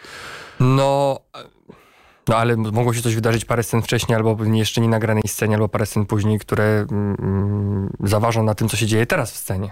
No, 0.60 1.20
no 2.28 2.36
ale 2.36 2.56
mogło 2.56 2.94
się 2.94 3.02
coś 3.02 3.14
wydarzyć 3.14 3.44
parę 3.44 3.62
scen 3.62 3.82
wcześniej, 3.82 4.16
albo 4.16 4.44
jeszcze 4.44 4.80
nie 4.80 4.88
nagranej 4.88 5.22
scenie, 5.26 5.54
albo 5.54 5.68
parę 5.68 5.86
scen 5.86 6.06
później, 6.06 6.38
które 6.38 6.86
mm, 6.90 7.16
mm, 7.18 7.90
zaważą 8.00 8.42
na 8.42 8.54
tym, 8.54 8.68
co 8.68 8.76
się 8.76 8.86
dzieje 8.86 9.06
teraz 9.06 9.32
w 9.32 9.36
scenie. 9.36 9.70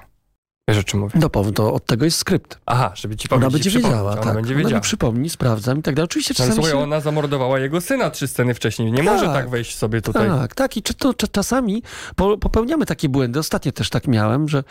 Wiesz 0.69 0.79
o 0.79 0.83
czym 0.83 1.01
mówię? 1.01 1.21
No 1.21 1.29
to 1.53 1.75
od 1.75 1.87
tego 1.87 2.05
jest 2.05 2.19
skrypt. 2.19 2.59
Aha, 2.67 2.93
żeby 2.95 3.17
ci 3.17 3.29
Ona 3.31 3.47
powiedzieć, 3.47 3.53
będzie 3.53 3.71
przypomnieć. 3.71 3.93
wiedziała, 3.93 4.13
Ona 4.13 4.23
tak. 4.23 4.35
będzie 4.35 4.55
Ona 4.55 4.59
wiedziała. 4.63 4.79
mi 4.79 4.83
przypomni, 4.83 5.31
sprawdzam 5.31 5.79
i 5.79 5.83
tak 5.83 5.95
dalej. 5.95 6.05
Oczywiście 6.05 6.35
czasami 6.35 6.55
słuchaj, 6.55 6.73
się... 6.73 6.79
ona 6.79 7.01
zamordowała 7.01 7.59
jego 7.59 7.81
syna 7.81 8.11
trzy 8.11 8.29
sceny 8.29 8.55
wcześniej. 8.55 8.93
Nie 8.93 9.03
może 9.03 9.25
Tak. 9.25 9.35
tak 9.35 9.51
wejść 9.51 9.79
sobie 9.79 10.03
tutaj. 10.03 10.29
Tak, 10.29 10.55
tak. 10.55 10.77
I 10.77 10.83
czy 10.83 10.95
to, 10.95 11.15
czy 11.15 11.29
czasami 11.29 11.83
po, 12.17 12.39
popełniamy 12.39 12.87
takie 12.87 13.09
błędy. 13.09 13.39
Ostatnio 13.39 13.73
też 13.73 13.91
tak 13.91 14.07
miałem, 14.09 14.49
że 14.49 14.65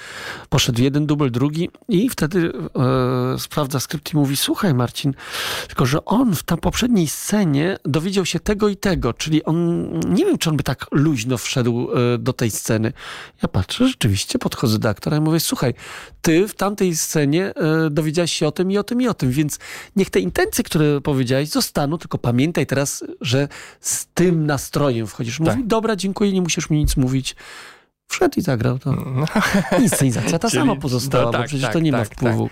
poszedł 0.50 0.82
jeden 0.82 1.06
dubel, 1.06 1.32
drugi 1.32 1.70
i 1.88 2.10
wtedy 2.10 2.52
e, 3.36 3.40
sprawdza 3.40 3.80
skrypt 3.80 4.14
i 4.14 4.18
mówi, 4.18 4.38
słuchaj 4.38 4.74
Marcin, 4.74 5.14
tylko 5.68 5.86
że 5.86 6.06
on 6.06 6.36
w 6.36 6.44
tam 6.44 6.58
poprzedniej 6.58 7.08
scenie 7.08 7.78
dowiedział 7.86 8.26
się 8.26 8.40
tego 8.40 8.68
i 8.70 8.78
tego, 8.78 9.14
czyli 9.14 9.44
on, 9.44 9.90
nie 10.10 10.26
wiem, 10.26 10.38
czy 10.38 10.50
on 10.50 10.58
by 10.58 10.64
tak 10.64 10.86
luźno 10.92 11.38
wszedł 11.38 11.90
e, 12.14 12.18
do 12.18 12.34
tej 12.34 12.52
sceny. 12.52 12.94
Ja 13.44 13.50
patrzę, 13.50 13.88
rzeczywiście 13.88 14.40
podchodzę 14.40 14.80
do 14.80 14.90
aktora 14.90 15.18
i 15.18 15.22
mówię, 15.22 15.40
słuchaj, 15.40 15.74
ty 16.22 16.48
w 16.48 16.56
tamtej 16.56 16.96
scenie 16.96 17.54
e, 17.56 17.90
dowiedziałeś 17.90 18.32
się 18.34 18.48
o 18.48 18.52
tym 18.52 18.72
i 18.72 18.78
o 18.78 18.84
tym 18.84 19.02
i 19.02 19.08
o 19.08 19.14
tym, 19.14 19.32
więc 19.32 19.60
niech 19.96 20.10
te 20.10 20.20
intencje, 20.20 20.64
które 20.64 21.02
powiedziałeś, 21.02 21.50
zostaną, 21.50 21.98
tylko 21.98 22.18
pamiętaj 22.18 22.66
teraz, 22.66 23.04
że 23.22 23.48
z 23.80 24.06
tym 24.14 24.46
nastrojem 24.46 25.08
wchodzisz. 25.08 25.40
Mówi, 25.40 25.52
Tak. 25.52 25.68
dobra, 25.68 25.96
dziękuję, 25.96 26.32
nie 26.34 26.42
musisz 26.42 26.70
mi 26.70 26.78
nic 26.78 26.98
mówić. 26.98 27.36
Wszedł 28.12 28.34
i 28.40 28.42
zagrał 28.42 28.80
to. 28.80 28.92
No, 28.92 29.26
Inscenizacja 29.84 30.40
ta 30.40 30.50
Czyli- 30.50 30.62
sama 30.62 30.76
pozostała, 30.76 31.24
no 31.26 31.32
bo 31.32 31.38
tak, 31.38 31.48
przecież 31.48 31.64
tak, 31.64 31.74
to 31.74 31.80
nie 31.80 31.92
ma 31.92 31.98
tak, 32.00 32.08
wpływu. 32.08 32.50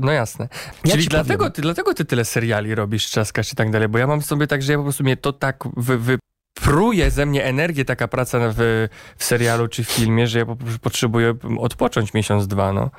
no 0.00 0.12
jasne. 0.12 0.48
Ja 0.84 0.92
Czyli 0.92 1.06
dlatego 1.06 1.38
powiem. 1.38 1.52
ty, 1.52 1.62
dlatego 1.62 1.94
ty 1.94 2.04
tyle 2.04 2.24
seriali 2.24 2.74
robisz, 2.74 3.06
trzaskasz 3.06 3.52
i 3.52 3.56
tak 3.56 3.70
dalej, 3.70 3.88
bo 3.88 3.98
ja 3.98 4.06
mam 4.06 4.22
sobie 4.22 4.46
tak, 4.46 4.62
że 4.62 4.72
ja 4.72 4.78
po 4.78 4.84
prostu 4.84 5.04
mnie 5.04 5.16
to 5.16 5.32
tak 5.32 5.64
wy, 5.76 6.18
wypruje 6.60 7.10
ze 7.10 7.26
mnie 7.26 7.44
energię 7.44 7.84
taka 7.84 8.08
praca 8.08 8.38
w, 8.42 8.88
w 9.16 9.24
serialu 9.24 9.68
czy 9.68 9.84
w 9.84 9.88
filmie, 9.90 10.26
że 10.26 10.38
ja 10.38 10.46
po 10.46 10.56
potrzebuję 10.82 11.34
odpocząć 11.58 12.14
miesiąc, 12.14 12.46
dwa, 12.46 12.72
no. 12.72 12.90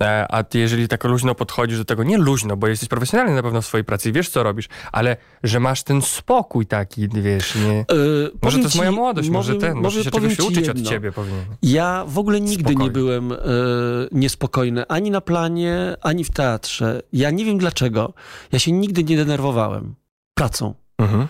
E, 0.00 0.26
A 0.28 0.44
ty 0.44 0.58
jeżeli 0.58 0.88
tak 0.88 1.04
luźno 1.04 1.34
podchodzisz 1.34 1.78
do 1.78 1.84
tego, 1.84 2.02
nie 2.04 2.18
luźno, 2.18 2.56
bo 2.56 2.66
jesteś 2.68 2.88
profesjonalny 2.88 3.34
na 3.34 3.42
pewno 3.42 3.62
w 3.62 3.66
swojej 3.66 3.84
pracy 3.84 4.08
i 4.08 4.12
wiesz, 4.12 4.28
co 4.28 4.42
robisz, 4.42 4.68
ale 4.92 5.16
że 5.42 5.60
masz 5.60 5.82
ten 5.82 6.02
spokój 6.02 6.66
taki, 6.66 7.08
wiesz, 7.08 7.54
nie... 7.54 7.80
E, 7.80 7.84
Może 8.42 8.58
to 8.58 8.64
jest 8.64 8.76
moja 8.76 8.92
młodość, 8.92 9.28
może 9.28 9.54
powiem- 9.54 9.68
ten, 9.74 9.82
może 9.82 10.04
się 10.04 10.10
powiem 10.10 10.30
czegoś 10.30 10.46
uczyć 10.50 10.68
od 10.68 10.76
jedno. 10.76 10.90
ciebie 10.90 11.12
powinien. 11.12 11.44
Ja 11.62 12.04
w 12.08 12.18
ogóle 12.18 12.40
nigdy 12.40 12.54
Spokojnie. 12.72 12.84
nie 12.84 12.90
byłem 12.90 13.32
e, 13.32 13.36
niespokojny, 14.12 14.86
ani 14.88 15.10
na 15.10 15.20
planie, 15.20 15.96
ani 16.02 16.24
w 16.24 16.30
teatrze. 16.30 17.02
Ja 17.12 17.30
nie 17.30 17.44
wiem 17.44 17.58
dlaczego. 17.58 18.12
Ja 18.52 18.58
się 18.58 18.72
nigdy 18.72 19.04
nie 19.04 19.16
denerwowałem 19.16 19.94
pracą. 20.34 20.74
Mhm. 20.98 21.26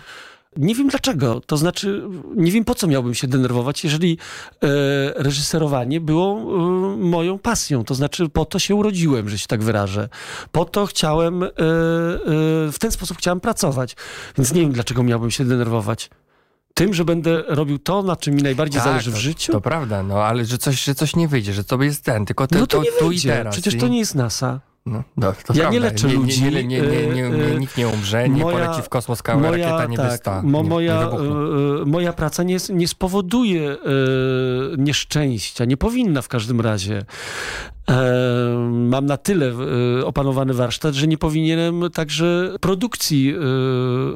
Nie 0.57 0.75
wiem 0.75 0.88
dlaczego. 0.88 1.40
To 1.47 1.57
znaczy, 1.57 2.03
nie 2.37 2.53
wiem 2.53 2.64
po 2.64 2.75
co 2.75 2.87
miałbym 2.87 3.14
się 3.14 3.27
denerwować, 3.27 3.85
jeżeli 3.85 4.19
e, 4.62 4.67
reżyserowanie 5.23 6.01
było 6.01 6.37
e, 6.37 6.97
moją 6.97 7.38
pasją. 7.38 7.85
To 7.85 7.95
znaczy, 7.95 8.29
po 8.29 8.45
to 8.45 8.59
się 8.59 8.75
urodziłem, 8.75 9.29
że 9.29 9.38
się 9.38 9.47
tak 9.47 9.62
wyrażę. 9.62 10.09
Po 10.53 10.64
to 10.64 10.87
chciałem, 10.87 11.43
e, 11.43 11.47
e, 11.47 11.51
w 12.73 12.77
ten 12.81 12.90
sposób 12.90 13.19
chciałem 13.19 13.40
pracować. 13.40 13.96
Więc 14.38 14.52
nie 14.52 14.61
wiem, 14.61 14.73
dlaczego 14.73 15.02
miałbym 15.02 15.31
się 15.31 15.44
denerwować. 15.44 16.11
Tym, 16.75 16.94
że 16.94 17.05
będę 17.05 17.42
robił 17.46 17.79
to, 17.79 18.02
na 18.02 18.17
czym 18.17 18.35
mi 18.35 18.42
najbardziej 18.42 18.83
zależy 18.83 19.11
w 19.11 19.15
to, 19.15 19.21
życiu? 19.21 19.52
To 19.52 19.61
prawda, 19.61 20.02
no 20.02 20.23
ale 20.23 20.44
że 20.44 20.59
coś, 20.59 20.85
że 20.85 20.94
coś 20.94 21.17
nie 21.17 21.29
wyjdzie, 21.29 21.52
że 21.52 21.65
to 21.65 21.83
jest 21.83 22.05
ten, 22.05 22.27
tylko 22.27 22.46
te, 22.46 22.59
no 22.59 22.67
to, 22.67 22.83
nie 22.83 22.92
tu 22.98 23.13
i 23.13 23.21
teraz. 23.21 23.55
Przecież 23.55 23.81
to 23.81 23.88
nie 23.88 23.98
jest 23.98 24.15
NASA. 24.15 24.61
No, 24.87 25.02
no, 25.16 25.26
Ja 25.26 25.32
prawda. 25.32 25.70
nie 25.70 25.80
leczę 25.80 26.08
nie, 26.08 26.14
ludzi, 26.14 26.42
Nie, 26.42 26.64
nie, 26.64 26.82
e, 27.26 27.58
nikt 27.58 27.76
nie 27.76 27.88
umrze, 27.88 28.28
nie 28.28 28.42
moja- 28.44 28.58
poleci 28.66 28.82
w 28.82 28.88
kosmos 28.88 29.22
kała, 29.22 29.50
rakieta 29.50 29.87
nie 29.87 29.96
wysta. 29.96 30.42
mo, 30.42 30.62
moja, 30.62 31.00
e, 31.02 31.85
moja 31.87 32.12
praca 32.12 32.42
nie, 32.42 32.56
nie 32.72 32.88
spowoduje 32.88 33.70
e, 33.70 33.76
nieszczęścia, 34.78 35.64
nie 35.64 35.76
powinna 35.76 36.22
w 36.22 36.28
każdym 36.28 36.60
razie. 36.60 37.04
E, 37.90 38.58
mam 38.70 39.06
na 39.06 39.16
tyle 39.16 39.52
e, 40.00 40.06
opanowany 40.06 40.54
warsztat, 40.54 40.94
że 40.94 41.06
nie 41.06 41.18
powinienem 41.18 41.82
także 41.94 42.54
produkcji 42.60 43.35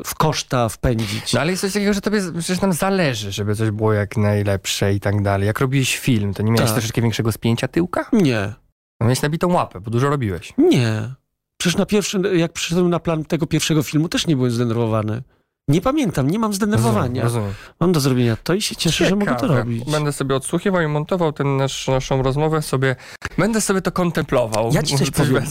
w 0.05 0.15
koszta 0.19 0.69
wpędzić. 0.69 1.33
No 1.33 1.41
ale 1.41 1.51
jest 1.51 1.61
coś 1.63 1.73
takiego, 1.73 1.93
że 1.93 2.01
tobie 2.01 2.21
przecież 2.39 2.61
nam 2.61 2.73
zależy, 2.73 3.33
żeby 3.33 3.55
coś 3.55 3.71
było 3.71 3.93
jak 3.93 4.17
najlepsze 4.17 4.95
i 4.95 5.01
tak 5.01 5.23
dalej. 5.23 5.47
Jak 5.47 5.61
robiłeś 5.61 5.99
film, 5.99 6.35
to 6.35 6.43
nie 6.43 6.51
miałeś 6.53 6.71
Tak. 6.71 6.73
troszeczkę 6.79 7.03
większego 7.03 7.33
spięcia 7.33 7.69
tyłka? 7.69 8.07
Nie, 8.13 8.53
miałeś 9.01 9.23
nabitą 9.23 9.53
łapę, 9.53 9.81
bo 9.81 9.91
dużo 9.91 10.11
robiłeś. 10.11 10.53
nie. 10.59 11.15
Przecież 11.61 11.77
na 11.79 11.87
pierwszy, 11.87 12.21
jak 12.37 12.53
przyszedłem 12.53 12.91
na 12.91 13.01
plan 13.01 13.25
tego 13.25 13.47
pierwszego 13.47 13.83
filmu, 13.83 14.09
też 14.09 14.27
nie 14.27 14.37
byłem 14.37 14.51
zdenerwowany. 14.51 15.23
Nie 15.69 15.81
pamiętam, 15.81 16.31
nie 16.31 16.39
mam 16.39 16.53
zdenerwowania. 16.55 17.23
Rozumiem. 17.23 17.53
Mam 17.81 17.93
do 17.93 18.01
zrobienia 18.01 18.37
to 18.37 18.55
i 18.55 18.63
się 18.63 18.77
cieszę, 18.77 19.07
że 19.09 19.17
mogę 19.17 19.35
to 19.35 19.41
Ciekawe. 19.41 19.59
robić. 19.59 19.91
Będę 19.91 20.13
sobie 20.13 20.37
odsłuchiwał 20.37 20.83
i 20.83 20.87
montował 20.87 21.33
ten 21.33 21.57
nasz, 21.57 21.89
naszą 21.89 22.23
rozmowę 22.23 22.63
sobie. 22.63 22.97
Będę 23.39 23.61
sobie 23.61 23.83
to 23.83 23.93
kontemplował. 23.93 24.71
Ja 24.73 24.83
ci 24.83 24.97
coś 24.99 25.11
powiem. 25.21 25.45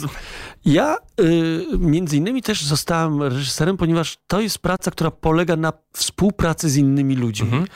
Ja 0.66 0.98
y, 1.22 1.66
między 1.80 2.18
innymi 2.18 2.42
też 2.42 2.64
zostałem 2.66 3.24
reżyserem, 3.24 3.78
ponieważ 3.78 4.18
to 4.28 4.42
jest 4.42 4.60
praca, 4.60 4.92
która 4.92 5.12
polega 5.12 5.56
na 5.56 5.74
współpracy 5.94 6.70
z 6.70 6.78
innymi 6.78 7.16
ludźmi. 7.16 7.48
Mhm. 7.48 7.68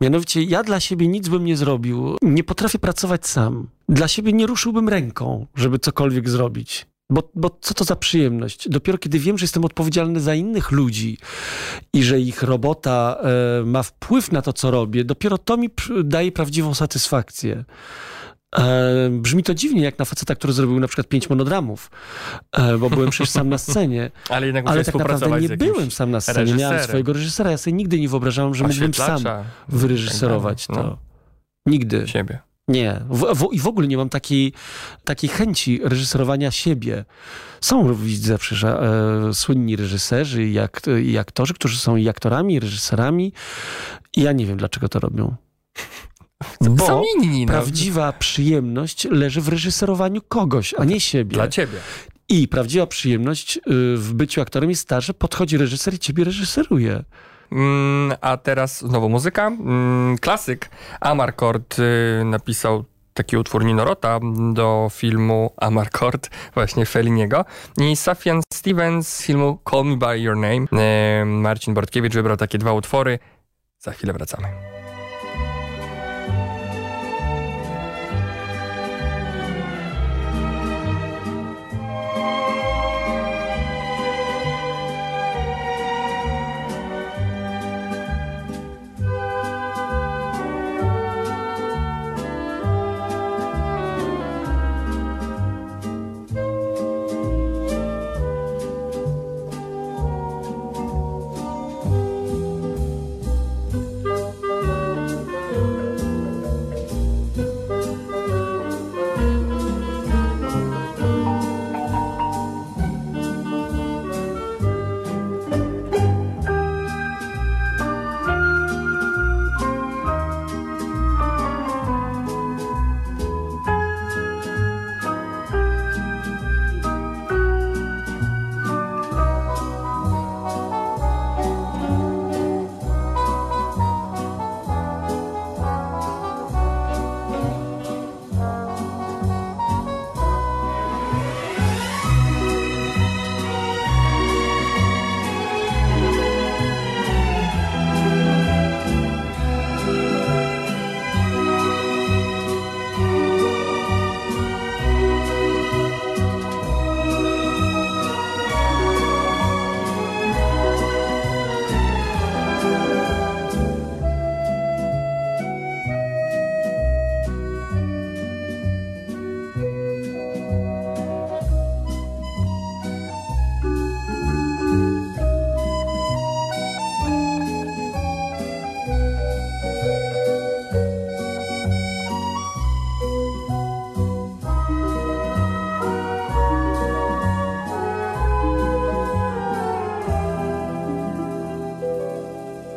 Mianowicie 0.00 0.42
ja 0.42 0.62
dla 0.62 0.80
siebie 0.80 1.08
nic 1.08 1.28
bym 1.28 1.44
nie 1.44 1.56
zrobił. 1.56 2.16
Nie 2.22 2.44
potrafię 2.44 2.78
pracować 2.78 3.26
sam. 3.26 3.68
Dla 3.88 4.08
siebie 4.08 4.32
nie 4.32 4.46
ruszyłbym 4.46 4.88
ręką, 4.88 5.46
żeby 5.54 5.78
cokolwiek 5.78 6.28
zrobić. 6.28 6.86
Bo, 7.10 7.30
bo 7.34 7.58
co 7.60 7.74
to 7.74 7.84
za 7.84 7.96
przyjemność? 7.96 8.68
Dopiero 8.68 8.98
kiedy 8.98 9.18
wiem, 9.18 9.38
że 9.38 9.44
jestem 9.44 9.64
odpowiedzialny 9.64 10.20
za 10.20 10.34
innych 10.34 10.70
ludzi 10.70 11.18
i 11.92 12.02
że 12.02 12.20
ich 12.20 12.42
robota 12.42 13.18
e, 13.60 13.64
ma 13.64 13.82
wpływ 13.82 14.32
na 14.32 14.42
to, 14.42 14.52
co 14.52 14.70
robię, 14.70 15.04
dopiero 15.04 15.38
to 15.38 15.56
mi 15.56 15.70
daje 16.04 16.32
prawdziwą 16.32 16.74
satysfakcję. 16.74 17.64
E, 18.58 19.10
brzmi 19.10 19.42
to 19.42 19.54
dziwnie, 19.54 19.82
jak 19.82 19.98
na 19.98 20.04
faceta, 20.04 20.34
który 20.34 20.52
zrobił 20.52 20.80
na 20.80 20.86
przykład 20.86 21.08
pięć 21.08 21.30
monodramów, 21.30 21.90
e, 22.52 22.78
bo 22.78 22.90
byłem 22.90 23.10
przecież 23.10 23.30
sam 23.30 23.48
na 23.48 23.58
scenie. 23.58 24.10
Ale 24.28 24.46
jednak 24.46 24.68
Ale 24.68 24.84
tak 24.84 24.94
naprawdę 24.94 25.40
nie 25.40 25.48
byłem 25.48 25.90
sam 25.90 26.10
na 26.10 26.20
scenie. 26.20 26.38
Miałem 26.38 26.58
reżyserem. 26.58 26.84
swojego 26.84 27.12
reżysera. 27.12 27.50
Ja 27.50 27.58
sobie 27.58 27.76
nigdy 27.76 28.00
nie 28.00 28.08
wyobrażałem, 28.08 28.54
że 28.54 28.64
mógłbym 28.64 28.94
sam 28.94 29.22
wyreżyserować 29.68 30.66
dalej. 30.66 30.84
to. 30.84 30.98
Nigdy. 31.66 32.08
Siebie. 32.08 32.38
Nie. 32.68 33.00
W, 33.10 33.34
w, 33.34 33.52
I 33.52 33.60
w 33.60 33.66
ogóle 33.66 33.88
nie 33.88 33.96
mam 33.96 34.08
takiej, 34.08 34.52
takiej 35.04 35.30
chęci 35.30 35.80
reżyserowania 35.82 36.50
siebie. 36.50 37.04
Są, 37.60 37.94
widzę 37.94 38.38
przecież, 38.38 38.64
e, 38.64 38.80
słynni 39.32 39.76
reżyserzy 39.76 40.44
i, 40.44 40.52
jak, 40.52 40.80
i 41.02 41.18
aktorzy, 41.18 41.54
którzy 41.54 41.78
są 41.78 41.96
i 41.96 42.08
aktorami, 42.08 42.54
i 42.54 42.60
reżyserami. 42.60 43.32
I 44.16 44.22
ja 44.22 44.32
nie 44.32 44.46
wiem, 44.46 44.56
dlaczego 44.56 44.88
to 44.88 45.00
robią. 45.00 45.36
Bo 46.60 46.86
Są 46.86 47.02
inni, 47.16 47.46
no. 47.46 47.52
prawdziwa 47.52 48.12
przyjemność 48.12 49.04
leży 49.10 49.40
w 49.40 49.48
reżyserowaniu 49.48 50.20
kogoś, 50.28 50.74
a 50.78 50.84
nie 50.84 51.00
siebie. 51.00 51.34
Dla 51.34 51.48
ciebie. 51.48 51.78
I 52.28 52.48
prawdziwa 52.48 52.86
przyjemność 52.86 53.56
y, 53.56 53.60
w 53.96 54.12
byciu 54.14 54.40
aktorem 54.40 54.70
jest 54.70 54.88
ta, 54.88 55.00
że 55.00 55.14
podchodzi 55.14 55.58
reżyser 55.58 55.94
i 55.94 55.98
ciebie 55.98 56.24
reżyseruje. 56.24 57.04
Mm, 57.52 58.16
a 58.20 58.36
teraz 58.36 58.78
znowu 58.78 59.08
muzyka. 59.08 59.46
Mm, 59.46 60.18
klasyk 60.18 60.70
Amarcord 61.00 61.78
y, 61.78 62.24
napisał 62.24 62.84
taki 63.14 63.36
utwór 63.36 63.64
Ninorota 63.64 64.20
do 64.52 64.88
filmu 64.92 65.50
Amarcord, 65.56 66.30
właśnie 66.54 66.86
Feliniego. 66.86 67.44
I 67.80 67.96
Safian 67.96 68.40
Stevens 68.52 69.08
z 69.08 69.22
filmu 69.22 69.58
Call 69.70 69.84
Me 69.84 69.96
By 69.96 70.20
Your 70.20 70.36
Name. 70.36 70.82
E, 70.82 71.24
Marcin 71.24 71.74
Bortkiewicz 71.74 72.14
wybrał 72.14 72.36
takie 72.36 72.58
dwa 72.58 72.72
utwory. 72.72 73.18
Za 73.78 73.92
chwilę 73.92 74.12
wracamy. 74.12 74.73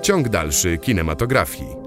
Ciąg 0.08 0.30
dalszy 0.30 0.78
kinematografii. 0.78 1.87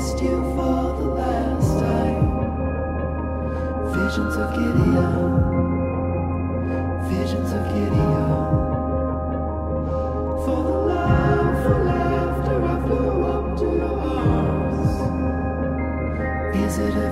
Kissed 0.00 0.22
you 0.22 0.36
for 0.56 0.96
the 0.98 1.08
last 1.20 1.78
time. 1.78 2.24
Visions 3.92 4.34
of 4.36 4.48
Gideon, 4.54 5.12
visions 7.10 7.50
of 7.52 7.62
Gideon. 7.74 8.30
For 10.44 10.60
the 10.68 10.78
love, 10.92 11.62
for 11.62 11.78
laughter, 11.84 12.58
I 12.64 12.74
flew 12.86 13.24
up 13.34 13.58
to 13.58 13.66
your 13.80 13.98
arms. 14.00 14.92
Is 16.56 16.78
it 16.78 16.94
a 16.96 17.09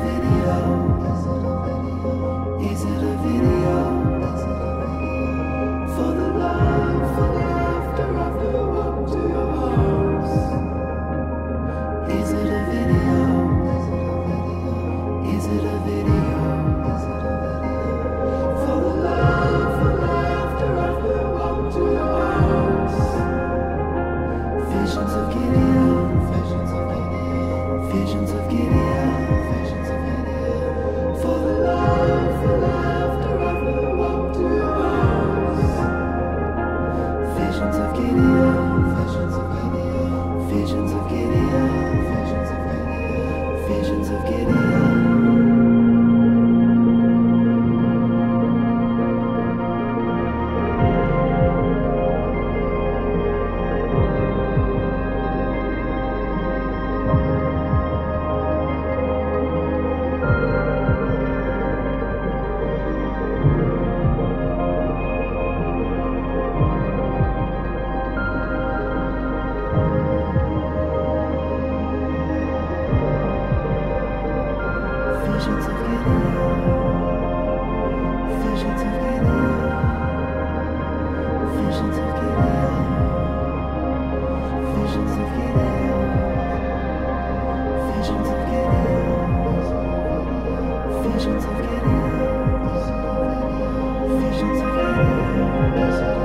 Visions 94.08 94.60
of 94.62 94.68
Gideon. 94.74 96.17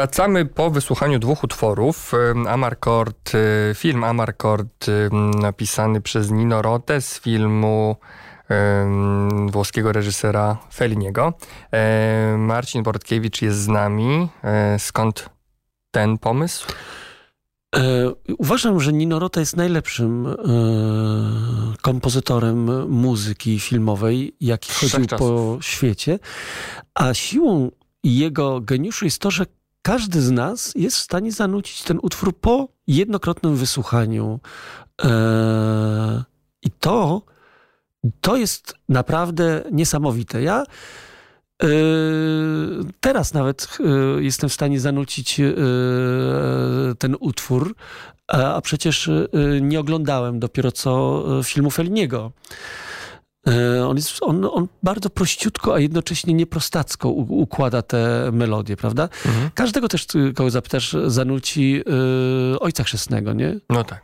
Wracamy 0.00 0.46
po 0.46 0.70
wysłuchaniu 0.70 1.18
dwóch 1.18 1.44
utworów. 1.44 2.12
Amarcord, 2.48 3.34
y, 3.34 3.74
film 3.74 4.04
Amarcord 4.04 4.86
napisany 5.40 6.00
przez 6.00 6.30
Nino 6.30 6.62
Rotę 6.62 7.00
z 7.00 7.20
filmu 7.20 7.96
włoskiego 9.50 9.92
reżysera 9.92 10.58
Felliniego. 10.74 11.32
E, 11.72 12.36
Marcin 12.38 12.82
Bortkiewicz 12.82 13.42
jest 13.42 13.58
z 13.58 13.68
nami. 13.68 14.28
E, 14.44 14.78
Skąd 14.78 15.30
ten 15.90 16.18
pomysł? 16.18 16.66
E, 17.76 17.80
uważam, 18.38 18.80
że 18.80 18.92
Nino 18.92 19.18
Rota 19.18 19.40
jest 19.40 19.56
najlepszym 19.56 20.26
e, 20.26 20.36
kompozytorem 21.82 22.88
muzyki 22.90 23.60
filmowej, 23.60 24.36
jaki 24.40 24.72
chodził 24.72 25.06
po 25.18 25.58
świecie. 25.60 26.18
A 26.94 27.14
siłą 27.14 27.70
jego 28.04 28.60
geniuszu 28.60 29.04
jest 29.04 29.18
to, 29.18 29.30
że 29.30 29.46
każdy 29.82 30.22
z 30.22 30.30
nas 30.30 30.72
jest 30.74 30.96
w 30.96 31.00
stanie 31.00 31.32
zanucić 31.32 31.82
ten 31.82 31.98
utwór 32.02 32.36
po 32.36 32.68
jednokrotnym 32.86 33.56
wysłuchaniu. 33.56 34.40
E, 35.04 36.24
I 36.62 36.70
to, 36.70 37.22
to 38.20 38.36
jest 38.36 38.74
naprawdę 38.88 39.64
niesamowite. 39.72 40.42
Ja 40.42 40.64
e, 41.62 41.66
teraz 43.00 43.34
nawet 43.34 43.78
e, 43.80 44.22
jestem 44.22 44.50
w 44.50 44.52
stanie 44.54 44.80
zanucić 44.80 45.40
ten 46.98 47.16
utwór, 47.20 47.74
a 48.28 48.60
przecież 48.60 49.10
nie 49.60 49.80
oglądałem 49.80 50.40
dopiero 50.40 50.72
co 50.72 51.24
filmu 51.44 51.70
Felliniego. 51.70 52.32
E, 53.48 53.86
On, 53.86 53.96
jest, 53.96 54.18
on, 54.22 54.44
on 54.44 54.68
bardzo 54.82 55.10
prościutko, 55.10 55.74
a 55.74 55.78
jednocześnie 55.78 56.34
nieprostacko 56.34 57.08
układa 57.08 57.82
te 57.82 58.30
melodie, 58.32 58.76
prawda? 58.76 59.02
Mhm. 59.26 59.50
Każdego 59.54 59.88
też, 59.88 60.06
y, 60.14 60.32
kogo 60.34 60.50
zapytasz, 60.50 60.96
zanuci 61.06 61.82
y, 62.54 62.60
Ojca 62.60 62.84
Chrzestnego, 62.84 63.32
nie? 63.32 63.58
No 63.70 63.84
tak. 63.84 64.02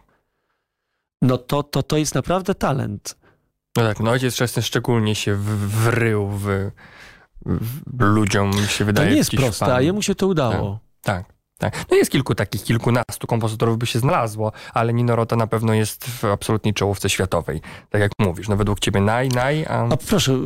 No 1.22 1.38
to, 1.38 1.62
to, 1.62 1.82
to 1.82 1.96
jest 1.96 2.14
naprawdę 2.14 2.54
talent. 2.54 3.16
No 3.76 3.82
tak, 3.82 4.00
no 4.00 4.10
ojciec 4.10 4.34
chrzestny 4.34 4.62
szczególnie 4.62 5.14
się 5.14 5.34
w- 5.34 5.68
wrył 5.70 6.28
w, 6.28 6.70
w 7.86 8.00
ludziom, 8.00 8.50
mi 8.50 8.66
się 8.68 8.78
To 8.78 8.84
wydaje. 8.84 9.10
nie 9.10 9.16
jest 9.16 9.30
proste, 9.30 9.66
fan. 9.66 9.74
a 9.76 9.80
jemu 9.80 10.02
się 10.02 10.14
to 10.14 10.26
udało. 10.26 10.80
Tak. 11.02 11.26
Tak. 11.26 11.35
No 11.62 11.96
jest 11.96 12.10
kilku 12.10 12.34
takich, 12.34 12.64
kilkunastu 12.64 13.26
kompozytorów 13.26 13.78
by 13.78 13.86
się 13.86 13.98
znalazło, 13.98 14.52
ale 14.74 14.92
Nino 14.92 15.16
Rota 15.16 15.36
na 15.36 15.46
pewno 15.46 15.74
jest 15.74 16.04
w 16.04 16.24
absolutnej 16.24 16.74
czołówce 16.74 17.10
światowej. 17.10 17.60
Tak 17.90 18.00
jak 18.00 18.12
mówisz, 18.18 18.48
no 18.48 18.56
według 18.56 18.80
ciebie 18.80 19.00
naj, 19.00 19.28
naj, 19.28 19.66
a... 19.66 19.88
A 19.88 19.96
proszę, 19.96 20.38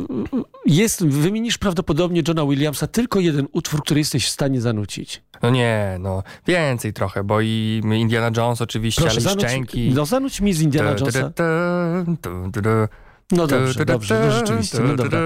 jest, 0.65 1.05
wymienisz 1.05 1.57
prawdopodobnie 1.57 2.23
Johna 2.27 2.45
Williamsa 2.45 2.87
tylko 2.87 3.19
jeden 3.19 3.47
utwór, 3.51 3.83
który 3.83 3.99
jesteś 3.99 4.25
w 4.25 4.29
stanie 4.29 4.61
zanucić. 4.61 5.23
No 5.41 5.49
nie, 5.49 5.97
no 5.99 6.23
więcej 6.47 6.93
trochę, 6.93 7.23
bo 7.23 7.41
i 7.41 7.81
Indiana 7.83 8.31
Jones 8.37 8.61
oczywiście, 8.61 9.01
Proszę, 9.01 9.13
ale 9.13 9.21
i 9.21 9.23
zanuć, 9.23 9.43
Szczęki. 9.43 9.91
no 9.93 10.05
zanuć 10.05 10.41
mi 10.41 10.53
z 10.53 10.61
Indiana 10.61 10.91
Jonesa. 10.91 11.31
No 13.31 13.47
dobrze, 13.47 13.85
dobrze, 13.85 14.25
no 14.25 14.31
rzeczywiście, 14.31 14.79
no 14.79 14.95
dobra. 14.95 15.19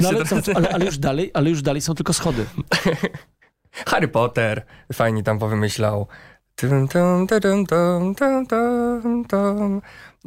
No 0.00 0.08
ale, 0.08 0.24
ale, 0.54 0.68
ale, 0.68 0.84
już 0.84 0.98
dalej, 0.98 1.30
ale 1.34 1.50
już 1.50 1.62
dalej 1.62 1.80
są 1.80 1.94
tylko 1.94 2.12
schody. 2.12 2.46
Harry 3.72 4.08
Potter 4.08 4.64
fajnie 4.92 5.22
tam 5.22 5.38
powymyślał. 5.38 6.06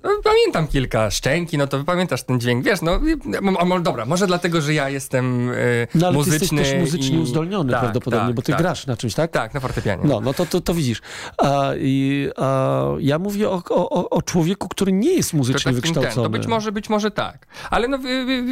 No, 0.03 0.09
pamiętam 0.23 0.67
kilka 0.67 1.11
szczęki, 1.11 1.57
no 1.57 1.67
to 1.67 1.83
pamiętasz 1.83 2.23
ten 2.23 2.39
dźwięk, 2.39 2.65
wiesz, 2.65 2.79
no, 2.81 2.99
mo- 3.41 3.79
dobra, 3.79 4.05
może 4.05 4.27
dlatego, 4.27 4.61
że 4.61 4.73
ja 4.73 4.89
jestem 4.89 5.49
e, 5.51 5.53
No 5.95 6.07
ale 6.07 6.15
muzyczny 6.17 6.47
ty 6.47 6.55
jesteś 6.55 6.69
też 6.71 6.79
muzycznie 6.79 7.17
i... 7.17 7.21
uzdolniony 7.21 7.71
Tak, 7.71 7.81
prawdopodobnie, 7.81 8.27
tak, 8.27 8.35
bo 8.35 8.41
ty 8.41 8.51
tak. 8.51 8.61
grasz 8.61 8.87
na 8.87 8.97
czymś, 8.97 9.13
tak? 9.13 9.31
Tak, 9.31 9.53
na 9.53 9.59
fortepianie. 9.59 10.03
No, 10.05 10.21
no 10.21 10.33
to, 10.33 10.45
to, 10.45 10.61
to 10.61 10.73
widzisz. 10.73 11.01
A, 11.37 11.71
i, 11.77 12.29
a, 12.37 12.83
ja 12.99 13.19
mówię 13.19 13.49
o, 13.49 13.61
o, 13.69 14.09
o 14.09 14.21
człowieku, 14.21 14.67
który 14.69 14.91
nie 14.91 15.13
jest 15.13 15.31
To, 15.31 15.37
muzycznie 15.37 15.59
takim 15.73 15.81
ten, 15.81 15.93
wykształcony. 15.93 16.25
to 16.25 16.29
być 16.29 16.47
może, 16.47 16.71
być 16.71 16.89
może 16.89 17.11
tak. 17.11 17.47
Ale 17.69 17.87
no 17.87 17.99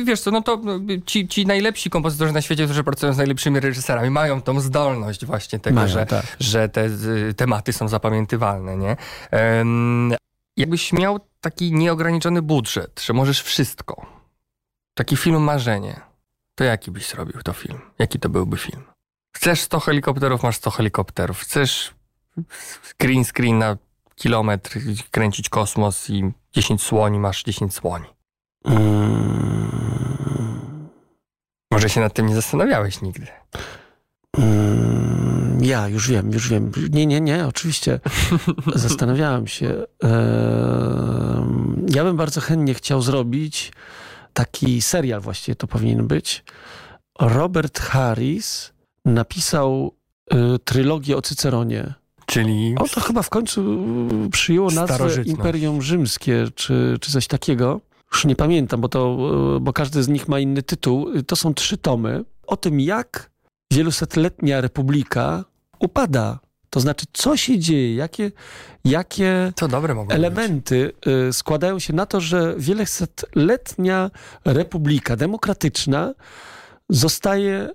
wiesz 0.06 0.20
co, 0.22 0.32
no 0.32 0.42
to 0.42 0.62
ci, 1.06 1.28
ci 1.28 1.46
najlepsi 1.46 1.90
kompozytorzy 1.90 2.34
na 2.34 2.42
świecie, 2.42 2.66
którzy 2.66 2.84
pracują 2.84 3.14
z 3.14 3.18
najlepszymi 3.18 3.60
reżyserami, 3.60 4.10
mają 4.10 4.42
tą 4.42 4.60
zdolność 4.60 5.26
właśnie 5.26 5.60
tego, 5.60 5.76
Mają, 5.76 5.88
że, 5.88 6.06
tak. 6.06 6.38
że 6.40 6.70
te 6.70 6.90
tematy 7.38 7.74
są 7.74 7.88
zapamiętywalne, 7.88 8.78
nie? 8.78 8.98
Em, 9.32 10.14
jakbyś 10.58 10.94
miał 10.94 11.20
taki 11.42 11.74
nieograniczony 11.74 12.42
budżet, 12.42 13.02
że 13.06 13.14
możesz 13.14 13.42
wszystko, 13.42 14.06
taki 14.94 15.18
film 15.18 15.44
marzenie, 15.44 16.02
to 16.56 16.64
jaki 16.64 16.92
byś 16.92 17.10
zrobił 17.10 17.42
to 17.44 17.54
film? 17.54 17.82
Jaki 18.00 18.20
to 18.20 18.30
byłby 18.30 18.58
film? 18.58 18.84
Chcesz 19.36 19.62
100 19.62 19.80
helikopterów, 19.80 20.44
masz 20.44 20.58
100 20.58 20.72
helikopterów. 20.72 21.40
Chcesz 21.40 21.94
green 23.00 23.26
screen 23.26 23.58
na 23.58 23.78
kilometr, 24.16 24.80
kręcić 25.12 25.50
kosmos 25.50 26.10
i 26.10 26.32
10 26.54 26.84
słoni, 26.84 27.20
masz 27.20 27.44
10 27.44 27.74
słoni. 27.76 28.06
Mm, 28.66 29.70
Może 31.72 31.90
się 31.90 32.02
nad 32.02 32.14
tym 32.14 32.28
nie 32.28 32.36
zastanawiałeś 32.36 33.02
nigdy. 33.02 33.28
mm, 34.38 35.41
ja 35.62 35.88
już 35.88 36.10
wiem, 36.10 36.32
już 36.32 36.50
wiem. 36.50 36.72
Nie, 36.92 37.06
nie, 37.06 37.22
nie, 37.22 37.48
oczywiście. 37.48 38.00
Zastanawiałem 38.76 39.48
się. 39.48 39.84
Ja 41.96 42.04
bym 42.04 42.18
bardzo 42.18 42.42
chętnie 42.42 42.74
chciał 42.74 43.02
zrobić 43.02 43.72
taki 44.34 44.82
serial 44.82 45.22
właściwie 45.22 45.56
to 45.56 45.68
powinien 45.68 46.08
być. 46.08 46.44
Robert 47.20 47.80
Harris 47.80 48.74
napisał 49.06 49.96
y, 50.34 50.60
trylogię 50.60 51.18
o 51.18 51.22
Cyceronie. 51.22 51.94
Czyli 52.26 52.76
O, 52.80 52.88
to 52.88 53.02
chyba 53.02 53.22
w 53.22 53.30
końcu 53.30 53.78
przyjęło 54.32 54.72
nazwę. 54.72 55.24
Imperium 55.26 55.82
Rzymskie, 55.82 56.48
czy, 56.56 56.98
czy 57.02 57.12
coś 57.12 57.28
takiego. 57.28 57.82
Już 58.14 58.26
nie 58.26 58.36
pamiętam, 58.36 58.82
bo, 58.82 58.90
to, 58.90 59.18
e, 59.58 59.60
bo 59.60 59.74
każdy 59.74 60.04
z 60.04 60.08
nich 60.08 60.28
ma 60.28 60.40
inny 60.40 60.64
tytuł. 60.64 61.22
To 61.24 61.36
są 61.36 61.54
trzy 61.54 61.78
tomy 61.78 62.24
o 62.48 62.58
tym, 62.58 62.80
jak 62.80 63.32
wielusetletnia 63.74 64.62
republika 64.62 65.46
upada. 65.82 66.40
To 66.70 66.80
znaczy, 66.80 67.06
co 67.14 67.38
się 67.38 67.60
dzieje, 67.60 67.96
jakie, 67.96 68.32
jakie 68.86 69.54
elementy 70.10 70.92
y, 71.30 71.34
składają 71.34 71.80
się 71.80 71.94
na 71.94 72.06
to, 72.06 72.22
że 72.22 72.56
wielosetletnia 72.58 74.12
republika 74.46 75.16
demokratyczna 75.16 76.14
zostaje 76.90 77.70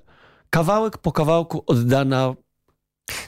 kawałek 0.50 0.98
po 0.98 1.12
kawałku 1.12 1.62
oddana 1.66 2.34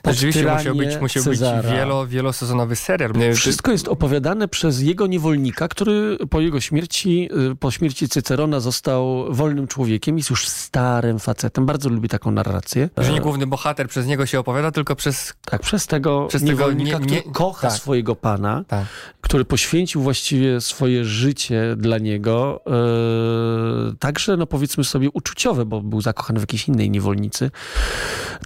Rzeczywiście 0.06 0.54
musiał 0.54 0.74
być, 0.74 1.00
musiał 1.00 1.24
być 1.24 1.40
wielo, 1.72 2.06
wielosezonowy 2.06 2.76
serial. 2.76 3.12
Nie, 3.12 3.34
Wszystko 3.34 3.72
jest 3.72 3.88
opowiadane 3.88 4.48
przez 4.48 4.80
jego 4.80 5.06
niewolnika, 5.06 5.68
który 5.68 6.18
po 6.30 6.40
jego 6.40 6.60
śmierci, 6.60 7.28
y, 7.52 7.56
po 7.56 7.70
śmierci 7.70 8.08
Cycerona 8.08 8.60
został 8.60 9.34
wolnym 9.34 9.66
człowiekiem, 9.66 10.16
jest 10.16 10.30
już 10.30 10.48
starym 10.48 11.18
facetem. 11.18 11.66
Bardzo 11.66 11.88
lubi 11.88 12.08
taką 12.08 12.30
narrację. 12.30 12.88
Że 12.98 13.12
nie 13.12 13.20
główny 13.20 13.46
bohater 13.46 13.88
przez 13.88 14.06
niego 14.06 14.26
się 14.26 14.38
opowiada, 14.40 14.70
tylko 14.70 14.96
przez... 14.96 15.34
Tak, 15.44 15.62
przez 15.62 15.86
tego 15.86 16.26
Przez 16.28 16.42
tego 16.42 16.52
niewolnika, 16.52 16.98
nie- 16.98 17.04
który 17.06 17.22
nie- 17.26 17.32
kocha 17.32 17.68
tak. 17.68 17.76
swojego 17.76 18.16
pana, 18.16 18.64
Tak. 18.68 18.86
który 19.20 19.44
poświęcił 19.44 20.02
właściwie 20.02 20.60
swoje 20.60 21.04
życie 21.04 21.74
dla 21.76 21.98
niego, 21.98 22.60
e, 22.66 23.96
także, 23.98 24.36
no 24.36 24.46
powiedzmy 24.46 24.84
sobie, 24.84 25.08
uczuciowe, 25.12 25.64
bo 25.64 25.80
był 25.80 26.00
zakochany 26.00 26.38
w 26.40 26.42
jakiejś 26.42 26.68
innej 26.68 26.90
niewolnicy. 26.90 27.50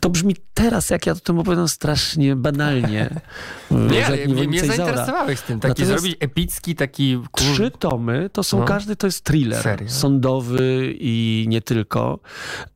To 0.01 0.11
brzmi 0.11 0.37
teraz, 0.55 0.91
jak 0.91 1.07
ja 1.07 1.15
tym 1.23 1.39
opowiadam, 1.39 1.69
strasznie 1.69 2.37
banalnie. 2.37 3.11
Nie, 3.91 3.97
jak 3.99 4.29
mnie, 4.29 4.61
zainteresowałeś 4.65 5.41
tym. 5.41 5.61
Taki 5.61 5.69
Natomiast- 5.83 6.01
zrobić 6.01 6.17
epicki, 6.21 6.75
taki... 6.75 7.19
kur- 7.31 7.55
Trzy 7.55 7.71
tomy 7.71 8.31
to 8.33 8.43
są, 8.43 8.59
No. 8.59 8.65
każdy 8.65 8.97
to 8.97 9.07
jest 9.07 9.25
thriller 9.25 9.63
Serio? 9.63 9.91
sądowy 9.91 10.95
i 10.99 11.45
nie 11.49 11.63
tylko, 11.63 12.19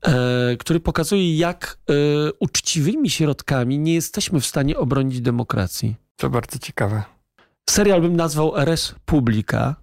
e, 0.02 0.56
który 0.58 0.80
pokazuje, 0.80 1.36
jak 1.36 1.78
e, 1.90 1.92
uczciwymi 2.40 3.10
środkami 3.10 3.78
nie 3.78 3.94
jesteśmy 3.94 4.40
w 4.40 4.46
stanie 4.46 4.76
obronić 4.76 5.20
demokracji. 5.20 5.96
To 6.16 6.30
bardzo 6.30 6.58
ciekawe. 6.58 7.02
Serial 7.70 8.00
bym 8.00 8.16
nazwał 8.16 8.52
Res 8.56 8.94
Publica. 9.04 9.76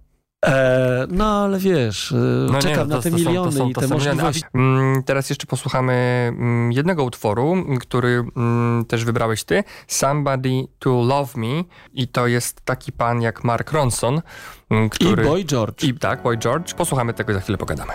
E, 0.44 1.06
no 1.10 1.42
ale 1.44 1.58
wiesz, 1.58 2.12
e, 2.12 2.14
No 2.52 2.58
czekam 2.58 2.88
nie, 2.88 2.94
na 2.94 3.02
te 3.02 3.10
to, 3.10 3.16
to 3.16 3.22
miliony 3.24 3.52
są, 3.52 3.68
i 3.68 3.74
te 3.74 3.80
miliony. 3.80 4.04
Możliwości. 4.04 4.42
mm, 4.54 5.02
Teraz 5.02 5.30
jeszcze 5.30 5.46
posłuchamy 5.46 5.92
mm, 6.28 6.72
jednego 6.72 7.04
utworu, 7.04 7.56
który 7.80 8.24
mm, 8.36 8.84
też 8.84 9.04
wybrałeś 9.04 9.44
ty. 9.44 9.64
Somebody 9.86 10.64
to 10.78 10.90
Love 10.90 11.32
Me. 11.40 11.64
I 11.92 12.08
to 12.08 12.26
jest 12.26 12.60
taki 12.64 12.92
pan 12.92 13.22
jak 13.22 13.44
Mark 13.44 13.72
Ronson, 13.72 14.22
m, 14.70 14.84
I 14.86 14.90
który... 14.90 15.24
Boy 15.24 15.44
George. 15.44 15.84
I 15.84 15.94
tak, 15.94 16.22
Boy 16.22 16.36
George. 16.36 16.74
Posłuchamy 16.74 17.14
tego, 17.14 17.34
za 17.34 17.40
chwilę 17.40 17.58
pogadamy. 17.58 17.92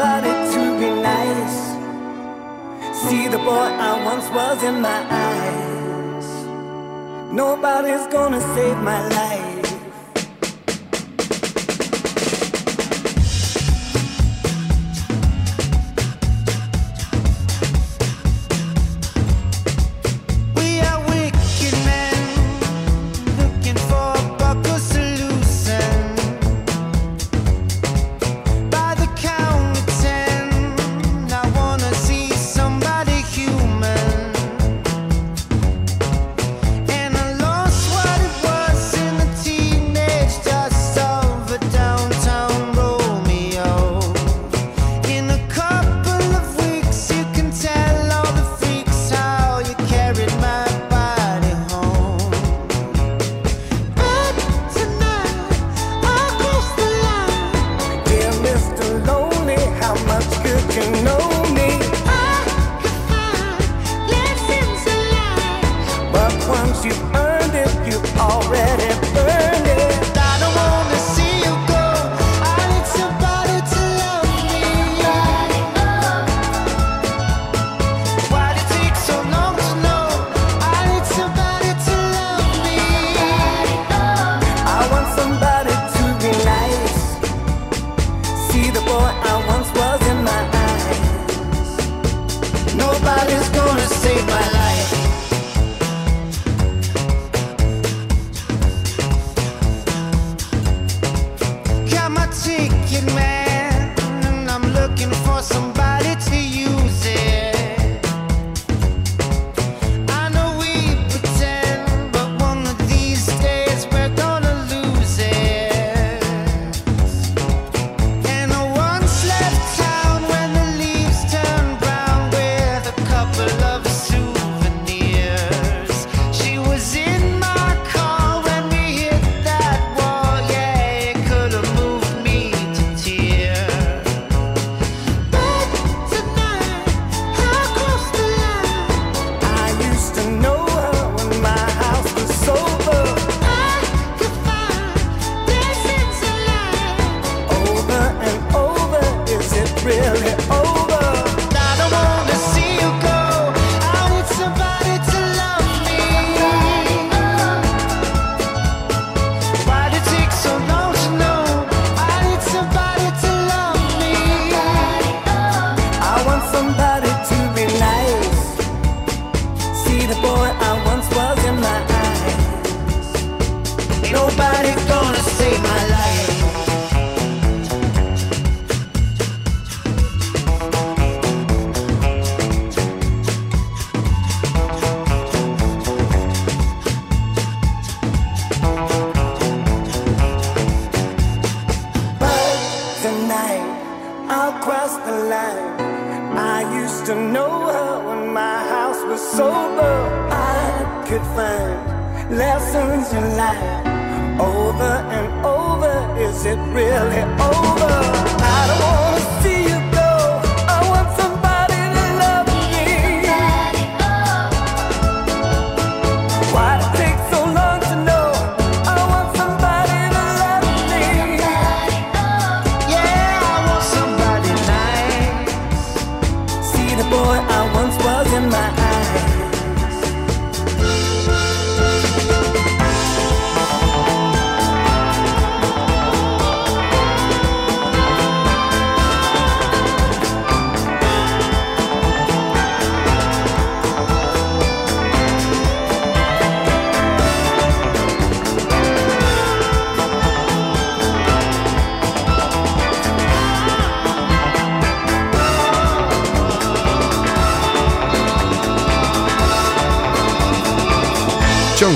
Somebody 0.00 0.32
to 0.54 0.62
be 0.80 0.90
nice. 1.02 1.58
See 3.02 3.28
the 3.28 3.38
boy 3.38 3.68
I 3.88 4.02
once 4.04 4.28
was 4.30 4.62
in 4.62 4.80
my 4.80 5.00
eyes. 5.28 6.28
Nobody's 7.32 8.06
gonna 8.06 8.40
save 8.54 8.78
my 8.78 9.00
life. 9.08 9.49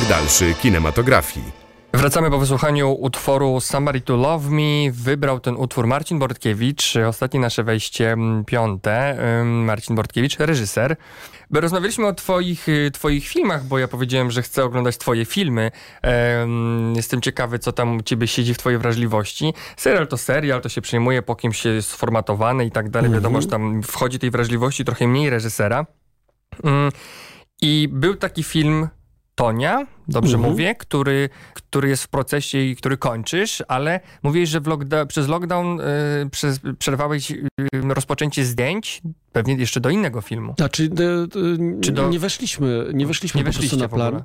Ciąg 0.05 0.09
dalszy 0.09 0.55
kinematografii. 0.55 1.47
Wracamy 1.93 2.31
po 2.31 2.39
wysłuchaniu 2.39 2.93
utworu 2.93 3.61
Somebody 3.61 4.01
to 4.01 4.17
Love 4.17 4.51
Me. 4.51 4.93
Wybrał 4.93 5.41
ten 5.41 5.57
utwór 5.57 5.87
Marcin 5.87 6.19
Bortkiewicz. 6.19 6.97
Ostatnie 7.09 7.41
nasze 7.41 7.65
wejście 7.65 8.13
mm, 8.13 8.45
piąte. 8.45 9.19
Marcin 9.45 9.97
Bortkiewicz, 9.97 10.39
reżyser. 10.39 10.97
Rozmawialiśmy 11.51 12.07
o 12.07 12.13
twoich, 12.13 12.69
y, 12.69 12.91
twoich 12.91 13.29
filmach, 13.29 13.65
bo 13.65 13.79
ja 13.79 13.89
powiedziałem, 13.89 14.31
że 14.31 14.43
chcę 14.43 14.65
oglądać 14.65 14.99
twoje 14.99 15.25
filmy. 15.25 15.71
Em, 16.03 16.93
Jestem 16.97 17.21
ciekawy, 17.21 17.59
co 17.59 17.73
tam 17.73 17.97
u 17.97 18.03
ciebie 18.03 18.27
siedzi 18.27 18.55
w 18.55 18.59
twojej 18.59 18.79
wrażliwości. 18.79 19.55
Serial 19.77 20.07
to 20.09 20.17
serial, 20.17 20.61
to 20.61 20.69
się 20.69 20.81
przyjmuje, 20.81 21.23
po 21.23 21.37
kimś 21.37 21.65
jest 21.65 21.91
sformatowany 21.91 22.67
i 22.67 22.71
tak 22.71 22.91
dalej. 22.91 23.11
Wiadomo, 23.11 23.41
że 23.41 23.49
tam 23.49 23.83
wchodzi 23.83 24.19
tej 24.19 24.31
wrażliwości 24.31 24.85
trochę 24.85 25.07
mniej 25.07 25.31
reżysera. 25.31 25.87
Mm, 26.65 26.93
I 27.63 27.89
był 27.93 28.17
taki 28.17 28.43
film 28.43 28.89
Tonia, 29.35 29.87
dobrze 30.09 30.35
Mhm. 30.37 30.53
mówię, 30.53 30.75
który, 30.75 31.29
który 31.55 31.89
jest 31.89 32.03
w 32.05 32.09
procesie 32.09 32.59
i 32.59 32.77
który 32.77 32.97
kończysz, 32.97 33.63
ale 33.69 34.01
mówiłeś, 34.23 34.49
że 34.49 34.61
przez 35.09 35.29
lockdown 35.29 35.81
y, 35.81 35.85
przez, 36.31 36.61
przerwałeś 36.79 37.31
y, 37.31 37.49
rozpoczęcie 37.89 38.45
zdjęć, 38.45 39.03
pewnie 39.33 39.55
jeszcze 39.55 39.81
do 39.81 39.91
innego 39.91 40.21
filmu. 40.21 40.55
Znaczy, 40.59 40.89
d- 40.89 41.05
Czy 41.83 41.93
do- 41.93 42.09
nie 42.09 42.19
weszliśmy, 42.19 42.87
nie 42.95 43.07
weszliśmy 43.07 43.41
Nie 43.41 43.45
po 43.45 43.53
prostu 43.59 43.77
na 43.77 43.89
plan. 43.89 44.17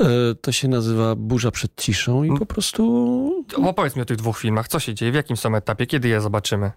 E, 0.00 0.04
To 0.42 0.52
się 0.52 0.68
nazywa 0.68 1.14
Burza 1.14 1.50
przed 1.50 1.72
ciszą 1.76 2.22
i 2.24 2.26
Mm. 2.26 2.38
po 2.38 2.46
prostu... 2.46 3.44
Opowiedz 3.64 3.96
mi 3.96 4.02
o 4.02 4.04
tych 4.04 4.16
dwóch 4.16 4.38
filmach, 4.38 4.68
co 4.68 4.78
się 4.80 4.94
dzieje, 4.94 5.12
w 5.12 5.14
jakim 5.14 5.36
są 5.36 5.54
etapie, 5.56 5.86
kiedy 5.86 6.08
je 6.08 6.20
zobaczymy? 6.20 6.70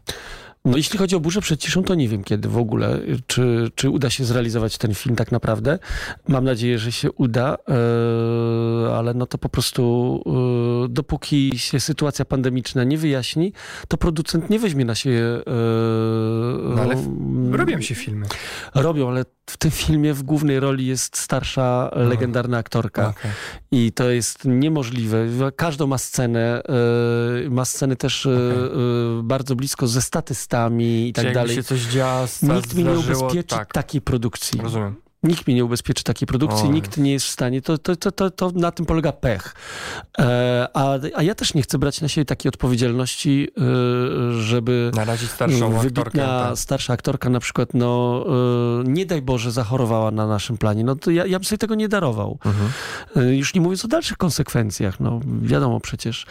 No 0.65 0.77
jeśli 0.77 0.99
chodzi 0.99 1.15
o 1.15 1.19
Burzę 1.19 1.41
przed 1.41 1.59
ciszą, 1.59 1.83
to 1.83 1.95
nie 1.95 2.07
wiem 2.07 2.23
kiedy 2.23 2.49
w 2.49 2.57
ogóle, 2.57 2.99
czy, 3.27 3.71
czy 3.75 3.89
uda 3.89 4.09
się 4.09 4.25
zrealizować 4.25 4.77
ten 4.77 4.93
film 4.93 5.15
tak 5.15 5.31
naprawdę. 5.31 5.79
Mam 6.27 6.43
nadzieję, 6.43 6.79
że 6.79 6.91
się 6.91 7.11
uda, 7.11 7.57
e, 7.69 8.95
ale 8.95 9.13
no 9.13 9.25
to 9.25 9.37
po 9.37 9.49
prostu 9.49 10.23
e, 10.85 10.89
dopóki 10.89 11.59
się 11.59 11.79
sytuacja 11.79 12.25
pandemiczna 12.25 12.83
nie 12.83 12.97
wyjaśni, 12.97 13.53
to 13.87 13.97
producent 13.97 14.49
nie 14.49 14.59
weźmie 14.59 14.85
na 14.85 14.95
siebie... 14.95 15.21
e, 15.23 15.41
No 16.75 16.81
ale 16.81 16.95
Robią 17.51 17.81
się 17.81 17.95
filmy. 17.95 18.25
Robią, 18.75 19.09
ale 19.09 19.25
w 19.51 19.57
tym 19.57 19.71
filmie 19.71 20.13
w 20.13 20.23
głównej 20.23 20.59
roli 20.59 20.85
jest 20.87 21.17
starsza, 21.17 21.91
legendarna 21.95 22.57
aktorka. 22.57 23.07
Okej. 23.09 23.31
I 23.71 23.91
to 23.91 24.09
jest 24.09 24.45
niemożliwe. 24.45 25.27
Każdą 25.55 25.87
ma 25.87 25.97
scenę, 25.97 26.61
e, 27.45 27.49
ma 27.49 27.65
sceny 27.65 27.95
też 27.95 28.25
e, 28.25 28.29
e, 28.29 29.23
bardzo 29.23 29.55
blisko 29.55 29.87
ze 29.87 30.01
statystami 30.01 31.07
i 31.09 31.13
tak 31.13 31.25
jakby 31.25 31.39
dalej. 31.39 31.55
się 31.55 31.63
coś 31.63 31.85
Nikt 32.55 32.75
mi 32.75 32.83
nie 32.83 32.99
ubezpieczy 32.99 33.55
tak, 33.55 33.73
takiej 33.73 34.01
produkcji. 34.01 34.61
rozumiem. 34.61 34.95
Nikt 35.23 35.47
mi 35.47 35.55
nie 35.55 35.65
ubezpieczy 35.65 36.03
takiej 36.03 36.27
produkcji, 36.27 36.67
Oj. 36.67 36.73
nikt 36.73 36.97
nie 36.97 37.11
jest 37.11 37.25
w 37.25 37.29
stanie. 37.29 37.61
To, 37.61 37.77
to, 37.77 37.95
to, 37.95 38.11
to, 38.11 38.31
to 38.31 38.51
na 38.55 38.71
tym 38.71 38.85
polega 38.85 39.11
pech. 39.11 39.55
E, 40.19 40.67
a, 40.73 40.93
a 41.15 41.23
ja 41.23 41.35
też 41.35 41.53
nie 41.53 41.61
chcę 41.61 41.77
brać 41.77 42.01
na 42.01 42.07
siebie 42.07 42.25
takiej 42.25 42.49
odpowiedzialności, 42.49 43.47
e, 43.57 44.41
żeby 44.41 44.91
Narazić 44.95 45.29
starszą 45.31 45.65
aktorkę. 45.65 45.81
wybitna 46.03 46.47
tak. 46.49 46.57
starsza 46.59 46.93
aktorka 46.93 47.29
na 47.29 47.39
przykład, 47.39 47.69
no 47.73 48.23
e, 48.27 48.83
nie 48.89 49.05
daj 49.05 49.21
Boże, 49.21 49.51
zachorowała 49.51 50.11
na 50.11 50.27
naszym 50.27 50.57
planie. 50.57 50.83
No 50.83 50.95
to 50.95 51.11
ja, 51.11 51.25
ja 51.25 51.39
bym 51.39 51.45
sobie 51.45 51.57
tego 51.57 51.75
nie 51.75 51.89
darował. 51.89 52.37
Mhm. 52.45 52.69
E, 53.15 53.35
Już 53.35 53.53
nie 53.53 53.61
mówiąc 53.61 53.85
o 53.85 53.87
dalszych 53.87 54.17
konsekwencjach. 54.17 54.99
No, 54.99 55.19
wiadomo 55.41 55.79
przecież, 55.79 56.25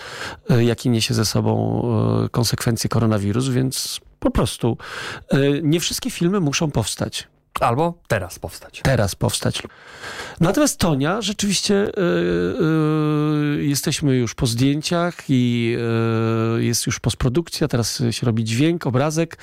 e, 0.51 0.65
jakie 0.65 0.91
niesie 0.91 1.15
ze 1.15 1.25
sobą 1.25 1.83
e, 2.25 2.29
konsekwencje 2.29 2.91
koronawirus, 2.91 3.49
więc 3.49 4.01
po 4.21 4.31
prostu 4.31 4.77
nie 5.63 5.81
wszystkie 5.81 6.11
filmy 6.11 6.41
muszą 6.41 6.71
powstać. 6.71 7.29
Albo 7.61 7.95
teraz 8.09 8.39
powstać. 8.39 8.81
teraz 8.85 9.15
powstać. 9.15 9.63
Natomiast 10.41 10.79
Tonia, 10.79 11.23
rzeczywiście 11.23 11.75
y, 11.75 11.93
y, 13.59 13.65
jesteśmy 13.65 14.17
już 14.17 14.35
po 14.35 14.47
zdjęciach 14.47 15.15
i 15.29 15.77
y, 16.59 16.65
jest 16.65 16.87
już 16.87 17.01
postprodukcja, 17.01 17.69
teraz 17.69 18.03
się 18.11 18.27
robi 18.27 18.45
dźwięk, 18.45 18.87
obrazek, 18.87 19.39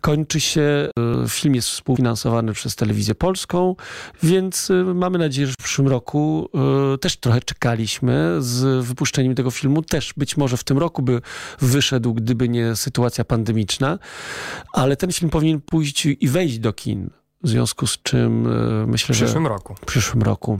kończy 0.00 0.40
się. 0.40 0.88
Film 1.28 1.54
jest 1.54 1.68
współfinansowany 1.68 2.52
przez 2.52 2.76
Telewizję 2.76 3.14
Polską, 3.14 3.76
więc 4.22 4.72
mamy 4.94 5.18
nadzieję, 5.18 5.46
że 5.46 5.52
w 5.52 5.56
przyszłym 5.56 5.88
roku 5.88 6.50
też 7.00 7.16
trochę 7.16 7.40
czekaliśmy 7.40 8.36
z 8.38 8.84
wypuszczeniem 8.84 9.34
tego 9.34 9.50
filmu. 9.50 9.82
Też 9.82 10.12
być 10.16 10.36
może 10.36 10.56
w 10.56 10.64
tym 10.64 10.78
roku 10.78 11.02
by 11.02 11.20
wyszedł, 11.60 12.14
gdyby 12.14 12.48
nie 12.48 12.76
sytuacja 12.76 13.24
pandemiczna, 13.24 13.98
ale 14.72 14.96
ten 14.96 15.12
film 15.12 15.30
powinien 15.30 15.60
pójść 15.60 16.06
i 16.06 16.28
wejść 16.28 16.58
do 16.58 16.72
kin. 16.72 17.10
W 17.44 17.48
związku 17.48 17.86
z 17.86 18.02
czym 18.02 18.44
W 18.44 18.86
myślę, 18.86 19.14
że 19.14 19.24
przyszłym 19.24 19.46
roku. 19.46 19.74
w 19.74 19.80
przyszłym 19.86 20.22
roku. 20.22 20.58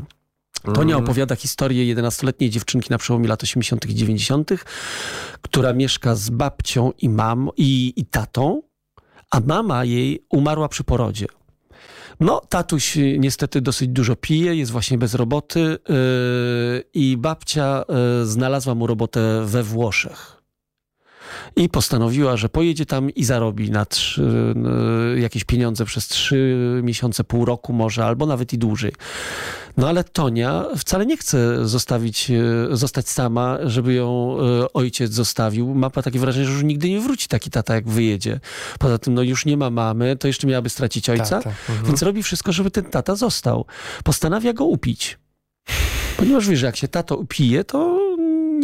Tonia 0.75 0.95
Mm. 0.95 1.05
opowiada 1.05 1.37
historię 1.37 1.95
11-letniej 1.95 2.51
dziewczynki 2.51 2.91
na 2.91 2.99
przełomie 2.99 3.29
lat 3.29 3.43
80. 3.43 3.87
i 3.91 3.95
90., 3.95 4.51
która 5.43 5.73
mieszka 5.73 6.15
z 6.15 6.31
babcią 6.31 6.93
i 6.99 7.09
mam 7.09 7.51
i, 7.57 7.93
i 7.97 8.07
tatą, 8.07 8.63
a 9.31 9.41
mama 9.41 9.85
jej 9.85 10.25
umarła 10.31 10.69
przy 10.69 10.85
porodzie. 10.85 11.27
No, 12.21 12.41
tatuś 12.49 12.97
y, 12.97 13.17
niestety 13.19 13.61
dosyć 13.61 13.89
dużo 13.89 14.17
pije, 14.17 14.55
jest 14.57 14.73
właśnie 14.73 14.99
bez 14.99 15.15
roboty 15.15 15.61
yy, 15.61 16.85
i 16.95 17.17
babcia 17.17 17.85
yy, 17.89 18.27
znalazła 18.27 18.75
mu 18.75 18.87
robotę 18.87 19.45
we 19.47 19.63
Włoszech. 19.63 20.34
I 21.57 21.69
postanowiła, 21.69 22.37
że 22.37 22.49
pojedzie 22.49 22.87
tam 22.87 23.11
i 23.11 23.25
zarobi 23.25 23.71
na 23.71 23.87
trzy, 23.87 24.55
yy, 25.15 25.21
jakieś 25.21 25.45
pieniądze 25.45 25.85
przez 25.85 26.09
trzy 26.09 26.81
miesiące, 26.83 27.25
pół 27.25 27.45
roku 27.45 27.73
może, 27.73 28.05
albo 28.05 28.27
nawet 28.27 28.53
i 28.53 28.59
dłużej. 28.59 28.93
No 29.77 29.89
ale 29.89 30.05
Tonia 30.05 30.65
wcale 30.77 31.07
nie 31.07 31.17
chce 31.17 31.69
zostawić, 31.69 32.31
e, 32.31 32.77
zostać 32.77 33.09
sama, 33.09 33.59
żeby 33.65 33.95
ją 33.95 34.37
e, 34.41 34.73
ojciec 34.73 35.13
zostawił. 35.13 35.75
Ma 35.75 35.91
takie 35.91 36.19
wrażenie, 36.19 36.47
że 36.47 36.53
już 36.53 36.63
nigdy 36.63 36.91
nie 36.91 37.01
wróci 37.01 37.29
taki 37.29 37.51
tata, 37.51 37.75
jak 37.75 37.89
wyjedzie. 37.89 38.41
Poza 38.79 38.99
tym, 38.99 39.15
no 39.15 39.23
już 39.23 39.47
nie 39.47 39.57
ma 39.57 39.71
mamy, 39.71 40.17
to 40.17 40.27
jeszcze 40.27 40.47
miałaby 40.47 40.71
stracić 40.71 41.11
ojca, 41.11 41.25
Tak, 41.25 41.45
tak. 41.45 41.55
Mhm. 41.69 41.87
więc 41.87 42.03
robi 42.03 42.23
wszystko, 42.23 42.53
żeby 42.53 42.71
ten 42.71 42.85
tata 42.85 43.17
został. 43.17 43.67
Postanawia 44.05 44.53
go 44.53 44.65
upić. 44.65 45.19
Ponieważ 46.17 46.49
wie, 46.49 46.57
że 46.57 46.67
jak 46.67 46.77
się 46.77 46.89
tato 46.89 47.17
upije, 47.17 47.65
to 47.65 47.99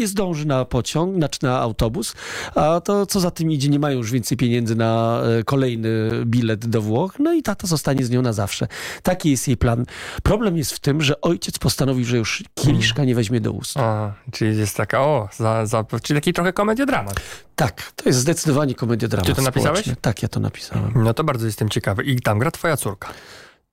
nie 0.01 0.09
zdąży 0.09 0.47
na 0.47 0.65
pociąg, 0.65 1.17
znaczy 1.17 1.39
na 1.43 1.59
autobus, 1.61 2.15
a 2.55 2.81
to 2.81 3.07
co 3.07 3.21
za 3.21 3.31
tym 3.31 3.53
idzie, 3.53 3.69
nie 3.69 3.79
mają 3.79 3.99
już 3.99 4.11
więcej 4.13 4.39
pieniędzy 4.39 4.75
na 4.77 5.21
e, 5.39 5.45
kolejny 5.45 5.89
bilet 6.25 6.67
do 6.67 6.83
Włoch, 6.83 7.13
no 7.19 7.33
i 7.33 7.43
tata 7.43 7.67
zostanie 7.67 8.05
z 8.05 8.11
nią 8.11 8.23
na 8.23 8.33
zawsze. 8.33 8.67
Taki 9.03 9.31
jest 9.31 9.49
jej 9.49 9.57
plan. 9.57 9.85
Problem 10.23 10.57
jest 10.57 10.73
w 10.73 10.79
tym, 10.79 11.03
że 11.03 11.21
ojciec 11.21 11.59
postanowił, 11.59 12.05
że 12.05 12.17
już 12.17 12.45
kieliszka 12.55 13.05
nie 13.05 13.15
weźmie 13.15 13.41
do 13.41 13.53
ust. 13.53 13.77
A, 13.77 14.13
czyli 14.33 14.59
jest 14.59 14.77
taka, 14.77 15.01
o, 15.01 15.29
za, 15.37 15.67
za, 15.67 15.85
czyli 16.03 16.21
taki 16.21 16.33
trochę 16.33 16.53
komediodramat. 16.53 17.21
Tak, 17.57 17.93
to 17.97 18.09
jest 18.09 18.19
zdecydowanie 18.19 18.75
komedia 18.75 19.09
dramat 19.09 19.27
Ty 19.27 19.35
to 19.35 19.43
napisałeś? 19.43 19.79
społeczny. 19.81 19.97
Tak, 20.01 20.23
ja 20.23 20.29
to 20.29 20.41
napisałem. 20.41 20.93
No 20.97 21.15
to 21.15 21.25
bardzo 21.25 21.47
jestem 21.47 21.69
ciekawy. 21.69 22.03
I 22.03 22.21
tam 22.21 22.39
gra 22.39 22.51
twoja 22.51 22.77
córka. 22.77 23.09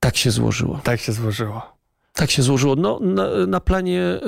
Tak 0.00 0.16
się 0.16 0.30
złożyło. 0.30 0.80
Tak 0.84 1.00
się 1.00 1.12
złożyło. 1.12 1.77
Tak 2.18 2.30
się 2.30 2.42
złożyło. 2.42 2.76
No, 2.76 2.98
na, 3.02 3.46
na 3.46 3.60
planie 3.60 4.02
e, 4.02 4.20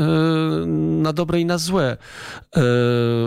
na 0.76 1.12
dobre 1.12 1.40
i 1.40 1.44
na 1.44 1.58
złe. 1.58 1.96
E, 2.56 2.60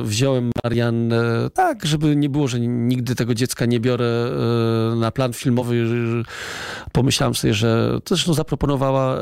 wziąłem 0.03 0.51
Mariannę 0.63 1.49
tak, 1.53 1.85
żeby 1.85 2.15
nie 2.15 2.29
było, 2.29 2.47
że 2.47 2.59
nigdy 2.59 3.15
tego 3.15 3.33
dziecka 3.33 3.65
nie 3.65 3.79
biorę 3.79 4.05
e, 4.05 4.95
na 4.95 5.11
plan 5.11 5.33
filmowy. 5.33 5.85
Pomyślałem 6.91 7.35
sobie, 7.35 7.53
że 7.53 7.99
to 8.03 8.15
zresztą 8.15 8.33
zaproponowała 8.33 9.17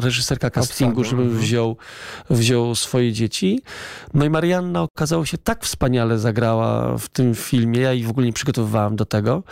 reżyserka 0.00 0.50
castingu, 0.50 1.00
Obsada, 1.00 1.10
żebym 1.10 1.26
mhm. 1.26 1.44
wziął, 1.44 1.76
wziął 2.30 2.74
swoje 2.74 3.12
dzieci. 3.12 3.62
No 4.14 4.24
i 4.24 4.30
Marianna 4.30 4.82
okazało 4.82 5.24
się 5.24 5.38
tak 5.38 5.64
wspaniale 5.64 6.18
zagrała 6.18 6.98
w 6.98 7.08
tym 7.08 7.34
filmie. 7.34 7.80
Ja 7.80 7.92
jej 7.92 8.04
w 8.04 8.10
ogóle 8.10 8.26
nie 8.26 8.32
przygotowywałem 8.32 8.96
do 8.96 9.04
tego 9.04 9.42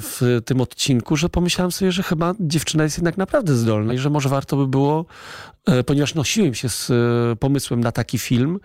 w 0.00 0.40
tym 0.44 0.60
odcinku, 0.60 1.16
że 1.16 1.28
pomyślałem 1.28 1.72
sobie, 1.72 1.92
że 1.92 2.02
chyba 2.02 2.34
dziewczyna 2.40 2.84
jest 2.84 2.98
jednak 2.98 3.16
naprawdę 3.16 3.37
zdolna 3.46 3.94
i 3.94 3.98
że 3.98 4.10
może 4.10 4.28
warto 4.28 4.56
by 4.56 4.66
było, 4.66 5.04
e, 5.66 5.84
ponieważ 5.84 6.14
nosiłem 6.14 6.54
się 6.54 6.68
z 6.68 6.90
e, 6.90 7.36
pomysłem 7.36 7.80
na 7.80 7.92
taki 7.92 8.18
film 8.18 8.60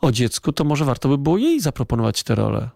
o 0.00 0.12
dziecku, 0.12 0.52
to 0.52 0.64
może 0.64 0.84
warto 0.84 1.08
by 1.08 1.18
było 1.18 1.38
jej 1.38 1.60
zaproponować 1.60 2.22
tę 2.22 2.34
rolę. 2.34 2.70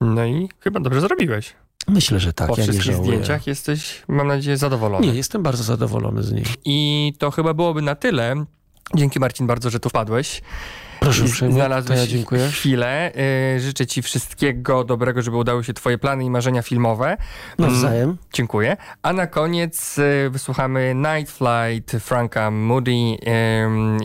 No 0.00 0.24
i 0.24 0.48
chyba 0.60 0.80
dobrze 0.80 1.00
zrobiłeś. 1.00 1.54
Myślę, 1.88 2.20
że 2.20 2.32
tak. 2.32 2.48
po 2.48 2.56
ja 2.56 2.62
wszystkich 2.62 2.96
zdjęciach 2.96 3.46
jesteś, 3.46 4.02
mam 4.08 4.26
nadzieję, 4.26 4.56
zadowolony. 4.56 5.06
Nie, 5.06 5.14
jestem 5.14 5.42
bardzo 5.42 5.62
zadowolony 5.62 6.22
z 6.22 6.32
niej. 6.32 6.44
I 6.64 7.12
to 7.18 7.30
chyba 7.30 7.54
byłoby 7.54 7.82
na 7.82 7.94
tyle. 7.94 8.44
Dzięki 8.94 9.20
Marcin 9.20 9.46
bardzo, 9.46 9.70
że 9.70 9.80
tu 9.80 9.88
wpadłeś. 9.88 10.42
Proszę 11.00 11.24
uprzejmie. 11.24 11.54
Znalazłeś 11.54 11.98
ja 11.98 12.06
dziękuję. 12.06 12.48
chwilę. 12.48 13.12
Y, 13.56 13.60
Życzę 13.60 13.86
ci 13.86 14.02
wszystkiego 14.02 14.84
dobrego, 14.84 15.22
żeby 15.22 15.36
udały 15.36 15.64
się 15.64 15.72
twoje 15.74 15.98
plany 15.98 16.24
i 16.24 16.30
marzenia 16.30 16.62
filmowe. 16.62 17.16
Nawzajem. 17.58 18.02
Mm, 18.04 18.16
Dziękuję. 18.32 18.76
A 19.02 19.12
na 19.12 19.26
koniec 19.26 19.98
y, 19.98 20.30
wysłuchamy 20.30 20.94
Night 20.94 21.32
Flight 21.36 22.04
Franka 22.04 22.50
Moody 22.50 22.92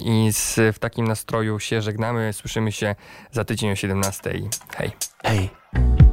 i 0.05 0.29
z, 0.31 0.75
w 0.75 0.79
takim 0.79 1.07
nastroju 1.07 1.59
się 1.59 1.81
żegnamy. 1.81 2.33
Słyszymy 2.33 2.71
się 2.71 2.95
za 3.31 3.43
tydzień 3.45 3.71
o 3.71 3.75
17. 3.75 4.33
Hej. 4.77 4.91
Hej. 5.23 6.10